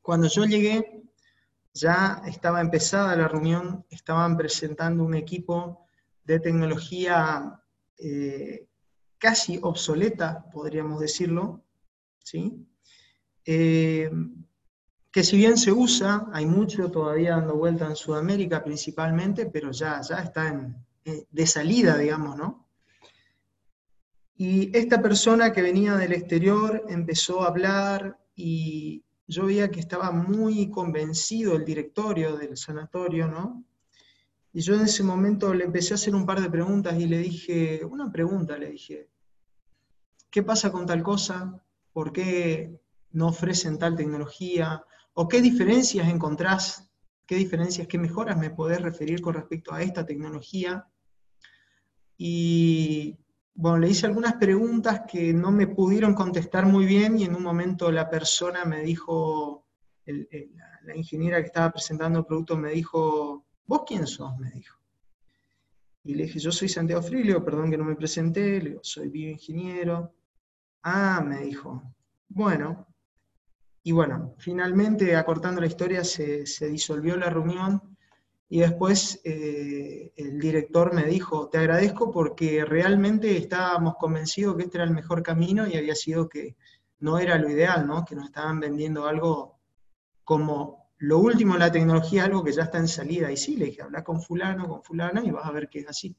Cuando 0.02 0.28
yo 0.28 0.44
llegué, 0.44 1.04
ya 1.72 2.20
estaba 2.26 2.60
empezada 2.60 3.16
la 3.16 3.28
reunión, 3.28 3.86
estaban 3.88 4.36
presentando 4.36 5.02
un 5.02 5.14
equipo 5.14 5.86
de 6.24 6.38
tecnología 6.38 7.62
eh, 7.96 8.68
casi 9.16 9.58
obsoleta, 9.62 10.50
podríamos 10.52 11.00
decirlo, 11.00 11.64
¿sí? 12.18 12.68
Eh, 13.46 14.10
que 15.12 15.22
si 15.22 15.36
bien 15.36 15.58
se 15.58 15.70
usa, 15.70 16.26
hay 16.32 16.46
mucho 16.46 16.90
todavía 16.90 17.36
dando 17.36 17.54
vuelta 17.54 17.86
en 17.86 17.96
Sudamérica 17.96 18.64
principalmente, 18.64 19.46
pero 19.46 19.70
ya, 19.70 20.00
ya 20.00 20.16
está 20.16 20.48
en, 20.48 20.74
eh, 21.04 21.26
de 21.30 21.46
salida, 21.46 21.98
digamos, 21.98 22.36
¿no? 22.36 22.66
Y 24.36 24.76
esta 24.76 25.02
persona 25.02 25.52
que 25.52 25.60
venía 25.60 25.96
del 25.96 26.14
exterior 26.14 26.84
empezó 26.88 27.42
a 27.42 27.48
hablar 27.48 28.18
y 28.34 29.04
yo 29.28 29.46
veía 29.46 29.70
que 29.70 29.80
estaba 29.80 30.10
muy 30.10 30.70
convencido 30.70 31.56
el 31.56 31.64
directorio 31.64 32.36
del 32.36 32.56
sanatorio, 32.56 33.28
¿no? 33.28 33.64
Y 34.54 34.62
yo 34.62 34.74
en 34.74 34.82
ese 34.82 35.02
momento 35.02 35.52
le 35.52 35.64
empecé 35.64 35.92
a 35.92 35.96
hacer 35.96 36.14
un 36.14 36.24
par 36.24 36.40
de 36.40 36.50
preguntas 36.50 36.98
y 36.98 37.06
le 37.06 37.18
dije, 37.18 37.84
una 37.84 38.10
pregunta, 38.10 38.56
le 38.56 38.70
dije, 38.70 39.08
¿qué 40.30 40.42
pasa 40.42 40.72
con 40.72 40.86
tal 40.86 41.02
cosa? 41.02 41.62
¿Por 41.92 42.12
qué 42.12 42.80
no 43.12 43.28
ofrecen 43.28 43.78
tal 43.78 43.96
tecnología? 43.96 44.84
¿O 45.14 45.28
qué 45.28 45.42
diferencias 45.42 46.08
encontrás? 46.08 46.90
¿Qué 47.26 47.36
diferencias, 47.36 47.86
qué 47.86 47.98
mejoras 47.98 48.36
me 48.38 48.50
podés 48.50 48.80
referir 48.80 49.20
con 49.20 49.34
respecto 49.34 49.72
a 49.72 49.82
esta 49.82 50.04
tecnología? 50.04 50.86
Y 52.16 53.18
bueno, 53.54 53.78
le 53.78 53.90
hice 53.90 54.06
algunas 54.06 54.34
preguntas 54.34 55.02
que 55.10 55.32
no 55.32 55.50
me 55.52 55.66
pudieron 55.66 56.14
contestar 56.14 56.66
muy 56.66 56.86
bien 56.86 57.18
y 57.18 57.24
en 57.24 57.34
un 57.34 57.42
momento 57.42 57.92
la 57.92 58.08
persona 58.08 58.64
me 58.64 58.82
dijo, 58.82 59.66
la 60.06 60.96
ingeniera 60.96 61.40
que 61.40 61.46
estaba 61.46 61.70
presentando 61.70 62.20
el 62.20 62.26
producto 62.26 62.56
me 62.56 62.70
dijo, 62.70 63.44
¿vos 63.66 63.82
quién 63.86 64.06
sos? 64.06 64.36
me 64.38 64.50
dijo. 64.50 64.78
Y 66.04 66.14
le 66.14 66.24
dije, 66.24 66.40
yo 66.40 66.50
soy 66.50 66.68
Santiago 66.68 67.02
Frilio, 67.02 67.44
perdón 67.44 67.70
que 67.70 67.78
no 67.78 67.84
me 67.84 67.94
presenté, 67.94 68.60
le 68.60 68.70
digo, 68.70 68.80
soy 68.82 69.08
bioingeniero. 69.08 70.14
Ah, 70.82 71.22
me 71.24 71.42
dijo, 71.42 71.82
bueno. 72.28 72.91
Y 73.82 73.92
bueno, 73.92 74.34
finalmente, 74.38 75.16
acortando 75.16 75.60
la 75.60 75.66
historia, 75.66 76.04
se, 76.04 76.46
se 76.46 76.68
disolvió 76.68 77.16
la 77.16 77.30
reunión 77.30 77.92
y 78.52 78.60
después 78.60 79.18
eh, 79.24 80.12
el 80.14 80.38
director 80.38 80.92
me 80.92 81.04
dijo, 81.04 81.48
te 81.48 81.56
agradezco 81.56 82.10
porque 82.10 82.66
realmente 82.66 83.34
estábamos 83.38 83.94
convencidos 83.98 84.56
que 84.56 84.64
este 84.64 84.76
era 84.76 84.84
el 84.84 84.90
mejor 84.90 85.22
camino 85.22 85.66
y 85.66 85.74
había 85.74 85.94
sido 85.94 86.28
que 86.28 86.54
no 86.98 87.18
era 87.18 87.38
lo 87.38 87.48
ideal, 87.48 87.86
¿no? 87.86 88.04
que 88.04 88.14
nos 88.14 88.26
estaban 88.26 88.60
vendiendo 88.60 89.06
algo 89.06 89.58
como 90.22 90.90
lo 90.98 91.18
último 91.18 91.54
en 91.54 91.60
la 91.60 91.72
tecnología, 91.72 92.26
algo 92.26 92.44
que 92.44 92.52
ya 92.52 92.64
está 92.64 92.76
en 92.76 92.88
salida. 92.88 93.32
Y 93.32 93.38
sí, 93.38 93.56
le 93.56 93.64
dije, 93.64 93.80
habla 93.80 94.04
con 94.04 94.20
fulano, 94.20 94.68
con 94.68 94.82
fulana 94.82 95.24
y 95.24 95.30
vas 95.30 95.46
a 95.46 95.50
ver 95.50 95.70
que 95.70 95.80
es 95.80 95.88
así. 95.88 96.14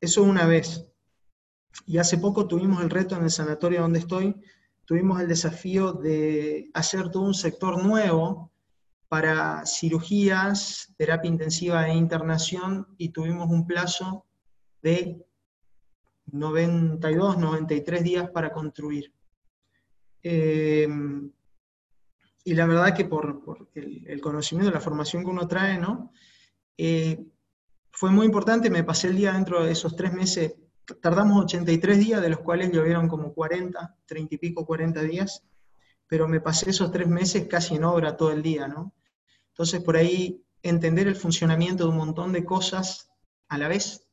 Eso 0.00 0.22
una 0.22 0.46
vez. 0.46 0.86
Y 1.84 1.98
hace 1.98 2.16
poco 2.16 2.48
tuvimos 2.48 2.82
el 2.82 2.88
reto 2.88 3.14
en 3.14 3.24
el 3.24 3.30
sanatorio 3.30 3.82
donde 3.82 3.98
estoy, 3.98 4.34
tuvimos 4.86 5.20
el 5.20 5.28
desafío 5.28 5.92
de 5.92 6.70
hacer 6.72 7.10
todo 7.10 7.24
un 7.24 7.34
sector 7.34 7.84
nuevo 7.84 8.52
para 9.08 9.64
cirugías, 9.66 10.94
terapia 10.96 11.30
intensiva 11.30 11.86
e 11.88 11.94
internación 11.94 12.86
y 12.96 13.10
tuvimos 13.10 13.50
un 13.50 13.66
plazo 13.66 14.24
de 14.82 15.24
92, 16.26 17.38
93 17.38 18.02
días 18.02 18.30
para 18.30 18.52
construir. 18.52 19.12
Eh, 20.22 20.88
y 22.44 22.54
la 22.54 22.66
verdad 22.66 22.94
que 22.94 23.04
por, 23.04 23.68
el, 23.74 24.20
conocimiento, 24.20 24.72
la 24.72 24.80
formación 24.80 25.24
que 25.24 25.30
uno 25.30 25.48
trae, 25.48 25.78
¿no? 25.78 26.12
Eh, 26.78 27.26
fue 27.90 28.10
muy 28.10 28.26
importante, 28.26 28.70
me 28.70 28.84
pasé 28.84 29.08
el 29.08 29.16
día 29.16 29.32
dentro 29.32 29.64
de 29.64 29.72
esos 29.72 29.96
tres 29.96 30.12
meses, 30.12 30.54
tardamos 31.00 31.44
83 31.44 31.98
días, 31.98 32.22
de 32.22 32.28
los 32.28 32.40
cuales 32.40 32.72
llovieron 32.72 33.08
como 33.08 33.32
40, 33.32 33.96
30 34.06 34.34
y 34.34 34.38
pico, 34.38 34.66
40 34.66 35.02
días, 35.02 35.42
pero 36.06 36.28
me 36.28 36.40
pasé 36.40 36.70
esos 36.70 36.90
tres 36.92 37.08
meses 37.08 37.46
casi 37.48 37.74
en 37.74 37.84
obra 37.84 38.16
todo 38.16 38.30
el 38.30 38.42
día, 38.42 38.68
¿no? 38.68 38.92
Entonces, 39.48 39.82
por 39.82 39.96
ahí, 39.96 40.42
entender 40.62 41.06
el 41.08 41.16
funcionamiento 41.16 41.84
de 41.84 41.90
un 41.90 41.96
montón 41.96 42.32
de 42.32 42.44
cosas 42.44 43.10
a 43.48 43.58
la 43.58 43.68
vez 43.68 44.06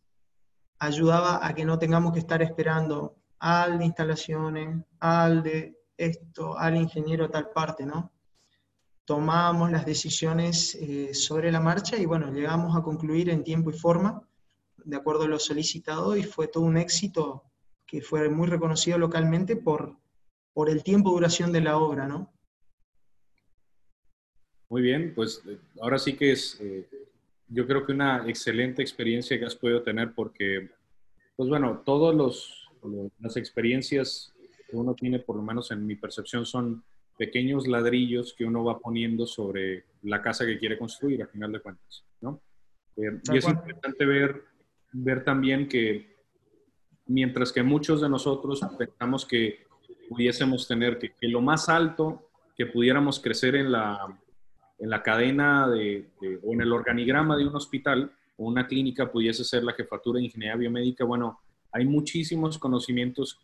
ayudaba 0.79 1.45
a 1.45 1.53
que 1.53 1.65
no 1.65 1.79
tengamos 1.79 2.13
que 2.13 2.19
estar 2.19 2.41
esperando 2.41 3.15
al 3.39 3.79
de 3.79 3.85
instalaciones, 3.85 4.83
al 4.99 5.43
de 5.43 5.77
esto, 5.97 6.57
al 6.57 6.75
ingeniero 6.75 7.29
tal 7.29 7.49
parte, 7.49 7.85
¿no? 7.85 8.11
Tomamos 9.05 9.69
las 9.71 9.85
decisiones 9.85 10.75
eh, 10.75 11.13
sobre 11.13 11.51
la 11.51 11.59
marcha 11.59 11.97
y 11.97 12.05
bueno, 12.05 12.31
llegamos 12.31 12.75
a 12.75 12.81
concluir 12.81 13.29
en 13.29 13.43
tiempo 13.43 13.69
y 13.69 13.73
forma, 13.73 14.21
de 14.85 14.95
acuerdo 14.95 15.23
a 15.23 15.27
lo 15.27 15.39
solicitado, 15.39 16.15
y 16.15 16.23
fue 16.23 16.47
todo 16.47 16.63
un 16.63 16.77
éxito 16.77 17.43
que 17.85 18.01
fue 18.01 18.29
muy 18.29 18.47
reconocido 18.47 18.97
localmente 18.97 19.55
por, 19.55 19.97
por 20.53 20.69
el 20.69 20.83
tiempo 20.83 21.09
de 21.09 21.15
duración 21.15 21.51
de 21.51 21.61
la 21.61 21.77
obra, 21.77 22.07
¿no? 22.07 22.33
Muy 24.69 24.81
bien, 24.81 25.13
pues 25.13 25.43
eh, 25.47 25.59
ahora 25.81 25.99
sí 25.99 26.15
que 26.15 26.31
es, 26.31 26.57
eh, 26.59 26.87
yo 27.47 27.67
creo 27.67 27.85
que 27.85 27.91
una 27.91 28.27
excelente 28.27 28.81
experiencia 28.81 29.37
que 29.37 29.45
has 29.45 29.55
podido 29.55 29.83
tener 29.83 30.13
porque, 30.13 30.71
pues 31.35 31.49
bueno, 31.49 31.83
todas 31.85 32.15
las 33.19 33.37
experiencias 33.37 34.33
que 34.67 34.75
uno 34.75 34.95
tiene, 34.95 35.19
por 35.19 35.35
lo 35.35 35.43
menos 35.43 35.69
en 35.69 35.85
mi 35.85 35.95
percepción, 35.95 36.45
son 36.45 36.83
pequeños 37.17 37.67
ladrillos 37.67 38.33
que 38.35 38.45
uno 38.45 38.63
va 38.63 38.79
poniendo 38.79 39.27
sobre 39.27 39.85
la 40.01 40.21
casa 40.21 40.45
que 40.45 40.57
quiere 40.57 40.77
construir, 40.77 41.21
a 41.21 41.27
final 41.27 41.51
de 41.51 41.59
cuentas, 41.59 42.03
¿no? 42.21 42.41
Eh, 42.95 43.19
y 43.31 43.37
es 43.37 43.47
importante 43.47 44.05
ver, 44.05 44.43
ver 44.93 45.23
también 45.23 45.67
que 45.67 46.15
mientras 47.07 47.51
que 47.51 47.63
muchos 47.63 48.01
de 48.01 48.09
nosotros 48.09 48.61
pensamos 48.77 49.25
que 49.25 49.65
pudiésemos 50.07 50.67
tener 50.67 50.99
que, 50.99 51.13
que 51.13 51.27
lo 51.27 51.41
más 51.41 51.69
alto 51.69 52.29
que 52.55 52.65
pudiéramos 52.65 53.19
crecer 53.19 53.55
en 53.55 53.71
la, 53.71 54.19
en 54.79 54.89
la 54.89 55.01
cadena 55.01 55.67
de, 55.67 56.09
o 56.43 56.53
en 56.53 56.61
el 56.61 56.71
organigrama 56.71 57.37
de 57.37 57.47
un 57.47 57.55
hospital 57.55 58.11
o 58.37 58.45
una 58.45 58.67
clínica 58.67 59.11
pudiese 59.11 59.43
ser 59.43 59.63
la 59.63 59.73
jefatura 59.73 60.17
de 60.17 60.25
ingeniería 60.25 60.55
biomédica, 60.55 61.05
bueno, 61.05 61.39
hay 61.71 61.85
muchísimos 61.85 62.57
conocimientos 62.57 63.39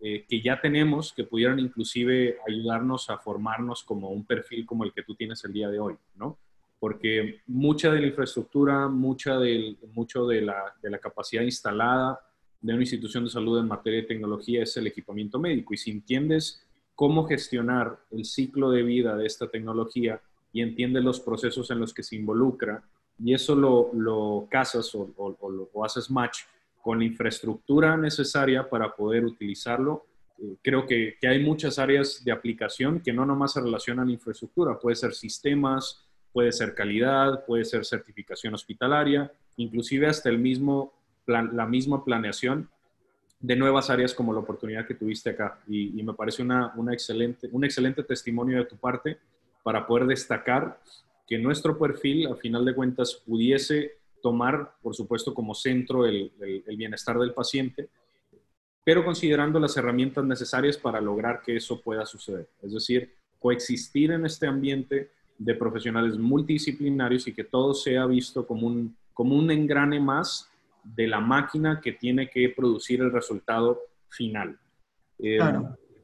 eh, 0.00 0.24
que 0.28 0.40
ya 0.40 0.60
tenemos 0.60 1.12
que 1.12 1.24
pudieran 1.24 1.58
inclusive 1.58 2.38
ayudarnos 2.46 3.10
a 3.10 3.18
formarnos 3.18 3.82
como 3.82 4.10
un 4.10 4.24
perfil 4.24 4.64
como 4.64 4.84
el 4.84 4.92
que 4.92 5.02
tú 5.02 5.14
tienes 5.14 5.44
el 5.44 5.52
día 5.52 5.68
de 5.68 5.80
hoy, 5.80 5.96
¿no? 6.14 6.38
Porque 6.78 7.40
mucha 7.46 7.92
de 7.92 8.00
la 8.00 8.06
infraestructura, 8.06 8.88
mucha 8.88 9.38
del, 9.38 9.78
mucho 9.94 10.26
de 10.26 10.42
la, 10.42 10.74
de 10.82 10.90
la 10.90 10.98
capacidad 10.98 11.42
instalada 11.42 12.20
de 12.60 12.72
una 12.72 12.82
institución 12.82 13.24
de 13.24 13.30
salud 13.30 13.58
en 13.58 13.68
materia 13.68 14.00
de 14.00 14.06
tecnología 14.06 14.62
es 14.62 14.76
el 14.76 14.86
equipamiento 14.86 15.38
médico. 15.38 15.74
Y 15.74 15.76
si 15.76 15.90
entiendes 15.90 16.64
cómo 16.94 17.26
gestionar 17.26 17.98
el 18.10 18.24
ciclo 18.24 18.70
de 18.70 18.82
vida 18.82 19.16
de 19.16 19.26
esta 19.26 19.48
tecnología, 19.48 20.20
y 20.52 20.62
entiende 20.62 21.00
los 21.00 21.20
procesos 21.20 21.70
en 21.70 21.80
los 21.80 21.92
que 21.92 22.02
se 22.02 22.16
involucra 22.16 22.82
y 23.18 23.34
eso 23.34 23.54
lo, 23.54 23.90
lo 23.94 24.46
casas 24.50 24.94
o, 24.94 25.12
o, 25.16 25.84
haces 25.84 26.10
match 26.10 26.40
con 26.80 27.00
la 27.00 27.04
infraestructura 27.04 27.96
necesaria 27.96 28.68
para 28.68 28.94
poder 28.94 29.24
utilizarlo. 29.24 30.06
Eh, 30.38 30.56
creo 30.62 30.86
que, 30.86 31.16
que, 31.20 31.26
hay 31.26 31.42
muchas 31.44 31.78
áreas 31.78 32.24
de 32.24 32.30
aplicación 32.30 33.00
que 33.00 33.12
no 33.12 33.26
nomás 33.26 33.54
se 33.54 33.60
relacionan 33.60 34.08
a 34.08 34.12
infraestructura, 34.12 34.78
puede 34.78 34.94
ser 34.94 35.14
sistemas, 35.14 36.07
puede 36.38 36.52
ser 36.52 36.72
calidad, 36.72 37.44
puede 37.46 37.64
ser 37.64 37.84
certificación 37.84 38.54
hospitalaria, 38.54 39.32
inclusive 39.56 40.06
hasta 40.06 40.28
el 40.28 40.38
mismo 40.38 40.92
plan, 41.24 41.50
la 41.56 41.66
misma 41.66 42.04
planeación 42.04 42.70
de 43.40 43.56
nuevas 43.56 43.90
áreas 43.90 44.14
como 44.14 44.32
la 44.32 44.38
oportunidad 44.38 44.86
que 44.86 44.94
tuviste 44.94 45.30
acá. 45.30 45.58
Y, 45.66 45.98
y 45.98 46.02
me 46.04 46.14
parece 46.14 46.40
una, 46.42 46.72
una 46.76 46.92
excelente, 46.92 47.48
un 47.50 47.64
excelente 47.64 48.04
testimonio 48.04 48.58
de 48.58 48.66
tu 48.66 48.76
parte 48.76 49.18
para 49.64 49.84
poder 49.84 50.06
destacar 50.06 50.78
que 51.26 51.38
nuestro 51.38 51.76
perfil, 51.76 52.28
a 52.28 52.36
final 52.36 52.64
de 52.64 52.72
cuentas, 52.72 53.20
pudiese 53.26 53.96
tomar, 54.22 54.74
por 54.80 54.94
supuesto, 54.94 55.34
como 55.34 55.56
centro 55.56 56.06
el, 56.06 56.30
bienestar 56.68 57.18
del 57.18 57.34
paciente, 57.34 57.88
pero 58.84 59.04
considerando 59.04 59.58
las 59.58 59.76
herramientas 59.76 60.24
necesarias 60.24 60.76
para 60.76 61.00
lograr 61.00 61.42
que 61.42 61.56
eso 61.56 61.80
pueda 61.80 62.06
suceder. 62.06 62.48
Es 62.62 62.74
decir, 62.74 63.12
coexistir 63.40 64.12
en 64.12 64.24
este 64.24 64.46
ambiente 64.46 65.17
de 65.38 65.54
profesionales 65.54 66.18
multidisciplinarios 66.18 67.28
y 67.28 67.32
que 67.32 67.44
todo 67.44 67.72
sea 67.72 68.06
visto 68.06 68.46
como 68.46 68.66
un, 68.66 68.96
como 69.14 69.36
un 69.36 69.50
engrane 69.50 70.00
más 70.00 70.50
de 70.82 71.06
la 71.06 71.20
máquina 71.20 71.80
que 71.80 71.92
tiene 71.92 72.28
que 72.28 72.48
producir 72.50 73.00
el 73.00 73.12
resultado 73.12 73.80
final. 74.08 74.58
Eh, 75.18 75.38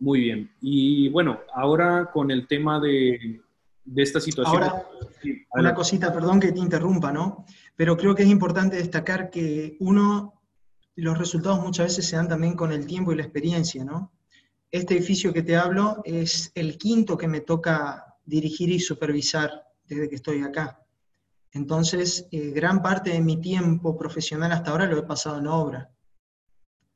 muy 0.01 0.21
bien. 0.21 0.51
Y 0.61 1.09
bueno, 1.09 1.41
ahora 1.55 2.11
con 2.13 2.31
el 2.31 2.47
tema 2.47 2.81
de, 2.81 3.41
de 3.85 4.03
esta 4.03 4.21
situación. 4.21 4.63
Ahora, 4.63 4.87
una 5.53 5.75
cosita, 5.75 6.13
perdón 6.13 6.41
que 6.41 6.53
te 6.53 6.59
interrumpa, 6.59 7.13
¿no? 7.13 7.45
Pero 7.77 7.97
creo 7.97 8.15
que 8.15 8.23
es 8.23 8.29
importante 8.29 8.77
destacar 8.77 9.31
que 9.31 9.77
uno, 9.81 10.35
los 10.97 11.19
resultados 11.19 11.61
muchas 11.61 11.87
veces 11.87 12.07
se 12.07 12.17
dan 12.17 12.29
también 12.29 12.55
con 12.55 12.73
el 12.73 12.87
tiempo 12.87 13.13
y 13.13 13.17
la 13.17 13.23
experiencia, 13.23 13.85
¿no? 13.85 14.13
Este 14.71 14.95
edificio 14.97 15.33
que 15.33 15.43
te 15.43 15.57
hablo 15.57 16.03
es 16.05 16.51
el 16.55 16.79
quinto 16.79 17.17
que 17.17 17.29
me 17.29 17.41
toca 17.41 18.14
dirigir 18.25 18.71
y 18.71 18.81
supervisar 18.81 19.67
desde 19.85 20.09
que 20.09 20.17
estoy 20.17 20.43
acá. 20.43 20.81
Entonces, 21.53 22.27
eh, 22.33 22.51
gran 22.51 22.83
parte 22.83 23.11
de 23.11 23.21
mi 23.21 23.41
tiempo 23.41 23.97
profesional 23.97 24.53
hasta 24.53 24.71
ahora 24.71 24.87
lo 24.87 24.99
he 24.99 25.03
pasado 25.05 25.39
en 25.39 25.47
obra. 25.47 25.91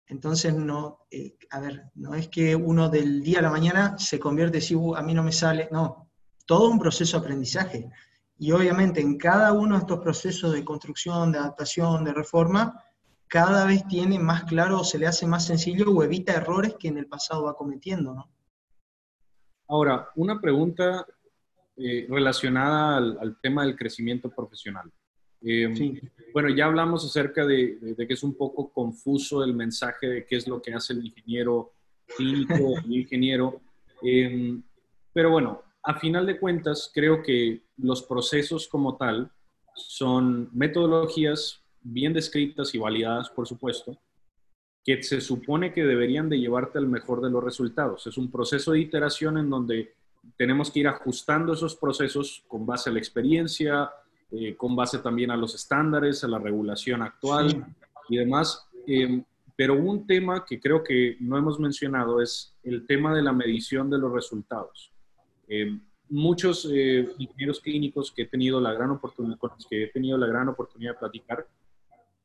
Entonces, 0.09 0.55
no, 0.55 1.07
eh, 1.11 1.37
a 1.51 1.61
ver, 1.61 1.91
no 1.95 2.15
es 2.15 2.29
que 2.29 2.57
uno 2.57 2.89
del 2.89 3.23
día 3.23 3.41
a 3.41 3.43
la 3.43 3.51
mañana 3.51 3.99
se 3.99 4.19
convierte 4.19 4.59
y 4.69 4.75
uh, 4.75 4.97
a 4.97 5.03
mí 5.03 5.15
no 5.15 5.23
me 5.23 5.33
sale, 5.33 5.69
no, 5.71 6.11
todo 6.47 6.71
un 6.71 6.79
proceso 6.79 7.19
de 7.19 7.25
aprendizaje. 7.25 7.91
Y 8.39 8.53
obviamente 8.53 9.01
en 9.01 9.19
cada 9.19 9.53
uno 9.53 9.75
de 9.77 9.81
estos 9.81 10.01
procesos 10.01 10.53
de 10.53 10.65
construcción, 10.65 11.31
de 11.31 11.39
adaptación, 11.39 12.05
de 12.05 12.15
reforma, 12.15 12.83
cada 13.29 13.67
vez 13.67 13.87
tiene 13.87 14.19
más 14.19 14.45
claro, 14.45 14.83
se 14.83 14.99
le 14.99 15.07
hace 15.07 15.27
más 15.27 15.45
sencillo 15.45 15.91
o 15.91 16.03
evita 16.03 16.33
errores 16.33 16.75
que 16.79 16.89
en 16.89 16.99
el 16.99 17.07
pasado 17.07 17.45
va 17.45 17.55
cometiendo. 17.55 18.15
¿no? 18.15 18.31
Ahora, 19.69 20.09
una 20.17 20.41
pregunta 20.41 21.07
eh, 21.79 22.07
relacionada 22.09 22.97
al, 22.97 23.37
tema 23.41 23.65
del 23.65 23.77
crecimiento 23.77 24.31
profesional. 24.31 24.91
Em, 25.41 26.01
bueno, 26.33 26.49
ya 26.49 26.65
hablamos 26.65 27.05
acerca 27.05 27.47
de, 27.47 27.95
que 27.97 28.15
es 28.15 28.23
un 28.25 28.35
poco 28.35 28.73
confuso 28.73 29.45
el 29.45 29.55
mensaje 29.55 30.09
de 30.09 30.27
qué 30.27 30.37
es 30.37 30.49
lo 30.49 30.61
que 30.61 30.75
hace 30.75 30.93
el 30.93 31.07
ingeniero 31.07 31.73
clínico, 32.17 32.55
el 32.85 32.93
ingeniero. 32.93 33.61
Em, 34.03 34.61
pero 35.13 35.31
bueno, 35.31 35.63
a 35.85 35.95
final 35.99 36.27
de 36.27 36.39
cuentas, 36.41 36.91
creo 36.93 37.23
que 37.23 37.63
los 37.77 38.03
procesos 38.03 38.67
como 38.67 38.97
tal 38.97 39.31
son 39.75 40.51
metodologías 40.53 41.63
bien 41.81 42.13
descritas 42.13 42.75
y 42.75 42.79
validadas, 42.79 43.31
por 43.31 43.47
supuesto, 43.47 43.97
que 44.85 45.03
se 45.03 45.21
supone 45.21 45.73
que 45.73 45.85
deberían 45.85 46.29
de 46.29 46.41
llevarte 46.41 46.79
al 46.79 46.89
mejor 46.89 47.21
de 47.21 47.31
los 47.31 47.45
resultados. 47.45 48.07
Es 48.07 48.19
un 48.19 48.31
proceso 48.31 48.73
de 48.73 48.81
iteración 48.81 49.39
en 49.39 49.49
donde 49.49 49.95
tenemos 50.37 50.71
que 50.71 50.81
ir 50.81 50.89
ajustando 50.89 51.53
esos 51.53 51.77
procesos 51.77 52.45
con 52.49 52.67
base 52.67 52.91
a 52.91 52.93
la 52.93 52.99
experiencia, 52.99 53.91
eh, 54.31 54.57
con 54.57 54.77
base 54.77 54.99
también 54.99 55.31
a 55.31 55.37
los 55.37 55.55
estándares, 55.55 56.23
a 56.25 56.29
la 56.29 56.39
regulación 56.39 57.03
actual 57.03 57.67
y 58.09 58.17
demás. 58.17 58.67
Em, 58.87 59.25
pero 59.57 59.75
un 59.75 60.07
tema 60.07 60.45
que 60.45 60.61
creo 60.61 60.85
que 60.85 61.17
no 61.21 61.37
hemos 61.37 61.59
mencionado 61.59 62.23
es 62.23 62.55
el 62.63 62.87
tema 62.87 63.15
de 63.15 63.23
la 63.23 63.33
medición 63.33 63.91
de 63.91 63.99
los 63.99 64.13
resultados. 64.13 64.93
Eh, 65.49 65.79
muchos 66.11 66.69
eh, 66.71 67.09
ingenieros 67.19 67.61
clínicos 67.61 68.13
que 68.13 68.23
he 68.23 68.27
tenido 68.27 68.61
la 68.61 68.73
gran 68.73 68.91
oportunidad, 68.91 69.39
con 69.39 69.51
los 69.55 69.67
que 69.67 69.85
he 69.85 69.87
tenido 69.89 70.17
la 70.17 70.27
gran 70.27 70.49
oportunidad 70.49 70.93
de 70.93 70.99
platicar, 70.99 71.47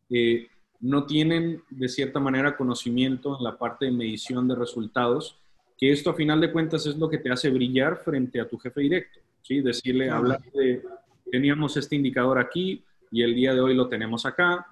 eh, 0.10 0.48
no 0.80 1.06
tienen 1.06 1.64
de 1.70 1.90
cierta 1.90 2.20
manera 2.20 2.58
conocimiento 2.58 3.38
en 3.38 3.44
la 3.44 3.58
parte 3.58 3.86
de 3.86 3.92
medición 3.92 4.48
de 4.48 4.56
resultados, 4.56 5.38
que 5.84 5.92
esto 5.92 6.12
a 6.12 6.14
final 6.14 6.40
de 6.40 6.50
cuentas 6.50 6.86
es 6.86 6.96
lo 6.96 7.10
que 7.10 7.18
te 7.18 7.30
hace 7.30 7.50
brillar 7.50 7.98
frente 7.98 8.40
a 8.40 8.48
tu 8.48 8.58
jefe 8.58 8.80
directo, 8.80 9.20
¿sí? 9.42 9.60
Decirle, 9.60 10.10
hablar 10.10 10.42
de, 10.54 10.82
teníamos 11.30 11.76
este 11.76 11.98
indicador 11.98 12.40
aquí 12.40 12.82
y 13.12 13.22
el 13.22 13.36
día 13.36 13.54
de 13.54 13.60
hoy 13.60 13.76
lo 13.76 13.90
tenemos 13.90 14.26
acá. 14.26 14.66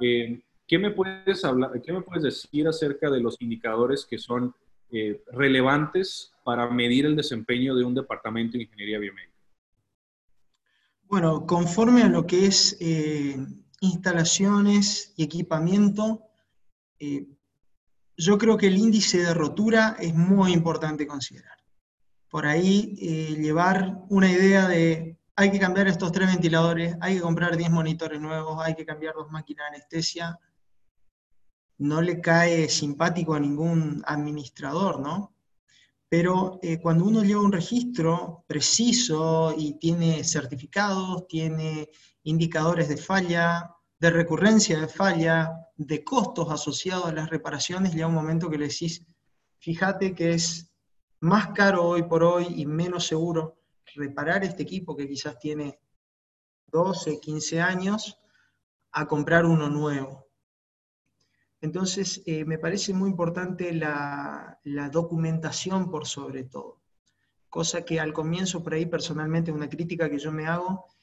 ¿qué, 0.00 0.78
me 0.78 0.90
puedes 0.90 1.44
hablar, 1.44 1.82
¿Qué 1.82 1.92
me 1.92 2.00
puedes 2.00 2.22
decir 2.22 2.66
acerca 2.66 3.10
de 3.10 3.20
los 3.20 3.36
indicadores 3.42 4.06
que 4.06 4.16
son 4.16 4.54
relevantes 5.32 6.32
para 6.44 6.70
medir 6.70 7.04
el 7.04 7.14
desempeño 7.14 7.74
de 7.74 7.84
un 7.84 7.94
departamento 7.94 8.56
de 8.56 8.64
ingeniería 8.64 8.98
biomédica? 8.98 9.34
Bueno, 11.02 11.44
conforme 11.44 12.04
a 12.04 12.08
lo 12.08 12.26
que 12.26 12.46
es 12.46 12.78
eh, 12.80 13.36
instalaciones 13.82 15.12
y 15.14 15.24
equipamiento, 15.24 16.22
eh, 16.98 17.26
yo 18.16 18.38
creo 18.38 18.56
que 18.56 18.68
el 18.68 18.78
índice 18.78 19.18
de 19.18 19.34
rotura 19.34 19.96
es 19.98 20.14
muy 20.14 20.52
importante 20.52 21.06
considerar. 21.06 21.58
Por 22.28 22.46
ahí 22.46 22.96
eh, 23.00 23.36
llevar 23.40 23.98
una 24.08 24.30
idea 24.30 24.68
de 24.68 25.18
hay 25.36 25.50
que 25.50 25.58
cambiar 25.58 25.88
estos 25.88 26.12
tres 26.12 26.28
ventiladores, 26.28 26.96
hay 27.00 27.16
que 27.16 27.20
comprar 27.20 27.56
10 27.56 27.70
monitores 27.70 28.20
nuevos, 28.20 28.62
hay 28.62 28.74
que 28.74 28.86
cambiar 28.86 29.14
dos 29.14 29.30
máquinas 29.30 29.64
de 29.70 29.76
anestesia, 29.76 30.38
no 31.78 32.00
le 32.00 32.20
cae 32.20 32.68
simpático 32.68 33.34
a 33.34 33.40
ningún 33.40 34.02
administrador, 34.06 35.00
¿no? 35.00 35.34
Pero 36.08 36.60
eh, 36.62 36.80
cuando 36.80 37.04
uno 37.04 37.24
lleva 37.24 37.42
un 37.42 37.50
registro 37.50 38.44
preciso 38.46 39.52
y 39.56 39.78
tiene 39.80 40.22
certificados, 40.22 41.26
tiene 41.26 41.90
indicadores 42.22 42.88
de 42.88 42.96
falla, 42.96 43.73
de 44.04 44.10
recurrencia 44.10 44.78
de 44.78 44.86
falla, 44.86 45.70
de 45.78 46.04
costos 46.04 46.50
asociados 46.50 47.06
a 47.06 47.12
las 47.12 47.30
reparaciones, 47.30 47.94
llega 47.94 48.06
un 48.06 48.12
momento 48.12 48.50
que 48.50 48.58
le 48.58 48.68
decís, 48.68 49.02
fíjate 49.60 50.14
que 50.14 50.34
es 50.34 50.70
más 51.20 51.54
caro 51.54 51.88
hoy 51.88 52.02
por 52.02 52.22
hoy 52.22 52.48
y 52.54 52.66
menos 52.66 53.06
seguro 53.06 53.56
reparar 53.94 54.44
este 54.44 54.62
equipo 54.62 54.94
que 54.94 55.08
quizás 55.08 55.38
tiene 55.38 55.80
12, 56.66 57.18
15 57.18 57.62
años, 57.62 58.18
a 58.92 59.06
comprar 59.06 59.46
uno 59.46 59.70
nuevo. 59.70 60.28
Entonces, 61.62 62.22
eh, 62.26 62.44
me 62.44 62.58
parece 62.58 62.92
muy 62.92 63.08
importante 63.08 63.72
la, 63.72 64.60
documentación 64.92 65.90
por 65.90 66.06
sobre 66.06 66.44
todo, 66.44 66.82
cosa 67.48 67.86
que 67.86 68.00
al 68.00 68.12
comienzo, 68.12 68.62
por 68.62 68.74
ahí 68.74 68.84
personalmente, 68.84 69.50
una 69.50 69.70
crítica 69.70 70.10
que 70.10 70.18
yo 70.18 70.30
me 70.30 70.46
hago, 70.46 70.93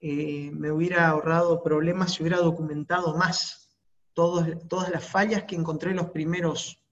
eh, 0.00 0.50
me 0.52 0.70
hubiera 0.72 1.08
ahorrado 1.08 1.62
problemas 1.62 2.12
si 2.12 2.22
hubiera 2.22 2.38
documentado 2.38 3.16
más 3.16 3.60
todas 4.14 4.90
las 4.90 5.08
fallas 5.08 5.44
que 5.44 5.56
encontré 5.56 5.90
en 5.90 5.96
los 5.96 6.10
primeros 6.10 6.82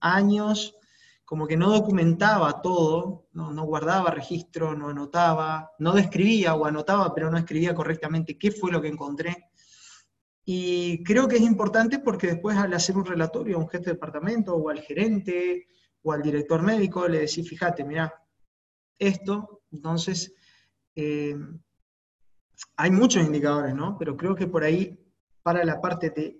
años, 0.00 0.76
como 1.24 1.46
que 1.46 1.56
no 1.56 1.70
documentaba 1.70 2.60
todo, 2.62 3.28
no, 3.32 3.52
no, 3.52 3.64
guardaba 3.64 4.10
registro, 4.10 4.74
no 4.74 4.88
anotaba, 4.88 5.70
no 5.78 5.92
describía 5.92 6.54
o 6.54 6.64
anotaba, 6.64 7.14
pero 7.14 7.30
no 7.30 7.38
escribía 7.38 7.74
correctamente 7.74 8.36
qué 8.36 8.50
fue 8.50 8.72
lo 8.72 8.82
que 8.82 8.88
encontré. 8.88 9.50
Y 10.44 11.02
creo 11.04 11.26
que 11.26 11.36
es 11.36 11.42
importante 11.42 11.98
porque 12.00 12.26
después 12.26 12.56
al 12.56 12.74
hacer 12.74 12.96
un 12.96 13.06
relatorio 13.06 13.56
a 13.56 13.60
un 13.60 13.68
jefe 13.68 13.86
de 13.86 13.92
departamento 13.92 14.54
o 14.54 14.68
al 14.68 14.80
gerente 14.80 15.68
o 16.02 16.12
al 16.12 16.22
director 16.22 16.60
médico 16.60 17.08
le 17.08 17.20
decís, 17.20 17.48
fíjate, 17.48 17.82
mira, 17.84 18.12
esto, 18.98 19.62
entonces, 19.72 20.34
eh, 20.94 21.34
hay 22.76 22.90
muchos 22.90 23.24
indicadores, 23.24 23.74
¿no? 23.74 23.96
Pero 23.98 24.16
creo 24.16 24.34
que 24.34 24.46
por 24.46 24.64
ahí, 24.64 24.98
para 25.42 25.64
la 25.64 25.80
parte 25.80 26.10
de 26.10 26.38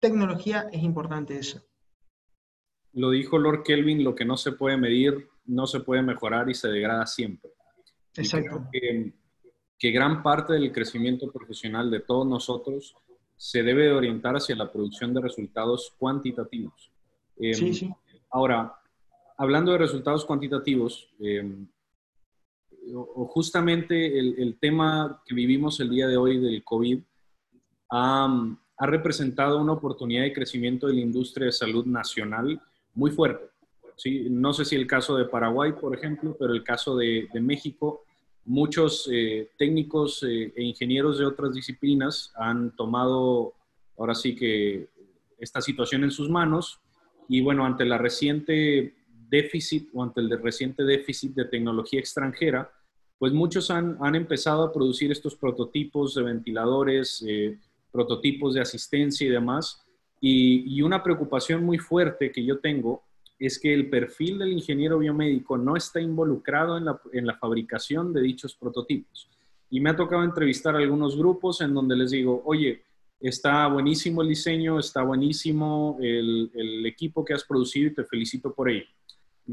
tecnología, 0.00 0.68
es 0.72 0.82
importante 0.82 1.38
eso. 1.38 1.62
Lo 2.92 3.10
dijo 3.10 3.38
Lord 3.38 3.62
Kelvin, 3.62 4.04
lo 4.04 4.14
que 4.14 4.24
no 4.24 4.36
se 4.36 4.52
puede 4.52 4.76
medir 4.76 5.28
no 5.46 5.66
se 5.66 5.80
puede 5.80 6.02
mejorar 6.02 6.48
y 6.48 6.54
se 6.54 6.68
degrada 6.68 7.06
siempre. 7.06 7.50
Exacto. 8.14 8.68
Que, 8.70 9.12
que, 9.78 9.90
gran 9.90 10.22
parte 10.22 10.52
del 10.52 10.72
crecimiento 10.72 11.30
profesional 11.32 11.90
de 11.90 12.00
todos 12.00 12.26
nosotros 12.26 12.94
se 13.36 13.62
debe 13.62 13.92
orientar 13.92 14.36
hacia 14.36 14.54
la 14.54 14.70
producción 14.70 15.12
de 15.14 15.20
resultados 15.20 15.94
cuantitativos. 15.98 16.92
Em, 17.38 17.54
sí, 17.54 17.74
sí. 17.74 17.90
Ahora, 18.30 18.72
hablando 19.36 19.72
de 19.72 19.78
resultados 19.78 20.24
cuantitativos, 20.24 21.12
em, 21.18 21.66
justamente 23.28 24.18
el, 24.18 24.56
tema 24.60 25.22
que 25.26 25.34
vivimos 25.34 25.78
el 25.80 25.90
día 25.90 26.08
de 26.08 26.16
hoy 26.16 26.38
del 26.38 26.62
COVID 26.64 27.00
ha, 27.90 28.56
representado 28.78 29.60
una 29.60 29.74
oportunidad 29.74 30.24
de 30.24 30.32
crecimiento 30.32 30.88
de 30.88 30.94
la 30.94 31.00
industria 31.00 31.46
de 31.46 31.52
salud 31.52 31.86
nacional 31.86 32.60
muy 32.94 33.12
fuerte. 33.12 33.44
¿sí? 33.96 34.26
No 34.28 34.52
sé 34.52 34.64
si 34.64 34.74
el 34.74 34.88
caso 34.88 35.16
de 35.16 35.26
Paraguay, 35.26 35.72
por 35.72 35.94
ejemplo, 35.94 36.34
pero 36.36 36.52
el 36.52 36.64
caso 36.64 36.96
de, 36.96 37.28
de 37.32 37.40
México 37.40 38.02
muchos 38.44 39.08
eh, 39.12 39.50
técnicos 39.56 40.22
eh, 40.22 40.52
e 40.56 40.62
ingenieros 40.62 41.18
de 41.18 41.26
otras 41.26 41.54
disciplinas 41.54 42.32
han 42.36 42.74
tomado 42.76 43.54
ahora 43.96 44.14
sí 44.14 44.34
que 44.34 44.88
esta 45.38 45.60
situación 45.60 46.04
en 46.04 46.10
sus 46.10 46.28
manos 46.28 46.80
y 47.28 47.40
bueno, 47.40 47.64
ante 47.64 47.84
la 47.84 47.98
reciente 47.98 48.94
déficit 49.32 49.88
o 49.92 50.04
ante 50.04 50.20
el 50.20 50.30
reciente 50.40 50.84
déficit 50.84 51.34
de 51.34 51.46
tecnología 51.46 51.98
extranjera, 51.98 52.70
pues 53.18 53.32
muchos 53.32 53.70
han, 53.70 53.96
han 54.00 54.14
empezado 54.14 54.62
a 54.62 54.72
producir 54.72 55.10
estos 55.10 55.34
prototipos 55.34 56.14
de 56.14 56.22
ventiladores, 56.22 57.24
eh, 57.26 57.58
prototipos 57.92 58.54
de 58.54 58.60
asistencia 58.60 59.26
y 59.26 59.30
demás. 59.30 59.84
Y, 60.20 60.80
una 60.82 61.02
preocupación 61.02 61.64
muy 61.64 61.78
fuerte 61.78 62.32
que 62.32 62.44
yo 62.44 62.58
tengo 62.58 63.02
es 63.38 63.58
que 63.58 63.74
el 63.74 63.90
perfil 63.90 64.38
del 64.38 64.52
ingeniero 64.52 64.98
biomédico 64.98 65.58
no 65.58 65.76
está 65.76 66.00
involucrado 66.00 66.78
en 66.78 67.26
la, 67.26 67.38
fabricación 67.38 68.12
de 68.12 68.22
dichos 68.22 68.54
prototipos. 68.54 69.28
Y 69.68 69.80
me 69.80 69.90
ha 69.90 69.96
tocado 69.96 70.22
entrevistar 70.22 70.76
a 70.76 70.78
algunos 70.78 71.16
grupos 71.16 71.60
en 71.60 71.74
donde 71.74 71.96
les 71.96 72.12
digo, 72.12 72.40
oye, 72.44 72.82
está 73.20 73.66
buenísimo 73.66 74.22
el 74.22 74.28
diseño, 74.28 74.78
está 74.78 75.02
buenísimo 75.02 75.98
el, 76.00 76.86
equipo 76.86 77.24
que 77.24 77.34
has 77.34 77.44
producido 77.44 77.88
y 77.88 77.94
te 77.94 78.04
felicito 78.04 78.54
por 78.54 78.70
ello. 78.70 78.86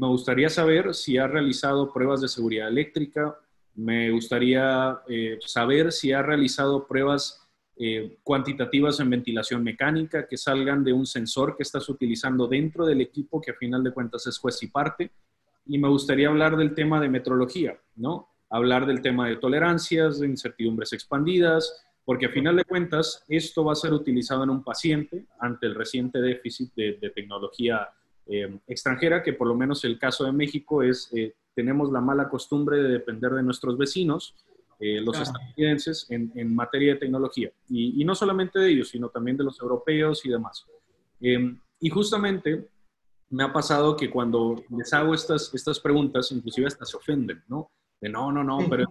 Me 0.00 0.06
gustaría 0.06 0.48
saber 0.48 0.94
si 0.94 1.18
has 1.18 1.30
realizado 1.30 1.92
pruebas 1.92 2.22
de 2.22 2.28
seguridad 2.28 2.68
eléctrica, 2.68 3.38
me 3.74 4.10
gustaría 4.10 4.98
eh, 5.06 5.38
saber 5.44 5.92
si 5.92 6.10
has 6.10 6.24
realizado 6.24 6.86
pruebas 6.86 7.46
eh, 7.76 8.16
cuantitativas 8.22 8.98
en 9.00 9.10
ventilación 9.10 9.62
mecánica 9.62 10.26
que 10.26 10.38
salgan 10.38 10.84
de 10.84 10.94
un 10.94 11.04
sensor 11.04 11.54
que 11.54 11.64
estás 11.64 11.86
utilizando 11.90 12.48
dentro 12.48 12.86
del 12.86 13.02
equipo, 13.02 13.42
que 13.42 13.50
a 13.50 13.54
final 13.56 13.84
de 13.84 13.92
cuentas 13.92 14.26
es 14.26 14.38
juez 14.38 14.62
y 14.62 14.68
parte. 14.68 15.10
Y 15.66 15.76
me 15.76 15.88
gustaría 15.88 16.28
hablar 16.28 16.56
del 16.56 16.74
tema 16.74 16.98
de 16.98 17.10
metrología, 17.10 17.78
¿no? 17.96 18.30
Hablar 18.48 18.86
del 18.86 19.02
tema 19.02 19.28
de 19.28 19.36
tolerancias, 19.36 20.18
de 20.18 20.28
incertidumbres 20.28 20.94
expandidas, 20.94 21.84
porque 22.06 22.24
a 22.24 22.30
final 22.30 22.56
de 22.56 22.64
cuentas 22.64 23.22
esto 23.28 23.66
va 23.66 23.72
a 23.72 23.76
ser 23.76 23.92
utilizado 23.92 24.44
en 24.44 24.50
un 24.50 24.64
paciente 24.64 25.26
ante 25.38 25.66
el 25.66 25.74
reciente 25.74 26.22
déficit 26.22 26.72
de, 26.74 27.12
tecnología 27.14 27.86
eh, 28.32 28.60
extranjera, 28.68 29.22
que 29.24 29.32
por 29.32 29.48
lo 29.48 29.56
menos 29.56 29.84
el 29.84 29.98
caso 29.98 30.24
de 30.24 30.30
México 30.30 30.84
es, 30.84 31.10
eh, 31.12 31.34
tenemos 31.52 31.90
la 31.90 32.00
mala 32.00 32.28
costumbre 32.28 32.78
de 32.80 32.88
depender 32.88 33.32
de 33.32 33.42
nuestros 33.42 33.76
vecinos 33.76 34.36
eh, 34.78 35.00
los 35.00 35.20
estadounidenses 35.20 36.06
en, 36.10 36.54
materia 36.54 36.94
de 36.94 37.00
tecnología. 37.00 37.50
Y, 37.68 38.04
no 38.04 38.14
solamente 38.14 38.58
de 38.58 38.70
ellos, 38.70 38.88
sino 38.88 39.08
también 39.08 39.36
de 39.36 39.44
los 39.44 39.60
europeos 39.60 40.24
y 40.24 40.30
demás. 40.30 40.64
Em, 41.20 41.60
y 41.80 41.90
justamente 41.90 42.68
me 43.30 43.42
ha 43.42 43.52
pasado 43.52 43.96
que 43.96 44.08
cuando 44.08 44.62
les 44.70 44.92
hago 44.94 45.12
estas, 45.12 45.52
estas 45.52 45.80
preguntas, 45.80 46.30
inclusive 46.30 46.68
hasta 46.68 46.86
se 46.86 46.96
ofenden, 46.96 47.42
¿no? 47.48 47.70
De 48.00 48.08
no, 48.08 48.32
no, 48.32 48.42
no, 48.42 48.58
pero 48.70 48.86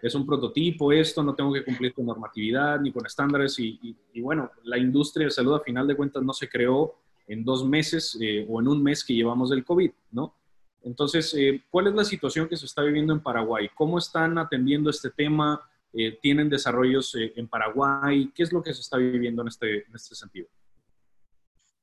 es 0.00 0.14
un, 0.14 0.24
prototipo 0.24 0.90
esto, 0.90 1.22
no 1.22 1.34
tengo 1.34 1.52
que 1.52 1.64
cumplir 1.64 1.92
con 1.92 2.06
normatividad 2.06 2.80
ni 2.80 2.90
con 2.90 3.04
estándares. 3.04 3.58
Y, 3.58 3.96
bueno, 4.22 4.50
la 4.62 4.78
industria 4.78 5.26
de 5.26 5.32
salud 5.32 5.54
a 5.54 5.60
final 5.60 5.86
de 5.86 5.96
cuentas 5.96 6.22
no 6.22 6.32
se 6.32 6.48
creó 6.48 6.94
en 7.26 7.44
dos 7.44 7.66
meses 7.66 8.16
eh, 8.20 8.46
o 8.48 8.60
en 8.60 8.68
un 8.68 8.82
mes 8.82 9.04
que 9.04 9.14
llevamos 9.14 9.50
del 9.50 9.64
COVID, 9.64 9.90
¿no? 10.12 10.34
Entonces, 10.82 11.34
eh, 11.34 11.64
¿cuál 11.70 11.88
es 11.88 11.94
la 11.94 12.04
situación 12.04 12.48
que 12.48 12.56
se 12.56 12.66
está 12.66 12.82
viviendo 12.82 13.12
en 13.12 13.20
Paraguay? 13.20 13.68
¿Cómo 13.74 13.98
están 13.98 14.38
atendiendo 14.38 14.90
este 14.90 15.10
tema? 15.10 15.60
Eh, 15.92 16.18
¿Tienen 16.22 16.48
desarrollos 16.48 17.12
en 17.16 17.48
Paraguay? 17.48 18.30
¿Qué 18.34 18.44
es 18.44 18.52
lo 18.52 18.62
que 18.62 18.72
se 18.72 18.82
está 18.82 18.96
viviendo 18.96 19.42
en 19.42 19.48
este, 19.48 19.78
en 19.86 19.94
este 19.94 20.14
sentido? 20.14 20.46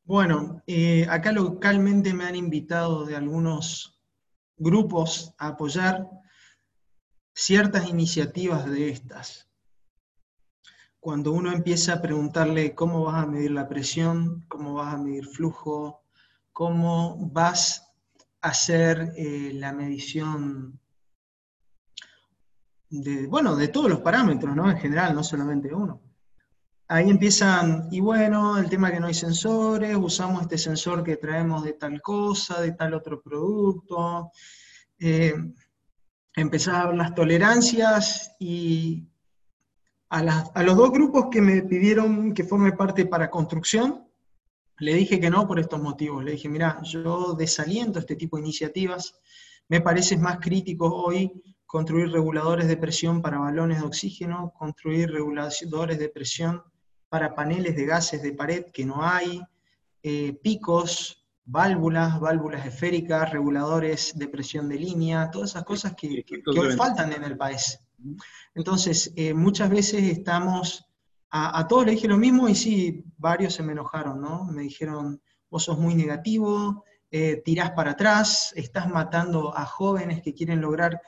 Bueno, 0.06 0.62
acá 1.10 1.32
localmente 1.32 2.14
me 2.14 2.26
han 2.26 2.36
invitado 2.36 3.06
de 3.06 3.16
algunos 3.16 4.00
grupos 4.58 5.34
a 5.38 5.48
apoyar 5.50 6.08
ciertas 7.34 7.90
iniciativas 7.90 8.70
de 8.70 8.90
estas. 8.90 9.50
Cuando 11.04 11.34
uno 11.34 11.52
empieza 11.52 11.96
a 11.96 12.02
preguntarle 12.02 12.74
cómo 12.74 13.04
vas 13.04 13.26
a 13.26 13.28
medir 13.28 13.52
la 13.52 13.68
presión, 13.68 14.46
cómo 14.48 14.76
vas 14.76 14.94
a 14.94 14.98
medir 14.98 15.28
flujo, 15.28 16.02
cómo 16.54 17.18
vas 17.30 17.94
hacer 18.40 19.12
eh, 19.18 19.52
la 19.54 19.74
medición 19.74 20.80
de, 22.90 23.28
bueno, 23.28 23.58
de 23.58 23.68
todos 23.68 23.90
los 23.90 24.00
parámetros, 24.00 24.56
¿no? 24.56 24.72
En 24.72 24.78
general, 24.78 25.14
no 25.14 25.26
solamente 25.26 25.74
uno. 25.74 26.02
Ahí 26.88 27.10
empiezan, 27.10 27.90
y 27.92 28.00
bueno, 28.00 28.58
el 28.58 28.70
tema 28.70 28.90
que 28.90 29.02
no 29.02 29.08
hay 29.08 29.14
sensores, 29.14 29.98
usamos 29.98 30.44
este 30.44 30.58
sensor 30.58 31.04
que 31.04 31.18
traemos 31.18 31.66
de 31.66 31.74
tal 31.74 32.02
cosa, 32.02 32.62
de 32.62 32.72
tal 32.72 32.94
otro 32.94 33.22
producto. 33.22 34.32
Eh, 34.98 35.34
empezar 36.34 36.76
a 36.76 36.86
ver 36.88 36.96
las 36.96 37.14
tolerancias 37.14 38.38
y 38.40 39.10
a, 40.14 40.52
a, 40.54 40.64
los 40.64 40.78
dos 40.78 40.92
grupos 40.92 41.28
que 41.32 41.42
me 41.42 41.64
pidieron 41.64 42.34
que 42.34 42.44
forme 42.44 42.74
parte 42.74 43.06
para 43.06 43.32
construcción, 43.32 44.08
le 44.78 44.94
dije 44.94 45.20
que 45.20 45.30
no 45.30 45.48
por 45.48 45.60
estos 45.60 45.82
motivos. 45.82 46.24
Le 46.24 46.32
dije, 46.32 46.50
mira, 46.50 46.80
yo 46.84 47.34
desaliento 47.34 48.00
este 48.00 48.16
tipo 48.16 48.38
de 48.38 48.44
iniciativas. 48.44 49.20
Me 49.70 49.82
parece 49.82 50.18
más 50.18 50.40
crítico 50.40 50.88
hoy 50.94 51.32
construir 51.66 52.12
reguladores 52.12 52.68
de 52.68 52.78
presión 52.78 53.22
para 53.22 53.40
balones 53.40 53.80
de 53.80 53.88
oxígeno, 53.88 54.54
construir 54.56 55.10
reguladores 55.10 55.98
de 55.98 56.10
presión 56.10 56.62
para 57.10 57.34
paneles 57.34 57.76
de 57.76 57.86
gases 57.86 58.22
de 58.22 58.34
pared 58.34 58.66
que 58.72 58.86
no 58.86 59.04
hay, 59.04 59.42
eh, 60.04 60.34
picos, 60.44 61.26
válvulas, 61.46 62.20
válvulas 62.20 62.66
esféricas, 62.66 63.32
reguladores 63.32 64.14
de 64.16 64.28
presión 64.28 64.70
de 64.70 64.76
línea, 64.76 65.32
todas 65.32 65.52
esas 65.52 65.64
cosas 65.64 65.96
que, 65.96 66.24
hoy 66.46 66.76
faltan 66.76 67.12
en 67.14 67.24
el 67.24 67.38
país. 67.38 67.80
Entonces, 68.56 69.12
eh, 69.16 69.34
muchas 69.34 69.70
veces 69.70 70.04
estamos 70.04 70.86
a, 71.36 71.68
todos 71.68 71.86
le 71.86 71.94
dije 71.94 72.08
lo 72.08 72.18
mismo 72.18 72.48
y 72.48 72.54
sí, 72.54 73.04
varios 73.18 73.56
se 73.56 73.64
me 73.64 73.72
enojaron, 73.72 74.22
¿no? 74.22 74.46
Me 74.46 74.62
dijeron, 74.62 75.20
vos 75.50 75.64
sos 75.64 75.80
muy 75.80 75.96
negativo, 75.96 76.86
eh, 77.10 77.42
tirás 77.44 77.72
para 77.72 77.92
atrás, 77.92 78.54
estás 78.56 78.88
matando 78.88 79.58
a 79.58 79.66
jóvenes 79.66 80.22
que 80.22 80.36
quieren 80.36 80.62
lograr 80.62 81.02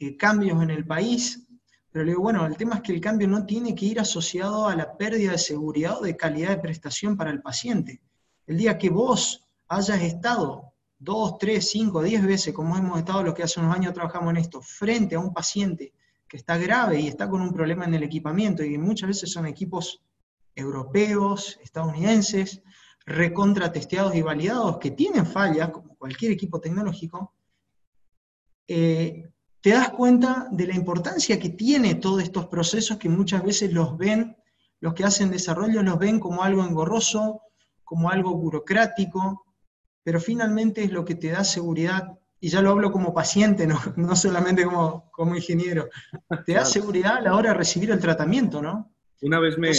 eh, 0.00 0.16
cambios 0.16 0.60
en 0.60 0.70
el 0.70 0.84
país. 0.84 1.46
Pero 1.92 2.04
le 2.04 2.10
digo, 2.10 2.22
bueno, 2.22 2.44
el 2.44 2.56
tema 2.56 2.76
es 2.76 2.80
que 2.82 2.92
el 2.92 3.00
cambio 3.00 3.28
no 3.28 3.46
tiene 3.46 3.72
que 3.72 3.86
ir 3.86 4.00
asociado 4.00 4.66
a 4.66 4.74
la 4.74 4.96
pérdida 4.96 5.30
de 5.30 5.38
seguridad 5.38 5.98
o 6.00 6.02
de 6.02 6.16
calidad 6.16 6.48
de 6.50 6.58
prestación 6.58 7.16
para 7.16 7.30
el 7.30 7.40
paciente. 7.40 8.02
El 8.48 8.56
día 8.56 8.78
que 8.78 8.90
vos 8.90 9.48
hayas 9.68 10.02
estado 10.02 10.72
dos, 10.98 11.38
tres, 11.38 11.70
cinco, 11.70 12.02
diez 12.02 12.26
veces, 12.26 12.52
como 12.52 12.76
hemos 12.76 12.98
estado 12.98 13.22
los 13.22 13.34
que 13.34 13.44
hace 13.44 13.60
unos 13.60 13.76
años 13.76 13.94
trabajamos 13.94 14.30
en 14.30 14.38
esto, 14.38 14.60
frente 14.60 15.14
a 15.14 15.20
un 15.20 15.32
paciente 15.32 15.92
que 16.32 16.38
está 16.38 16.56
grave 16.56 16.98
y 16.98 17.08
está 17.08 17.28
con 17.28 17.42
un 17.42 17.52
problema 17.52 17.84
en 17.84 17.92
el 17.92 18.04
equipamiento, 18.04 18.64
y 18.64 18.78
muchas 18.78 19.08
veces 19.08 19.30
son 19.30 19.44
equipos 19.44 20.00
europeos, 20.54 21.58
estadounidenses, 21.62 22.62
recontratesteados 23.04 24.14
y 24.14 24.22
validados, 24.22 24.78
que 24.78 24.92
tienen 24.92 25.26
fallas, 25.26 25.68
como 25.68 25.94
cualquier 25.94 26.32
equipo 26.32 26.58
tecnológico, 26.58 27.34
eh, 28.66 29.28
te 29.60 29.70
das 29.72 29.90
cuenta 29.90 30.48
de 30.50 30.68
la 30.68 30.74
importancia 30.74 31.38
que 31.38 31.50
tiene 31.50 31.96
todos 31.96 32.22
estos 32.22 32.46
procesos 32.46 32.96
que 32.96 33.10
muchas 33.10 33.44
veces 33.44 33.70
los 33.70 33.98
ven, 33.98 34.34
los 34.80 34.94
que 34.94 35.04
hacen 35.04 35.30
desarrollo 35.30 35.82
los 35.82 35.98
ven 35.98 36.18
como 36.18 36.42
algo 36.42 36.64
engorroso, 36.64 37.42
como 37.84 38.08
algo 38.08 38.34
burocrático, 38.38 39.44
pero 40.02 40.18
finalmente 40.18 40.82
es 40.82 40.92
lo 40.92 41.04
que 41.04 41.14
te 41.14 41.28
da 41.28 41.44
seguridad, 41.44 42.18
y 42.44 42.48
ya 42.48 42.60
lo 42.60 42.70
hablo 42.70 42.90
como 42.90 43.14
paciente, 43.14 43.68
no, 43.68 43.78
no 43.96 44.16
solamente 44.16 44.64
como, 44.64 45.08
como 45.12 45.36
ingeniero, 45.36 45.88
te 46.44 46.54
da 46.54 46.64
seguridad 46.64 47.18
a 47.18 47.20
la 47.20 47.36
hora 47.36 47.50
de 47.50 47.56
recibir 47.56 47.92
el 47.92 48.00
tratamiento, 48.00 48.60
¿no? 48.60 48.92
Una 49.22 49.38
vez 49.38 49.56
me, 49.56 49.70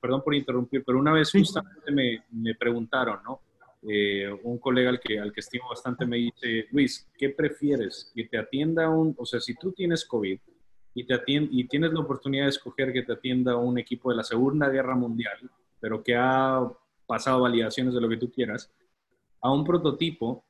perdón 0.00 0.22
por 0.22 0.32
interrumpir, 0.32 0.84
pero 0.86 1.00
una 1.00 1.12
vez 1.12 1.32
justamente 1.32 1.90
me, 1.90 2.22
me 2.30 2.54
preguntaron, 2.54 3.18
¿no? 3.24 3.40
Eh, 3.82 4.30
un 4.44 4.58
colega 4.58 4.90
al 4.90 5.00
que, 5.00 5.18
al 5.18 5.32
que 5.32 5.40
estimo 5.40 5.70
bastante 5.70 6.06
me 6.06 6.18
dice, 6.18 6.68
Luis, 6.70 7.10
¿qué 7.18 7.30
prefieres? 7.30 8.12
Que 8.14 8.26
te 8.26 8.38
atienda 8.38 8.88
un, 8.88 9.16
o 9.18 9.26
sea, 9.26 9.40
si 9.40 9.56
tú 9.56 9.72
tienes 9.72 10.04
COVID 10.04 10.38
y, 10.94 11.04
te 11.04 11.14
atiende, 11.14 11.50
y 11.50 11.66
tienes 11.66 11.92
la 11.92 11.98
oportunidad 11.98 12.44
de 12.44 12.50
escoger 12.50 12.92
que 12.92 13.02
te 13.02 13.14
atienda 13.14 13.56
un 13.56 13.76
equipo 13.76 14.10
de 14.10 14.18
la 14.18 14.22
Segunda 14.22 14.68
Guerra 14.68 14.94
Mundial, 14.94 15.50
pero 15.80 16.00
que 16.00 16.14
ha 16.14 16.64
pasado 17.08 17.40
validaciones 17.40 17.92
de 17.92 18.00
lo 18.00 18.08
que 18.08 18.18
tú 18.18 18.30
quieras, 18.30 18.72
a 19.40 19.52
un 19.52 19.64
prototipo 19.64 20.44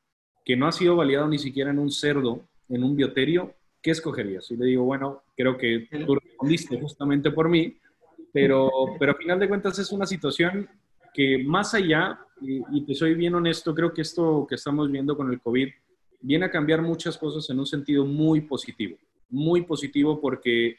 que 0.45 0.57
no 0.57 0.67
ha 0.67 0.73
sido 0.73 0.97
validado 0.97 1.29
ni 1.29 1.39
siquiera 1.39 1.71
en 1.71 1.79
un 1.79 1.91
cerdo, 1.91 2.43
en 2.69 2.85
un 2.85 2.97
bioterio, 2.97 3.55
¿qué 3.81 3.91
escogerías? 3.91 4.51
Y 4.51 4.57
le 4.57 4.67
digo, 4.67 4.85
bueno, 4.85 5.23
creo 5.37 5.57
que 5.57 5.89
tú 6.07 6.15
respondiste 6.15 6.81
justamente 6.81 7.31
por 7.31 7.49
mí, 7.49 7.77
pero, 8.33 8.71
pero 8.99 9.13
a 9.13 9.17
final 9.17 9.39
de 9.39 9.49
cuentas 9.49 9.79
es 9.79 9.93
una 9.93 10.07
situación 10.07 10.69
que 11.13 11.43
más 11.45 11.75
allá, 11.75 12.19
y, 12.41 12.85
te 12.85 12.95
soy 12.95 13.15
bien 13.15 13.35
honesto, 13.35 13.75
creo 13.75 13.93
que 13.93 14.03
esto 14.03 14.47
que 14.49 14.57
estamos 14.57 14.91
viendo 14.91 15.17
con 15.17 15.31
el 15.31 15.41
COVID 15.41 15.69
viene 16.21 16.47
a 16.47 16.51
cambiar 16.51 16.83
muchas 16.83 17.17
cosas 17.19 17.49
en 17.51 17.59
un 17.59 17.67
sentido 17.67 18.05
muy 18.05 18.41
positivo, 18.41 18.97
muy 19.29 19.63
positivo 19.63 20.21
porque 20.21 20.77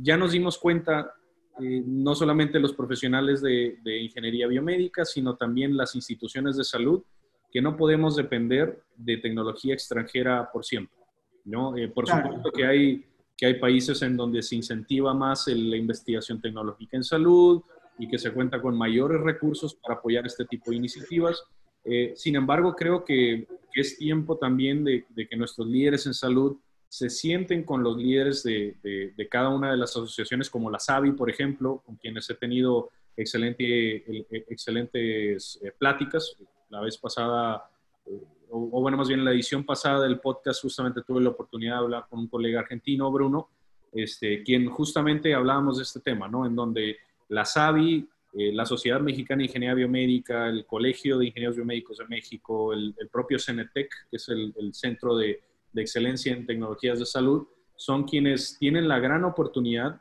ya 0.00 0.16
nos 0.16 0.32
dimos 0.32 0.58
cuenta, 0.58 1.12
eh, 1.60 1.82
no 1.84 2.14
solamente 2.14 2.58
los 2.60 2.72
profesionales 2.72 3.42
de, 3.42 3.78
ingeniería 3.84 4.46
biomédica, 4.46 5.04
sino 5.04 5.36
también 5.36 5.76
las 5.76 5.94
instituciones 5.94 6.56
de 6.56 6.64
salud, 6.64 7.02
que 7.50 7.60
no 7.60 7.76
podemos 7.76 8.16
depender 8.16 8.82
de 8.96 9.16
tecnología 9.18 9.74
extranjera 9.74 10.50
por 10.52 10.64
siempre. 10.64 10.96
¿no? 11.44 11.76
Eh, 11.76 11.88
por 11.88 12.08
supuesto 12.08 12.50
que 12.50 12.66
hay 12.66 13.04
que 13.36 13.46
hay 13.46 13.54
países 13.54 14.00
en 14.02 14.16
donde 14.16 14.42
se 14.42 14.56
incentiva 14.56 15.12
más 15.12 15.46
la 15.46 15.76
investigación 15.76 16.40
tecnológica 16.40 16.96
en 16.96 17.04
salud 17.04 17.62
y 17.98 18.08
que 18.08 18.18
se 18.18 18.32
cuenta 18.32 18.60
con 18.62 18.76
mayores 18.76 19.20
recursos 19.20 19.74
para 19.74 19.96
apoyar 19.96 20.26
este 20.26 20.46
tipo 20.46 20.70
de 20.70 20.78
iniciativas. 20.78 21.42
Eh, 21.84 22.14
sin 22.16 22.36
embargo, 22.36 22.74
creo 22.74 23.04
que, 23.04 23.46
es 23.74 23.98
tiempo 23.98 24.38
también 24.38 24.84
de, 24.84 25.04
de, 25.10 25.28
que 25.28 25.36
nuestros 25.36 25.66
líderes 25.66 26.06
en 26.06 26.14
salud 26.14 26.56
se 26.88 27.10
sienten 27.10 27.62
con 27.62 27.82
los 27.82 27.98
líderes 27.98 28.42
de, 28.42 28.74
de, 28.82 29.28
cada 29.28 29.50
una 29.50 29.70
de 29.70 29.76
las 29.76 29.90
asociaciones, 29.90 30.48
como 30.48 30.70
la 30.70 30.78
SAVI, 30.78 31.12
por 31.12 31.28
ejemplo, 31.28 31.82
con 31.84 31.96
quienes 31.96 32.30
he 32.30 32.34
tenido 32.36 32.88
excelente, 33.14 34.24
excelentes 34.50 35.58
eh, 35.62 35.72
pláticas. 35.78 36.38
La 36.76 36.82
vez 36.82 36.98
pasada 36.98 37.70
eh, 38.04 38.20
o, 38.50 38.80
bueno, 38.80 38.96
más 38.96 39.08
bien 39.08 39.20
en 39.20 39.24
la 39.24 39.32
edición 39.32 39.64
pasada 39.64 40.02
del 40.02 40.20
podcast 40.20 40.62
justamente 40.62 41.02
tuve 41.02 41.22
la 41.22 41.30
oportunidad 41.30 41.74
de 41.74 41.78
hablar 41.78 42.06
con 42.08 42.20
un 42.20 42.28
colega 42.28 42.60
argentino, 42.60 43.10
Bruno, 43.10 43.48
este, 43.92 44.42
quien 44.42 44.68
justamente 44.68 45.34
hablábamos 45.34 45.78
de 45.78 45.84
este 45.84 46.00
tema, 46.00 46.28
¿no? 46.28 46.46
En 46.46 46.54
donde 46.54 46.98
la 47.28 47.44
SAVI, 47.44 48.08
eh, 48.34 48.52
la 48.52 48.66
Sociedad 48.66 49.00
Mexicana 49.00 49.38
de 49.38 49.46
Ingeniería 49.46 49.74
Biomédica, 49.74 50.48
el 50.48 50.66
Colegio 50.66 51.18
de 51.18 51.26
Ingenieros 51.26 51.56
Biomédicos 51.56 51.98
de 51.98 52.06
México, 52.06 52.72
el, 52.72 52.94
propio 53.10 53.38
CENETEC, 53.38 53.90
que 54.10 54.16
es 54.16 54.28
el, 54.28 54.52
Centro 54.72 55.16
de, 55.16 55.40
Excelencia 55.74 56.32
en 56.32 56.46
Tecnologías 56.46 56.98
de 56.98 57.06
Salud, 57.06 57.46
son 57.74 58.04
quienes 58.04 58.58
tienen 58.58 58.88
la 58.88 58.98
gran 58.98 59.24
oportunidad 59.24 60.00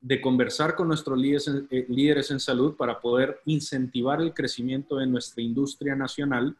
de 0.00 0.20
conversar 0.20 0.74
con 0.74 0.88
nuestros 0.88 1.18
líderes 1.18 1.48
eh, 1.70 1.86
líderes 1.88 2.30
en 2.30 2.40
salud 2.40 2.74
para 2.76 3.00
poder 3.00 3.40
incentivar 3.44 4.20
el 4.20 4.32
crecimiento 4.32 4.96
de 4.96 5.06
nuestra 5.06 5.42
industria 5.42 5.94
nacional 5.94 6.56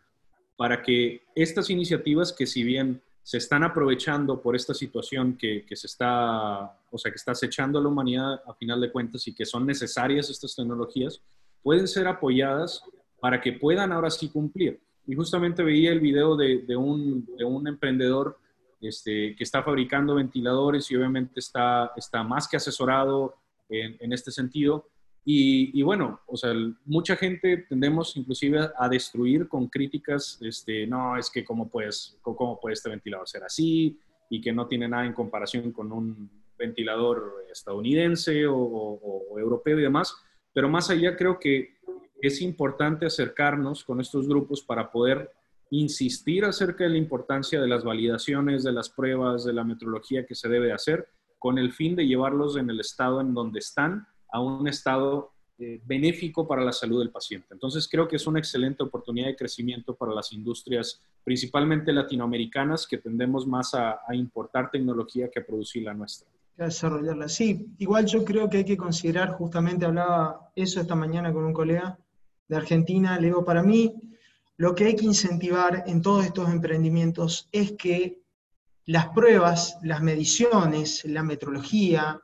para 0.56 0.82
que 0.82 1.22
estas 1.34 1.70
iniciativas 1.70 2.34
que 2.34 2.46
si 2.46 2.62
bien 2.62 3.00
se 3.22 3.38
están 3.38 3.62
aprovechando 3.62 4.40
por 4.40 4.56
esta 4.56 4.74
situación 4.74 5.36
que, 5.36 5.64
se 5.72 5.86
está, 5.86 6.78
o 6.90 6.98
sea, 6.98 7.10
que 7.10 7.16
está 7.16 7.32
acechando 7.32 7.78
a 7.78 7.82
la 7.82 7.88
humanidad 7.88 8.42
a 8.46 8.54
final 8.54 8.80
de 8.80 8.90
cuentas 8.90 9.26
y 9.28 9.34
que 9.34 9.46
son 9.46 9.66
necesarias 9.66 10.30
estas 10.30 10.54
tecnologías, 10.56 11.22
pueden 11.62 11.86
ser 11.86 12.08
apoyadas 12.08 12.82
para 13.20 13.40
que 13.40 13.52
puedan 13.52 13.92
ahora 13.92 14.10
sí 14.10 14.28
cumplir. 14.28 14.80
Y 15.06 15.14
justamente 15.14 15.62
veía 15.62 15.92
el 15.92 16.00
video 16.00 16.36
de, 16.36 16.76
un, 16.76 17.26
de 17.36 17.44
un, 17.44 17.68
emprendedor 17.68 18.38
este, 18.80 19.34
que 19.36 19.44
está 19.44 19.62
fabricando 19.62 20.14
ventiladores 20.14 20.90
y 20.90 20.96
obviamente 20.96 21.40
está, 21.40 21.92
está 21.96 22.22
más 22.22 22.48
que 22.48 22.56
asesorado 22.56 23.34
en, 23.68 24.12
este 24.12 24.30
sentido 24.30 24.86
y, 25.24 25.82
bueno, 25.82 26.20
o 26.26 26.36
sea, 26.36 26.52
mucha 26.86 27.14
gente 27.14 27.58
tendemos 27.68 28.16
inclusive 28.16 28.68
a 28.76 28.88
destruir 28.88 29.46
con 29.48 29.68
críticas, 29.68 30.38
este, 30.40 30.86
no, 30.86 31.16
es 31.16 31.30
que 31.30 31.44
cómo, 31.44 31.68
puedes, 31.68 32.18
cómo 32.22 32.58
puede 32.58 32.72
este 32.72 32.88
ventilador 32.88 33.28
ser 33.28 33.44
así 33.44 33.98
y 34.30 34.40
que 34.40 34.52
no 34.52 34.66
tiene 34.66 34.88
nada 34.88 35.04
en 35.04 35.12
comparación 35.12 35.72
con 35.72 35.92
un 35.92 36.30
ventilador 36.56 37.46
estadounidense 37.50 38.46
o, 38.46 39.38
europeo 39.38 39.78
y 39.78 39.82
demás. 39.82 40.14
Pero 40.52 40.68
más 40.68 40.90
allá 40.90 41.16
creo 41.16 41.38
que 41.38 41.76
es 42.20 42.40
importante 42.42 43.06
acercarnos 43.06 43.84
con 43.84 44.00
estos 44.00 44.28
grupos 44.28 44.62
para 44.62 44.90
poder 44.90 45.30
insistir 45.70 46.44
acerca 46.44 46.84
de 46.84 46.90
la 46.90 46.98
importancia 46.98 47.60
de 47.60 47.68
las 47.68 47.84
validaciones, 47.84 48.64
de 48.64 48.72
las 48.72 48.90
pruebas, 48.90 49.44
de 49.44 49.52
la 49.52 49.64
metrología 49.64 50.26
que 50.26 50.34
se 50.34 50.48
debe 50.48 50.72
hacer, 50.72 51.08
con 51.38 51.58
el 51.58 51.72
fin 51.72 51.96
de 51.96 52.06
llevarlos 52.06 52.56
en 52.56 52.68
el 52.68 52.80
estado 52.80 53.20
en 53.20 53.32
donde 53.32 53.60
están 53.60 54.06
a 54.30 54.40
un 54.40 54.68
estado 54.68 55.32
eh, 55.58 55.80
benéfico 55.84 56.46
para 56.48 56.64
la 56.64 56.72
salud 56.72 57.00
del 57.00 57.10
paciente. 57.10 57.48
Entonces 57.50 57.86
creo 57.86 58.08
que 58.08 58.16
es 58.16 58.26
una 58.26 58.38
excelente 58.38 58.82
oportunidad 58.82 59.26
de 59.26 59.36
crecimiento 59.36 59.94
para 59.94 60.14
las 60.14 60.32
industrias, 60.32 61.02
principalmente 61.22 61.92
latinoamericanas, 61.92 62.86
que 62.86 62.98
tendemos 62.98 63.46
más 63.46 63.74
a, 63.74 64.00
importar 64.12 64.70
tecnología 64.70 65.30
que 65.30 65.40
a 65.40 65.46
producir 65.46 65.82
la 65.82 65.94
nuestra. 65.94 66.28
A 66.58 66.64
desarrollarla. 66.64 67.28
Sí, 67.28 67.74
igual 67.78 68.06
yo 68.06 68.24
creo 68.24 68.48
que 68.48 68.58
hay 68.58 68.64
que 68.64 68.76
considerar, 68.76 69.32
justamente 69.32 69.84
hablaba 69.84 70.50
eso 70.56 70.80
esta 70.80 70.94
mañana 70.94 71.32
con 71.32 71.44
un 71.44 71.52
colega 71.52 71.98
de 72.48 72.56
Argentina, 72.56 73.18
le 73.20 73.26
digo, 73.26 73.44
para 73.44 73.62
mí 73.62 73.94
lo 74.60 74.74
que 74.74 74.84
hay 74.84 74.94
que 74.94 75.06
incentivar 75.06 75.84
en 75.86 76.02
todos 76.02 76.26
estos 76.26 76.50
emprendimientos 76.50 77.48
es 77.50 77.72
que 77.78 78.20
las 78.84 79.08
pruebas, 79.08 79.78
las 79.82 80.02
mediciones, 80.02 81.02
la 81.06 81.22
metrología, 81.22 82.20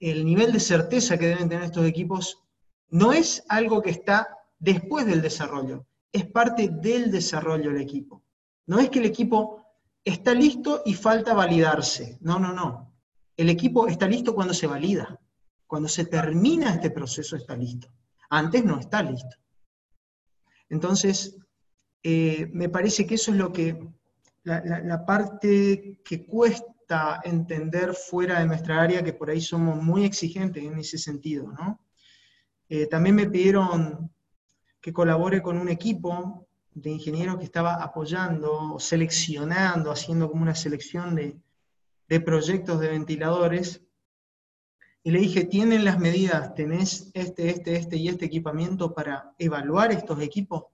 el 0.00 0.24
nivel 0.24 0.54
de 0.54 0.60
certeza 0.60 1.18
que 1.18 1.26
deben 1.26 1.50
tener 1.50 1.64
estos 1.64 1.84
equipos 1.84 2.42
no 2.88 3.12
es 3.12 3.44
algo 3.50 3.82
que 3.82 3.90
está 3.90 4.26
después 4.58 5.04
del 5.04 5.20
desarrollo, 5.20 5.84
es 6.10 6.24
parte 6.24 6.70
del 6.70 7.10
desarrollo 7.10 7.70
del 7.70 7.82
equipo. 7.82 8.22
No 8.64 8.78
es 8.78 8.88
que 8.88 9.00
el 9.00 9.04
equipo 9.04 9.62
está 10.02 10.32
listo 10.32 10.80
y 10.86 10.94
falta 10.94 11.34
validarse. 11.34 12.16
No, 12.22 12.38
no, 12.38 12.54
no. 12.54 12.94
El 13.36 13.50
equipo 13.50 13.86
está 13.86 14.08
listo 14.08 14.34
cuando 14.34 14.54
se 14.54 14.66
valida. 14.66 15.20
Cuando 15.66 15.90
se 15.90 16.06
termina 16.06 16.72
este 16.72 16.90
proceso 16.90 17.36
está 17.36 17.54
listo. 17.54 17.92
Antes 18.30 18.64
no 18.64 18.78
está 18.78 19.02
listo. 19.02 19.36
Entonces, 20.70 21.36
eh, 22.08 22.48
me 22.52 22.68
parece 22.68 23.04
que 23.04 23.16
eso 23.16 23.32
es 23.32 23.36
lo 23.36 23.52
que, 23.52 23.84
la 24.44 25.04
parte 25.04 25.98
que 26.04 26.24
cuesta 26.24 27.20
entender 27.24 27.94
fuera 27.94 28.38
de 28.38 28.46
nuestra 28.46 28.80
área, 28.80 29.02
que 29.02 29.12
por 29.12 29.28
ahí 29.28 29.40
somos 29.40 29.82
muy 29.82 30.04
exigentes 30.04 30.62
en 30.62 30.78
ese 30.78 30.98
sentido, 30.98 31.50
¿no? 31.50 31.80
Eh, 32.68 32.86
también 32.86 33.16
me 33.16 33.28
pidieron 33.28 34.08
que 34.80 34.92
colabore 34.92 35.42
con 35.42 35.58
un 35.58 35.68
equipo 35.68 36.46
de 36.72 36.90
ingenieros 36.90 37.38
que 37.38 37.44
estaba 37.44 37.82
apoyando, 37.82 38.78
seleccionando, 38.78 39.90
haciendo 39.90 40.30
como 40.30 40.42
una 40.42 40.54
selección 40.54 41.16
de, 41.16 41.36
de 42.08 42.20
proyectos 42.20 42.78
de 42.78 42.90
ventiladores. 42.90 43.82
Y 45.02 45.10
le 45.10 45.18
dije, 45.18 45.44
¿tienen 45.44 45.84
las 45.84 45.98
medidas? 45.98 46.54
¿Tenés 46.54 47.10
este, 47.14 47.50
este, 47.50 47.74
este 47.74 47.96
y 47.96 48.06
este 48.06 48.26
equipamiento 48.26 48.94
para 48.94 49.34
evaluar 49.40 49.90
estos 49.90 50.20
equipos? 50.20 50.66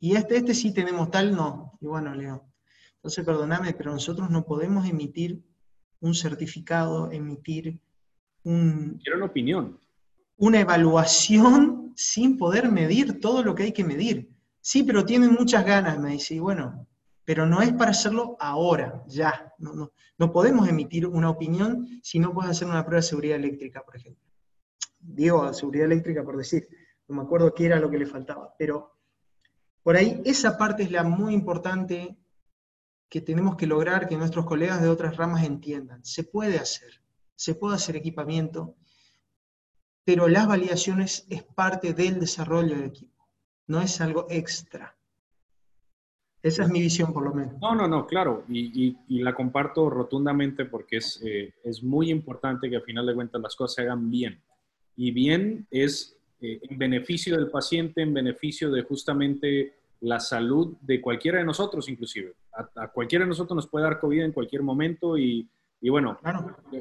Y 0.00 0.16
este, 0.16 0.38
este 0.38 0.54
sí 0.54 0.72
tenemos 0.72 1.10
tal, 1.10 1.36
no. 1.36 1.78
Y 1.80 1.86
bueno, 1.86 2.14
Leo, 2.14 2.50
entonces, 3.00 3.24
perdóname, 3.24 3.72
pero 3.72 3.92
nosotros 3.92 4.28
no 4.28 4.44
podemos 4.44 4.86
emitir 4.86 5.42
un 6.00 6.14
certificado, 6.14 7.10
emitir 7.10 7.80
un... 8.44 9.00
Quiero 9.02 9.16
una 9.16 9.26
opinión. 9.26 9.80
Una 10.36 10.60
evaluación 10.60 11.94
sin 11.96 12.36
poder 12.36 12.70
medir 12.70 13.18
todo 13.20 13.42
lo 13.42 13.54
que 13.54 13.62
hay 13.62 13.72
que 13.72 13.84
medir. 13.84 14.30
Sí, 14.60 14.82
pero 14.82 15.06
tienen 15.06 15.32
muchas 15.32 15.64
ganas, 15.64 15.98
me 15.98 16.10
dice. 16.10 16.34
Y 16.34 16.40
bueno, 16.40 16.86
pero 17.24 17.46
no 17.46 17.62
es 17.62 17.72
para 17.72 17.92
hacerlo 17.92 18.36
ahora, 18.38 19.02
ya. 19.06 19.50
No, 19.58 19.90
no, 20.18 20.32
podemos 20.32 20.68
emitir 20.68 21.06
una 21.06 21.30
opinión 21.30 21.88
si 22.02 22.18
no 22.18 22.34
puedes 22.34 22.50
hacer 22.50 22.68
una 22.68 22.84
prueba 22.84 23.00
de 23.00 23.08
seguridad 23.08 23.36
eléctrica, 23.36 23.82
por 23.82 23.96
ejemplo. 23.96 24.22
Digo 24.98 25.50
seguridad 25.54 25.86
eléctrica 25.86 26.22
por 26.22 26.36
decir, 26.36 26.68
no 27.08 27.16
me 27.16 27.22
acuerdo 27.22 27.54
qué 27.54 27.64
era 27.64 27.80
lo 27.80 27.90
que 27.90 27.98
le 27.98 28.04
faltaba, 28.04 28.54
pero 28.58 28.99
por 29.82 29.96
ahí 29.96 30.20
esa 30.24 30.58
parte 30.58 30.82
es 30.82 30.90
la 30.90 31.02
muy 31.02 31.34
importante 31.34 32.16
que 33.08 33.20
tenemos 33.20 33.56
que 33.56 33.66
lograr 33.66 34.08
que 34.08 34.16
nuestros 34.16 34.46
colegas 34.46 34.80
de 34.80 34.88
otras 34.88 35.16
ramas 35.16 35.44
entiendan. 35.44 36.04
Se 36.04 36.22
puede 36.22 36.58
hacer, 36.58 37.02
se 37.34 37.54
puede 37.54 37.74
hacer 37.74 37.96
equipamiento, 37.96 38.76
pero 40.04 40.28
las 40.28 40.46
validaciones 40.46 41.26
es 41.28 41.42
parte 41.42 41.92
del 41.92 42.20
desarrollo 42.20 42.76
del 42.76 42.84
equipo, 42.84 43.28
no 43.66 43.80
es 43.80 44.00
algo 44.00 44.26
extra. 44.30 44.96
Esa 46.42 46.62
es 46.62 46.70
mi 46.70 46.80
visión, 46.80 47.12
por 47.12 47.24
lo 47.24 47.34
menos. 47.34 47.60
No, 47.60 47.74
no, 47.74 47.86
no, 47.86 48.06
claro, 48.06 48.44
y, 48.48 48.96
la 49.08 49.34
comparto 49.34 49.90
rotundamente 49.90 50.64
porque 50.64 50.96
es, 50.96 51.20
eh, 51.22 51.52
es, 51.62 51.82
muy 51.82 52.10
importante 52.10 52.70
que 52.70 52.76
al 52.76 52.82
final 52.82 53.06
de 53.06 53.14
cuentas 53.14 53.42
las 53.42 53.54
cosas 53.54 53.74
se 53.74 53.82
hagan 53.82 54.10
bien. 54.10 54.42
Y 54.96 55.10
bien 55.10 55.66
es 55.70 56.19
eh, 56.40 56.60
en 56.62 56.78
beneficio 56.78 57.36
del 57.36 57.50
paciente, 57.50 58.02
en 58.02 58.14
beneficio 58.14 58.70
de 58.70 58.82
justamente 58.82 59.74
la 60.00 60.18
salud 60.18 60.76
de 60.80 61.00
cualquiera 61.00 61.38
de 61.38 61.44
nosotros, 61.44 61.88
inclusive. 61.88 62.34
A, 62.52 62.88
cualquiera 62.88 63.24
de 63.24 63.28
nosotros 63.28 63.56
nos 63.56 63.68
puede 63.68 63.84
dar 63.84 64.00
COVID 64.00 64.22
en 64.22 64.32
cualquier 64.32 64.62
momento 64.62 65.18
y, 65.18 65.48
y 65.82 65.88
bueno, 65.90 66.18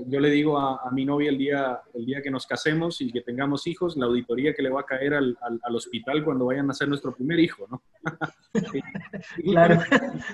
yo, 0.07 0.19
le 0.19 0.29
digo 0.29 0.57
a, 0.57 0.89
mi 0.91 1.05
novia 1.05 1.29
el 1.29 1.37
día, 1.37 1.81
el 1.93 2.05
día 2.05 2.21
que 2.21 2.31
nos 2.31 2.47
casemos 2.47 3.01
y 3.01 3.11
que 3.11 3.21
tengamos 3.21 3.67
hijos, 3.67 3.97
la 3.97 4.05
auditoría 4.05 4.53
que 4.53 4.61
le 4.61 4.69
va 4.69 4.81
a 4.81 4.85
caer 4.85 5.13
al, 5.13 5.37
al, 5.41 5.75
hospital 5.75 6.23
cuando 6.23 6.45
vayan 6.45 6.69
a 6.69 6.73
ser 6.73 6.87
nuestro 6.87 7.13
primer 7.13 7.39
hijo, 7.39 7.67
¿no? 7.69 7.81
claro. 9.43 9.81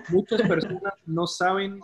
Muchas 0.10 0.42
personas 0.44 0.94
no 1.06 1.26
saben 1.26 1.80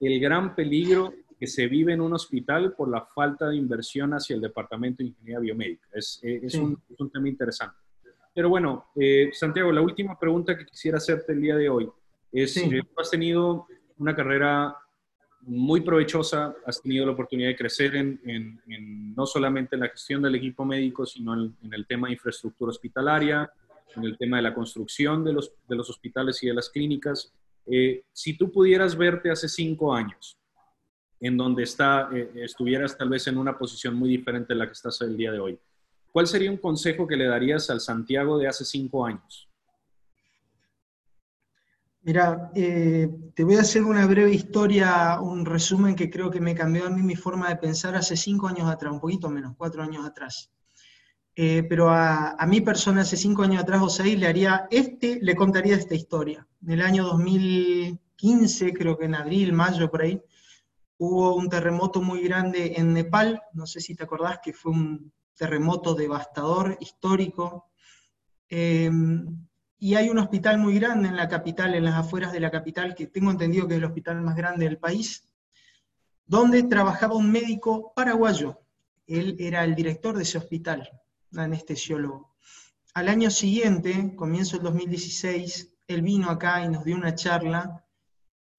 el 0.00 0.20
gran 0.20 0.54
peligro 0.54 1.12
que 1.38 1.46
se 1.46 1.66
vive 1.66 1.92
en 1.92 2.00
un 2.00 2.14
hospital 2.14 2.72
por 2.72 2.88
la 2.88 3.02
falta 3.02 3.48
de 3.48 3.56
inversión 3.56 4.12
hacia 4.12 4.34
el 4.34 4.40
Departamento 4.40 4.98
de 5.02 5.10
Ingeniería 5.10 5.40
Biomédica. 5.40 5.88
Es, 5.92 6.18
es, 6.22 6.54
un, 6.54 6.80
es 6.88 6.98
un, 6.98 7.10
tema 7.10 7.28
interesante. 7.28 7.76
Pero 8.34 8.48
bueno, 8.48 8.86
eh, 8.96 9.30
Santiago, 9.32 9.72
la 9.72 9.80
última 9.80 10.18
pregunta 10.18 10.56
que 10.56 10.66
quisiera 10.66 10.98
hacerte 10.98 11.32
el 11.32 11.40
día 11.40 11.56
de 11.56 11.68
hoy 11.68 11.88
es, 12.32 12.56
eh, 12.56 12.82
tú 12.82 13.00
has 13.00 13.10
tenido 13.10 13.66
una 13.98 14.14
carrera 14.14 14.76
muy 15.42 15.80
provechosa, 15.80 16.54
has 16.66 16.82
tenido 16.82 17.06
la 17.06 17.12
oportunidad 17.12 17.48
de 17.48 17.56
crecer 17.56 17.94
en, 17.94 18.60
no 19.14 19.26
solamente 19.26 19.76
en 19.76 19.80
la 19.80 19.88
gestión 19.88 20.22
del 20.22 20.34
equipo 20.34 20.64
médico, 20.64 21.06
sino 21.06 21.34
en, 21.34 21.56
el 21.72 21.86
tema 21.86 22.08
de 22.08 22.14
infraestructura 22.14 22.70
hospitalaria, 22.70 23.50
en 23.94 24.04
el 24.04 24.18
tema 24.18 24.38
de 24.38 24.42
la 24.42 24.54
construcción 24.54 25.24
de 25.24 25.32
los, 25.32 25.52
de 25.68 25.76
los 25.76 25.88
hospitales 25.88 26.42
y 26.42 26.48
de 26.48 26.54
las 26.54 26.68
clínicas. 26.68 27.32
Eh, 27.66 28.02
si 28.12 28.36
tú 28.36 28.50
pudieras 28.50 28.96
verte 28.96 29.30
hace 29.30 29.48
cinco 29.48 29.94
años, 29.94 30.36
en 31.20 31.36
donde 31.36 31.62
está, 31.62 32.08
eh, 32.12 32.30
estuvieras 32.36 32.96
tal 32.96 33.08
vez 33.08 33.26
en 33.26 33.38
una 33.38 33.56
posición 33.56 33.94
muy 33.94 34.08
diferente 34.08 34.52
a 34.52 34.56
la 34.56 34.66
que 34.66 34.72
estás 34.72 35.00
el 35.00 35.16
día 35.16 35.32
de 35.32 35.40
hoy, 35.40 35.58
¿cuál 36.12 36.26
sería 36.26 36.50
un 36.50 36.58
consejo 36.58 37.06
que 37.06 37.16
le 37.16 37.26
darías 37.26 37.70
al 37.70 37.80
Santiago 37.80 38.38
de 38.38 38.48
hace 38.48 38.64
cinco 38.64 39.04
años? 39.04 39.48
Mira, 42.06 42.52
eh, 42.54 43.08
te 43.34 43.42
voy 43.42 43.56
a 43.56 43.62
hacer 43.62 43.82
una 43.82 44.06
breve 44.06 44.32
historia, 44.32 45.20
un 45.20 45.44
resumen 45.44 45.96
que 45.96 46.08
creo 46.08 46.30
que 46.30 46.40
me 46.40 46.54
cambió 46.54 46.86
a 46.86 46.90
mí 46.90 47.02
mi 47.02 47.16
forma 47.16 47.48
de 47.48 47.56
pensar 47.56 47.96
hace 47.96 48.16
cinco 48.16 48.46
años 48.46 48.70
atrás, 48.70 48.92
un 48.92 49.00
poquito 49.00 49.28
menos, 49.28 49.54
cuatro 49.56 49.82
años 49.82 50.06
atrás. 50.06 50.52
Eh, 51.34 51.64
pero 51.68 51.90
a, 51.90 52.36
mi 52.46 52.60
persona 52.60 53.00
hace 53.00 53.16
cinco 53.16 53.42
años 53.42 53.60
atrás 53.60 53.82
seis 53.92 54.18
le 54.18 54.28
haría 54.28 54.68
este, 54.70 55.18
le 55.20 55.34
contaría 55.34 55.74
esta 55.74 55.96
historia. 55.96 56.46
En 56.64 56.70
el 56.70 56.80
año 56.80 57.02
2015, 57.04 58.72
creo 58.72 58.96
que 58.96 59.06
en 59.06 59.16
abril, 59.16 59.52
mayo, 59.52 59.90
por 59.90 60.02
ahí, 60.02 60.22
hubo 60.98 61.34
un 61.34 61.48
terremoto 61.48 62.00
muy 62.00 62.22
grande 62.22 62.74
en 62.76 62.92
Nepal, 62.92 63.42
no 63.52 63.66
sé 63.66 63.80
si 63.80 63.94
te 63.94 64.04
acordás 64.04 64.40
que 64.42 64.52
fue 64.52 64.72
un 64.72 65.12
terremoto 65.36 65.94
devastador, 65.94 66.76
histórico. 66.80 67.70
Eh, 68.48 68.90
y 69.78 69.94
hay 69.94 70.08
un 70.08 70.18
hospital 70.18 70.58
muy 70.58 70.78
grande 70.78 71.08
en 71.08 71.16
la 71.16 71.28
capital, 71.28 71.74
en 71.74 71.84
las 71.84 71.94
afueras 71.94 72.32
de 72.32 72.40
la 72.40 72.50
capital, 72.50 72.94
que 72.94 73.06
tengo 73.06 73.30
entendido 73.30 73.68
que 73.68 73.74
es 73.74 73.78
el 73.78 73.84
hospital 73.84 74.22
más 74.22 74.36
grande 74.36 74.64
del 74.64 74.78
país, 74.78 75.28
donde 76.24 76.62
trabajaba 76.62 77.14
un 77.14 77.30
médico 77.30 77.92
paraguayo. 77.94 78.60
Él 79.06 79.36
era 79.38 79.64
el 79.64 79.74
director 79.74 80.16
de 80.16 80.22
ese 80.22 80.38
hospital, 80.38 80.88
un 81.32 81.40
anestesiólogo. 81.40 82.34
Al 82.94 83.08
año 83.08 83.30
siguiente, 83.30 84.16
comienzo 84.16 84.56
del 84.56 84.64
2016, 84.64 85.74
él 85.86 86.02
vino 86.02 86.30
acá 86.30 86.64
y 86.64 86.68
nos 86.68 86.84
dio 86.84 86.96
una 86.96 87.14
charla, 87.14 87.85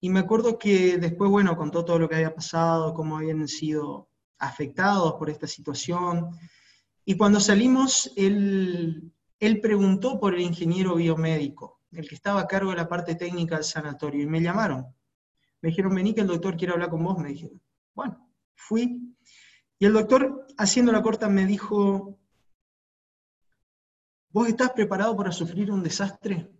y 0.00 0.10
me 0.10 0.20
acuerdo 0.20 0.58
que 0.58 0.98
después, 0.98 1.30
bueno, 1.30 1.56
contó 1.56 1.84
todo 1.84 1.98
lo 1.98 2.08
que 2.08 2.16
había 2.16 2.34
pasado, 2.34 2.94
cómo 2.94 3.18
habían 3.18 3.46
sido 3.48 4.08
afectados 4.38 5.14
por 5.14 5.30
esta 5.30 5.46
situación, 5.46 6.30
y 7.04 7.16
cuando 7.16 7.40
salimos, 7.40 8.12
él 8.16 9.12
él 9.40 9.60
preguntó 9.60 10.18
por 10.18 10.34
el 10.34 10.40
ingeniero 10.40 10.96
biomédico, 10.96 11.80
el 11.92 12.08
que 12.08 12.14
estaba 12.14 12.40
a 12.40 12.46
cargo 12.46 12.70
de 12.70 12.76
la 12.76 12.88
parte 12.88 13.14
técnica 13.14 13.54
del 13.56 13.64
sanatorio, 13.64 14.22
y 14.22 14.26
me 14.26 14.40
llamaron. 14.40 14.86
Me 15.60 15.70
dijeron, 15.70 15.94
vení 15.94 16.14
que 16.14 16.22
el 16.22 16.26
doctor 16.26 16.56
quiere 16.56 16.72
hablar 16.72 16.90
con 16.90 17.02
vos, 17.04 17.18
me 17.18 17.30
dijeron. 17.30 17.60
Bueno, 17.94 18.28
fui. 18.54 19.14
Y 19.78 19.86
el 19.86 19.92
doctor, 19.92 20.46
haciendo 20.56 20.92
la 20.92 21.02
corta, 21.02 21.28
me 21.28 21.46
dijo, 21.46 22.18
¿vos 24.30 24.48
estás 24.48 24.70
preparado 24.70 25.16
para 25.16 25.32
sufrir 25.32 25.70
un 25.70 25.82
desastre? 25.82 26.50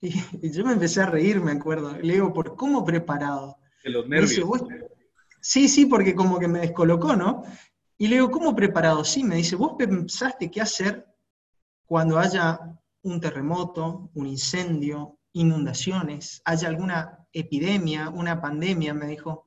Y, 0.42 0.50
yo 0.50 0.64
me 0.64 0.72
empecé 0.72 1.02
a 1.02 1.06
reír, 1.06 1.40
me 1.40 1.52
acuerdo. 1.52 1.96
Le 1.98 2.14
digo, 2.14 2.32
¿por 2.32 2.56
cómo 2.56 2.84
preparado? 2.84 3.58
De 3.84 3.90
los 3.90 4.08
nervios. 4.08 4.64
sí, 5.40 5.68
sí, 5.68 5.86
porque 5.86 6.14
como 6.14 6.38
que 6.38 6.48
me 6.48 6.60
descolocó, 6.60 7.16
¿no? 7.16 7.42
Y 7.98 8.08
le 8.08 8.16
digo, 8.16 8.30
¿cómo 8.30 8.54
preparado? 8.54 9.04
Sí, 9.04 9.24
me 9.24 9.36
dice, 9.36 9.56
¿vos 9.56 9.74
pensaste 9.76 10.50
qué 10.50 10.60
hacer 10.62 11.06
cuando 11.84 12.18
haya 12.18 12.78
un 13.02 13.20
terremoto, 13.20 14.10
un 14.14 14.26
incendio, 14.26 15.18
inundaciones, 15.32 16.40
haya 16.44 16.68
alguna 16.68 17.26
epidemia, 17.32 18.08
una 18.08 18.40
pandemia? 18.40 18.94
Me 18.94 19.06
dijo. 19.06 19.46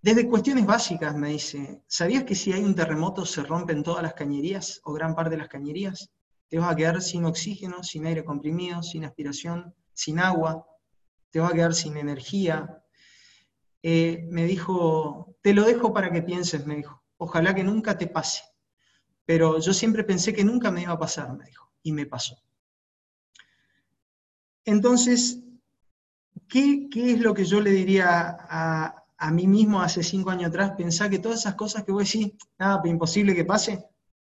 Desde 0.00 0.28
cuestiones 0.28 0.66
básicas, 0.66 1.14
me 1.14 1.28
dice, 1.28 1.84
¿sabías 1.86 2.24
que 2.24 2.34
si 2.34 2.52
hay 2.52 2.64
un 2.64 2.74
terremoto 2.74 3.24
se 3.24 3.44
rompen 3.44 3.84
todas 3.84 4.02
las 4.02 4.14
cañerías 4.14 4.80
o 4.82 4.92
gran 4.92 5.14
parte 5.14 5.30
de 5.30 5.36
las 5.36 5.48
cañerías? 5.48 6.10
Te 6.52 6.58
vas 6.58 6.70
a 6.70 6.76
quedar 6.76 7.00
sin 7.00 7.24
oxígeno, 7.24 7.82
sin 7.82 8.04
aire 8.04 8.26
comprimido, 8.26 8.82
sin 8.82 9.06
aspiración, 9.06 9.74
sin 9.94 10.18
agua, 10.18 10.66
te 11.30 11.40
vas 11.40 11.50
a 11.50 11.54
quedar 11.54 11.72
sin 11.72 11.96
energía. 11.96 12.84
Eh, 13.82 14.28
me 14.28 14.44
dijo, 14.44 15.34
te 15.40 15.54
lo 15.54 15.64
dejo 15.64 15.94
para 15.94 16.12
que 16.12 16.20
pienses, 16.20 16.66
me 16.66 16.76
dijo 16.76 17.02
ojalá 17.16 17.54
que 17.54 17.64
nunca 17.64 17.96
te 17.96 18.06
pase. 18.06 18.42
Pero 19.24 19.60
yo 19.60 19.72
siempre 19.72 20.04
pensé 20.04 20.34
que 20.34 20.44
nunca 20.44 20.70
me 20.70 20.82
iba 20.82 20.92
a 20.92 20.98
pasar, 20.98 21.32
me 21.32 21.46
dijo, 21.46 21.72
y 21.82 21.92
me 21.92 22.04
pasó. 22.04 22.36
Entonces, 24.66 25.40
¿qué, 26.50 26.86
es 26.92 27.18
lo 27.20 27.32
que 27.32 27.46
yo 27.46 27.62
le 27.62 27.70
diría 27.70 28.36
a, 29.16 29.30
mí 29.30 29.46
mismo 29.46 29.80
hace 29.80 30.02
cinco 30.02 30.28
años 30.28 30.50
atrás? 30.50 30.72
Pensar 30.76 31.08
que 31.08 31.18
todas 31.18 31.40
esas 31.40 31.54
cosas 31.54 31.82
que 31.84 31.92
voy 31.92 32.02
a 32.02 32.04
decir, 32.04 32.36
nada, 32.58 32.82
imposible 32.84 33.34
que 33.34 33.46
pase, 33.46 33.82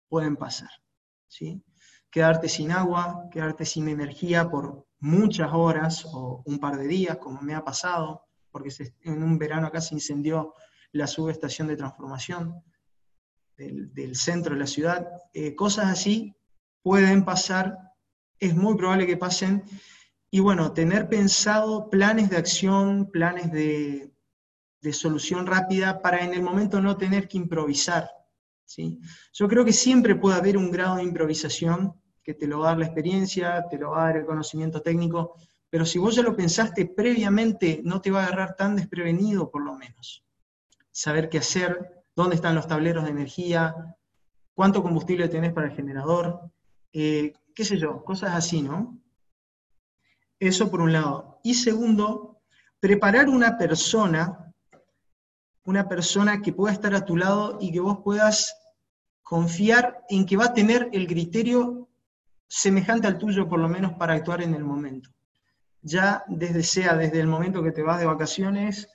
pueden 0.07 0.37
pasar. 0.37 0.69
¿sí? 1.27 1.63
Quedarte 2.11 2.49
sin 2.49 2.73
agua, 2.73 3.29
quedarte 3.31 3.65
sin 3.65 3.89
energía 3.89 4.51
por 4.51 4.87
muchas 4.99 5.51
horas 5.53 6.05
o 6.07 6.43
un 6.45 6.59
par 6.59 6.77
de 6.77 6.87
días, 6.87 7.19
como 7.19 7.41
me 7.41 7.55
ha 7.55 7.65
pasado, 7.65 8.25
porque 8.51 8.71
en 9.03 9.23
un 9.23 9.39
verano 9.39 9.67
acá 9.67 9.81
se 9.81 9.95
incendió 9.95 10.55
la 10.93 11.07
subestación 11.07 11.69
de 11.69 11.77
transformación 11.77 12.63
del, 13.57 14.17
centro 14.17 14.55
de 14.55 14.61
la 14.61 14.67
ciudad, 14.67 15.07
eh, 15.35 15.55
cosas 15.55 15.87
así 15.87 16.35
pueden 16.83 17.25
pasar, 17.25 17.77
es 18.39 18.57
muy 18.57 18.75
probable 18.77 19.07
que 19.07 19.19
pasen, 19.19 19.63
y 20.31 20.41
bueno, 20.41 20.73
tener 20.73 21.09
pensado 21.09 21.91
planes 21.91 22.31
de 22.31 22.37
acción, 22.37 23.11
planes 23.11 23.51
de, 23.51 24.13
solución 24.93 25.47
rápida 25.47 26.01
para 26.01 26.25
en 26.25 26.33
el 26.33 26.43
momento 26.43 26.81
no 26.81 26.97
tener 26.97 27.29
que 27.29 27.37
improvisar. 27.37 28.11
¿sí? 28.65 28.99
Yo 29.35 29.47
creo 29.47 29.65
que 29.65 29.75
siempre 29.75 30.15
puede 30.15 30.39
haber 30.39 30.57
un 30.57 30.71
grado 30.71 30.97
de 30.97 31.03
improvisación 31.03 32.00
que 32.31 32.35
te 32.35 32.47
lo 32.47 32.61
va 32.61 32.67
a 32.67 32.71
dar 32.71 32.79
la 32.79 32.85
experiencia, 32.87 33.67
te 33.69 33.77
lo 33.77 33.91
va 33.91 34.03
a 34.03 34.07
dar 34.07 34.19
el 34.19 34.27
conocimiento 34.27 34.81
técnico, 34.83 35.35
pero 35.69 35.85
si 35.85 35.99
vos 35.99 36.15
ya 36.15 36.23
lo 36.23 36.37
pensaste 36.37 36.87
previamente, 36.87 37.81
no 37.85 38.01
te 38.01 38.13
va 38.13 38.21
a 38.21 38.27
agarrar 38.27 38.55
tan 38.55 38.77
desprevenido 38.77 39.51
por 39.51 39.65
lo 39.65 39.75
menos. 39.75 40.25
Saber 40.93 41.29
qué 41.29 41.39
hacer, 41.39 42.05
dónde 42.15 42.37
están 42.37 42.55
los 42.55 42.69
tableros 42.69 43.05
de 43.05 43.11
energía, 43.11 43.75
cuánto 44.55 44.81
combustible 44.81 45.29
tenés 45.29 45.53
para 45.53 45.67
el 45.67 45.75
generador, 45.75 46.41
eh, 46.93 47.33
qué 47.53 47.65
sé 47.65 47.79
yo, 47.79 48.05
cosas 48.05 48.35
así, 48.35 48.63
¿no? 48.63 48.97
Eso 50.39 50.71
por 50.71 50.81
un 50.81 50.93
lado. 50.93 51.41
Y 51.43 51.55
segundo, 51.55 52.41
preparar 52.79 53.29
una 53.29 53.59
persona, 53.59 54.55
una 55.65 55.89
persona 55.89 56.43
que 56.43 56.53
pueda 56.53 56.73
estar 56.73 56.95
a 56.95 57.05
tu 57.05 57.17
lado 57.17 57.59
y 57.61 57.73
que 57.73 57.81
vos 57.81 57.99
puedas 58.05 58.57
confiar 59.23 60.05
en 60.09 60.27
que 60.27 60.37
va 60.37 60.47
a 60.47 60.55
tener 60.55 60.89
el 60.93 61.07
criterio 61.07 61.90
semejante 62.51 63.07
al 63.07 63.17
tuyo, 63.17 63.49
por 63.49 63.61
lo 63.61 63.69
menos 63.69 63.93
para 63.93 64.15
actuar 64.15 64.43
en 64.43 64.55
el 64.55 64.65
momento. 64.65 65.11
Ya 65.83 66.25
desde 66.27 66.65
sea 66.65 66.97
desde 66.97 67.21
el 67.21 67.29
momento 67.29 67.63
que 67.63 67.71
te 67.71 67.83
vas 67.83 68.01
de 68.01 68.07
vacaciones 68.07 68.89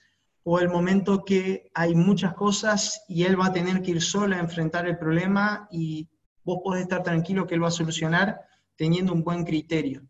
o 0.43 0.60
el 0.60 0.68
momento 0.68 1.24
que 1.24 1.72
hay 1.74 1.95
muchas 1.95 2.34
cosas 2.34 3.06
y 3.08 3.24
él 3.24 3.39
va 3.39 3.47
a 3.47 3.53
tener 3.53 3.82
que 3.82 3.91
ir 3.91 4.01
solo 4.01 4.36
a 4.36 4.39
enfrentar 4.39 4.88
el 4.88 4.97
problema 4.97 5.70
y 5.72 6.10
vos 6.43 6.60
podés 6.64 6.84
estar 6.84 7.01
tranquilo 7.01 7.47
que 7.47 7.56
él 7.56 7.64
va 7.64 7.70
a 7.70 7.72
solucionar 7.72 8.41
teniendo 8.76 9.14
un 9.14 9.24
buen 9.24 9.45
criterio. 9.45 10.06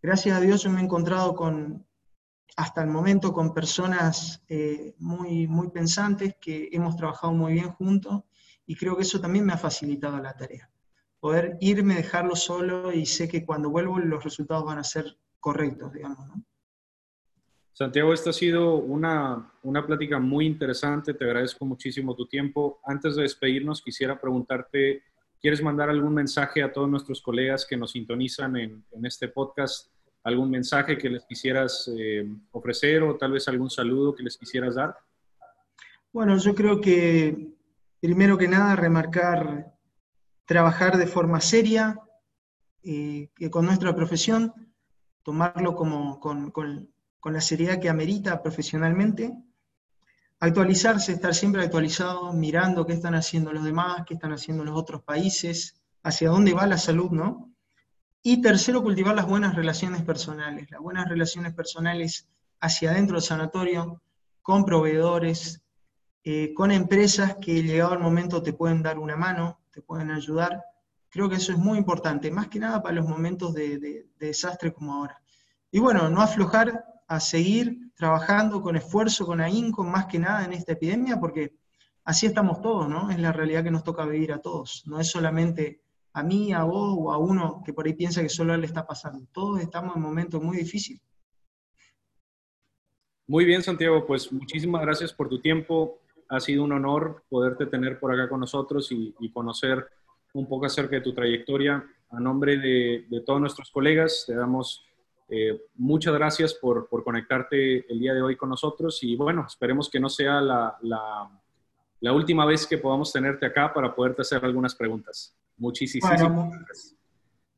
Gracias 0.00 0.36
a 0.36 0.40
Dios 0.40 0.64
me 0.68 0.80
he 0.80 0.84
encontrado 0.84 1.34
con, 1.34 1.84
hasta 2.56 2.82
el 2.82 2.90
momento 2.90 3.32
con 3.32 3.52
personas 3.52 4.40
eh, 4.48 4.94
muy, 4.98 5.48
muy 5.48 5.68
pensantes 5.70 6.36
que 6.40 6.68
hemos 6.70 6.96
trabajado 6.96 7.32
muy 7.32 7.54
bien 7.54 7.72
juntos 7.72 8.22
y 8.64 8.76
creo 8.76 8.96
que 8.96 9.02
eso 9.02 9.20
también 9.20 9.44
me 9.44 9.52
ha 9.52 9.58
facilitado 9.58 10.18
la 10.18 10.36
tarea. 10.36 10.71
Poder 11.22 11.56
irme, 11.60 11.94
dejarlo 11.94 12.34
solo 12.34 12.92
y 12.92 13.06
sé 13.06 13.28
que 13.28 13.46
cuando 13.46 13.70
vuelvo 13.70 13.96
los 14.00 14.24
resultados 14.24 14.64
van 14.64 14.78
a 14.78 14.82
ser 14.82 15.16
correctos, 15.38 15.92
digamos. 15.92 16.18
Santiago, 17.72 18.12
esta 18.12 18.30
ha 18.30 18.32
sido 18.32 18.74
una, 18.74 19.52
una 19.62 19.86
plática 19.86 20.18
muy 20.18 20.46
interesante, 20.46 21.14
te 21.14 21.24
agradezco 21.24 21.64
muchísimo 21.64 22.16
tu 22.16 22.26
tiempo. 22.26 22.80
Antes 22.84 23.14
de 23.14 23.22
despedirnos, 23.22 23.82
quisiera 23.82 24.20
preguntarte, 24.20 25.04
¿quieres 25.40 25.62
mandar 25.62 25.90
algún 25.90 26.12
mensaje 26.12 26.60
a 26.60 26.72
todos 26.72 26.90
nuestros 26.90 27.22
colegas 27.22 27.64
que 27.64 27.76
nos 27.76 27.92
sintonizan 27.92 28.56
en, 28.56 28.84
en 28.90 29.06
este 29.06 29.28
podcast 29.28 29.92
algún 30.24 30.50
mensaje 30.50 30.98
que 30.98 31.08
les 31.08 31.24
quisieras 31.24 31.88
eh, 31.96 32.28
ofrecer 32.50 33.04
o 33.04 33.16
tal 33.16 33.30
vez 33.30 33.46
algún 33.46 33.70
saludo 33.70 34.12
que 34.12 34.24
les 34.24 34.36
quisieras 34.36 34.74
dar? 34.74 34.96
Bueno, 36.12 36.36
yo 36.36 36.52
creo 36.52 36.80
que 36.80 37.54
primero 38.00 38.36
que 38.36 38.48
nada 38.48 38.74
remarcar 38.74 39.71
trabajar 40.52 40.98
de 40.98 41.06
forma 41.06 41.40
seria 41.40 41.98
eh, 42.82 43.30
con 43.50 43.64
nuestra 43.64 43.96
profesión, 43.96 44.52
tomarlo 45.22 45.74
como, 45.74 46.20
con, 46.20 46.50
con, 46.50 46.92
la 47.24 47.40
seriedad 47.40 47.80
que 47.80 47.88
amerita 47.88 48.42
profesionalmente, 48.42 49.32
actualizarse, 50.40 51.12
estar 51.12 51.34
siempre 51.34 51.62
actualizado, 51.62 52.34
mirando 52.34 52.84
qué 52.84 52.92
están 52.92 53.14
haciendo 53.14 53.50
los 53.50 53.64
demás, 53.64 54.02
qué 54.06 54.12
están 54.12 54.32
haciendo 54.32 54.62
los 54.62 54.76
otros 54.76 55.02
países, 55.04 55.80
hacia 56.02 56.28
dónde 56.28 56.52
va 56.52 56.66
la 56.66 56.76
salud, 56.76 57.12
¿no? 57.12 57.50
Y 58.22 58.42
tercero, 58.42 58.82
cultivar 58.82 59.14
las 59.14 59.26
buenas 59.26 59.54
relaciones 59.54 60.02
personales, 60.02 60.70
las 60.70 60.82
buenas 60.82 61.08
relaciones 61.08 61.54
personales 61.54 62.28
hacia 62.60 62.90
adentro 62.90 63.16
del 63.16 63.24
sanatorio, 63.24 64.02
con 64.42 64.66
proveedores, 64.66 65.62
eh, 66.24 66.52
con 66.52 66.70
empresas 66.72 67.36
que 67.40 67.62
llegado 67.62 67.94
el 67.94 68.00
momento 68.00 68.42
te 68.42 68.52
pueden 68.52 68.82
dar 68.82 68.98
una 68.98 69.16
mano, 69.16 69.61
te 69.72 69.82
pueden 69.82 70.10
ayudar. 70.10 70.62
Creo 71.08 71.28
que 71.28 71.36
eso 71.36 71.52
es 71.52 71.58
muy 71.58 71.78
importante, 71.78 72.30
más 72.30 72.48
que 72.48 72.58
nada 72.58 72.82
para 72.82 72.94
los 72.94 73.06
momentos 73.06 73.54
de, 73.54 74.06
desastre 74.18 74.72
como 74.72 74.94
ahora. 74.94 75.20
Y 75.70 75.78
bueno, 75.80 76.08
no 76.08 76.20
aflojar 76.20 76.84
a 77.08 77.20
seguir 77.20 77.90
trabajando 77.94 78.62
con 78.62 78.76
esfuerzo, 78.76 79.26
con 79.26 79.40
ahínco, 79.40 79.84
más 79.84 80.06
que 80.06 80.18
nada 80.18 80.44
en 80.44 80.52
esta 80.52 80.72
epidemia, 80.72 81.18
porque 81.18 81.54
así 82.04 82.26
estamos 82.26 82.60
todos, 82.62 82.88
¿no? 82.88 83.10
Es 83.10 83.18
la 83.18 83.32
realidad 83.32 83.64
que 83.64 83.70
nos 83.70 83.84
toca 83.84 84.06
vivir 84.06 84.32
a 84.32 84.40
todos. 84.40 84.84
No 84.86 85.00
es 85.00 85.10
solamente 85.10 85.82
a 86.12 86.22
mí, 86.22 86.52
a 86.52 86.64
vos 86.64 86.94
o 86.98 87.12
a 87.12 87.18
uno 87.18 87.62
que 87.64 87.72
por 87.72 87.86
ahí 87.86 87.94
piensa 87.94 88.22
que 88.22 88.28
solo 88.28 88.54
él 88.54 88.60
le 88.60 88.66
está 88.66 88.86
pasando. 88.86 89.26
Todos 89.32 89.60
estamos 89.60 89.96
en 89.96 90.02
momentos 90.02 90.42
muy 90.42 90.56
difíciles. 90.56 91.02
Muy 93.26 93.44
bien, 93.44 93.62
Santiago, 93.62 94.04
pues 94.06 94.30
muchísimas 94.32 94.82
gracias 94.82 95.12
por 95.12 95.28
tu 95.28 95.40
tiempo. 95.40 96.01
Ha 96.32 96.40
sido 96.40 96.64
un 96.64 96.72
honor 96.72 97.24
poderte 97.28 97.66
tener 97.66 98.00
por 98.00 98.12
acá 98.12 98.28
con 98.28 98.40
nosotros 98.40 98.88
y, 98.90 99.30
conocer 99.32 99.86
un 100.34 100.48
poco 100.48 100.66
acerca 100.66 100.96
de 100.96 101.02
tu 101.02 101.12
trayectoria. 101.12 101.84
A 102.10 102.20
nombre 102.20 102.58
de, 102.58 103.22
todos 103.26 103.40
nuestros 103.40 103.70
colegas, 103.70 104.24
te 104.26 104.34
damos 104.34 104.84
eh, 105.28 105.62
muchas 105.74 106.14
gracias 106.14 106.54
por, 106.54 106.88
conectarte 106.88 107.90
el 107.90 107.98
día 107.98 108.14
de 108.14 108.22
hoy 108.22 108.36
con 108.36 108.48
nosotros 108.48 109.02
y 109.02 109.14
bueno, 109.16 109.44
esperemos 109.46 109.90
que 109.90 110.00
no 110.00 110.08
sea 110.08 110.40
la, 110.40 110.76
la 112.00 112.12
última 112.12 112.44
vez 112.44 112.66
que 112.66 112.78
podamos 112.78 113.12
tenerte 113.12 113.46
acá 113.46 113.72
para 113.72 113.94
poderte 113.94 114.22
hacer 114.22 114.44
algunas 114.44 114.74
preguntas. 114.74 115.36
Muchísimas 115.56 116.20
gracias. 116.20 116.96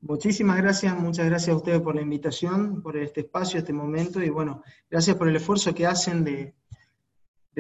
Muchísimas 0.03 0.59
gracias, 0.59 0.95
muchas 0.99 1.25
gracias 1.25 1.55
a 1.55 1.57
ustedes 1.57 1.81
por 1.81 1.95
la 1.95 2.03
invitación, 2.03 2.83
por 2.83 2.95
este 2.99 3.23
espacio, 3.23 3.59
este 3.59 3.73
momento 3.73 4.23
y 4.23 4.29
bueno, 4.29 4.63
gracias 4.91 5.17
por 5.17 5.29
el 5.29 5.37
esfuerzo 5.37 5.75
que 5.75 5.87
hacen 5.87 6.25
de, 6.25 6.55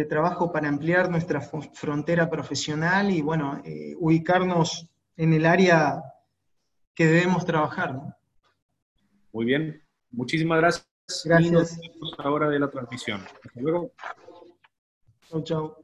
trabajo 0.04 0.50
para 0.50 0.68
ampliar 0.68 1.08
nuestra 1.08 1.40
frontera 1.40 2.28
profesional 2.28 3.12
y 3.12 3.22
bueno, 3.22 3.62
eh, 3.64 3.94
ubicarnos 3.98 4.88
en 5.16 5.32
el 5.32 5.46
área 5.46 6.02
que 6.94 7.06
debemos 7.06 7.44
trabajar. 7.46 8.00
Muy 9.32 9.44
bien, 9.44 9.80
muchísimas 10.10 10.58
gracias. 10.58 10.88
Gracias. 11.24 11.78
Y 11.82 11.90
ahora 12.18 12.48
de 12.48 12.58
la 12.58 12.70
transmisión. 12.70 13.20
Hasta 13.20 13.60
luego. 13.60 13.92
Chau, 15.28 15.42
chau. 15.42 15.83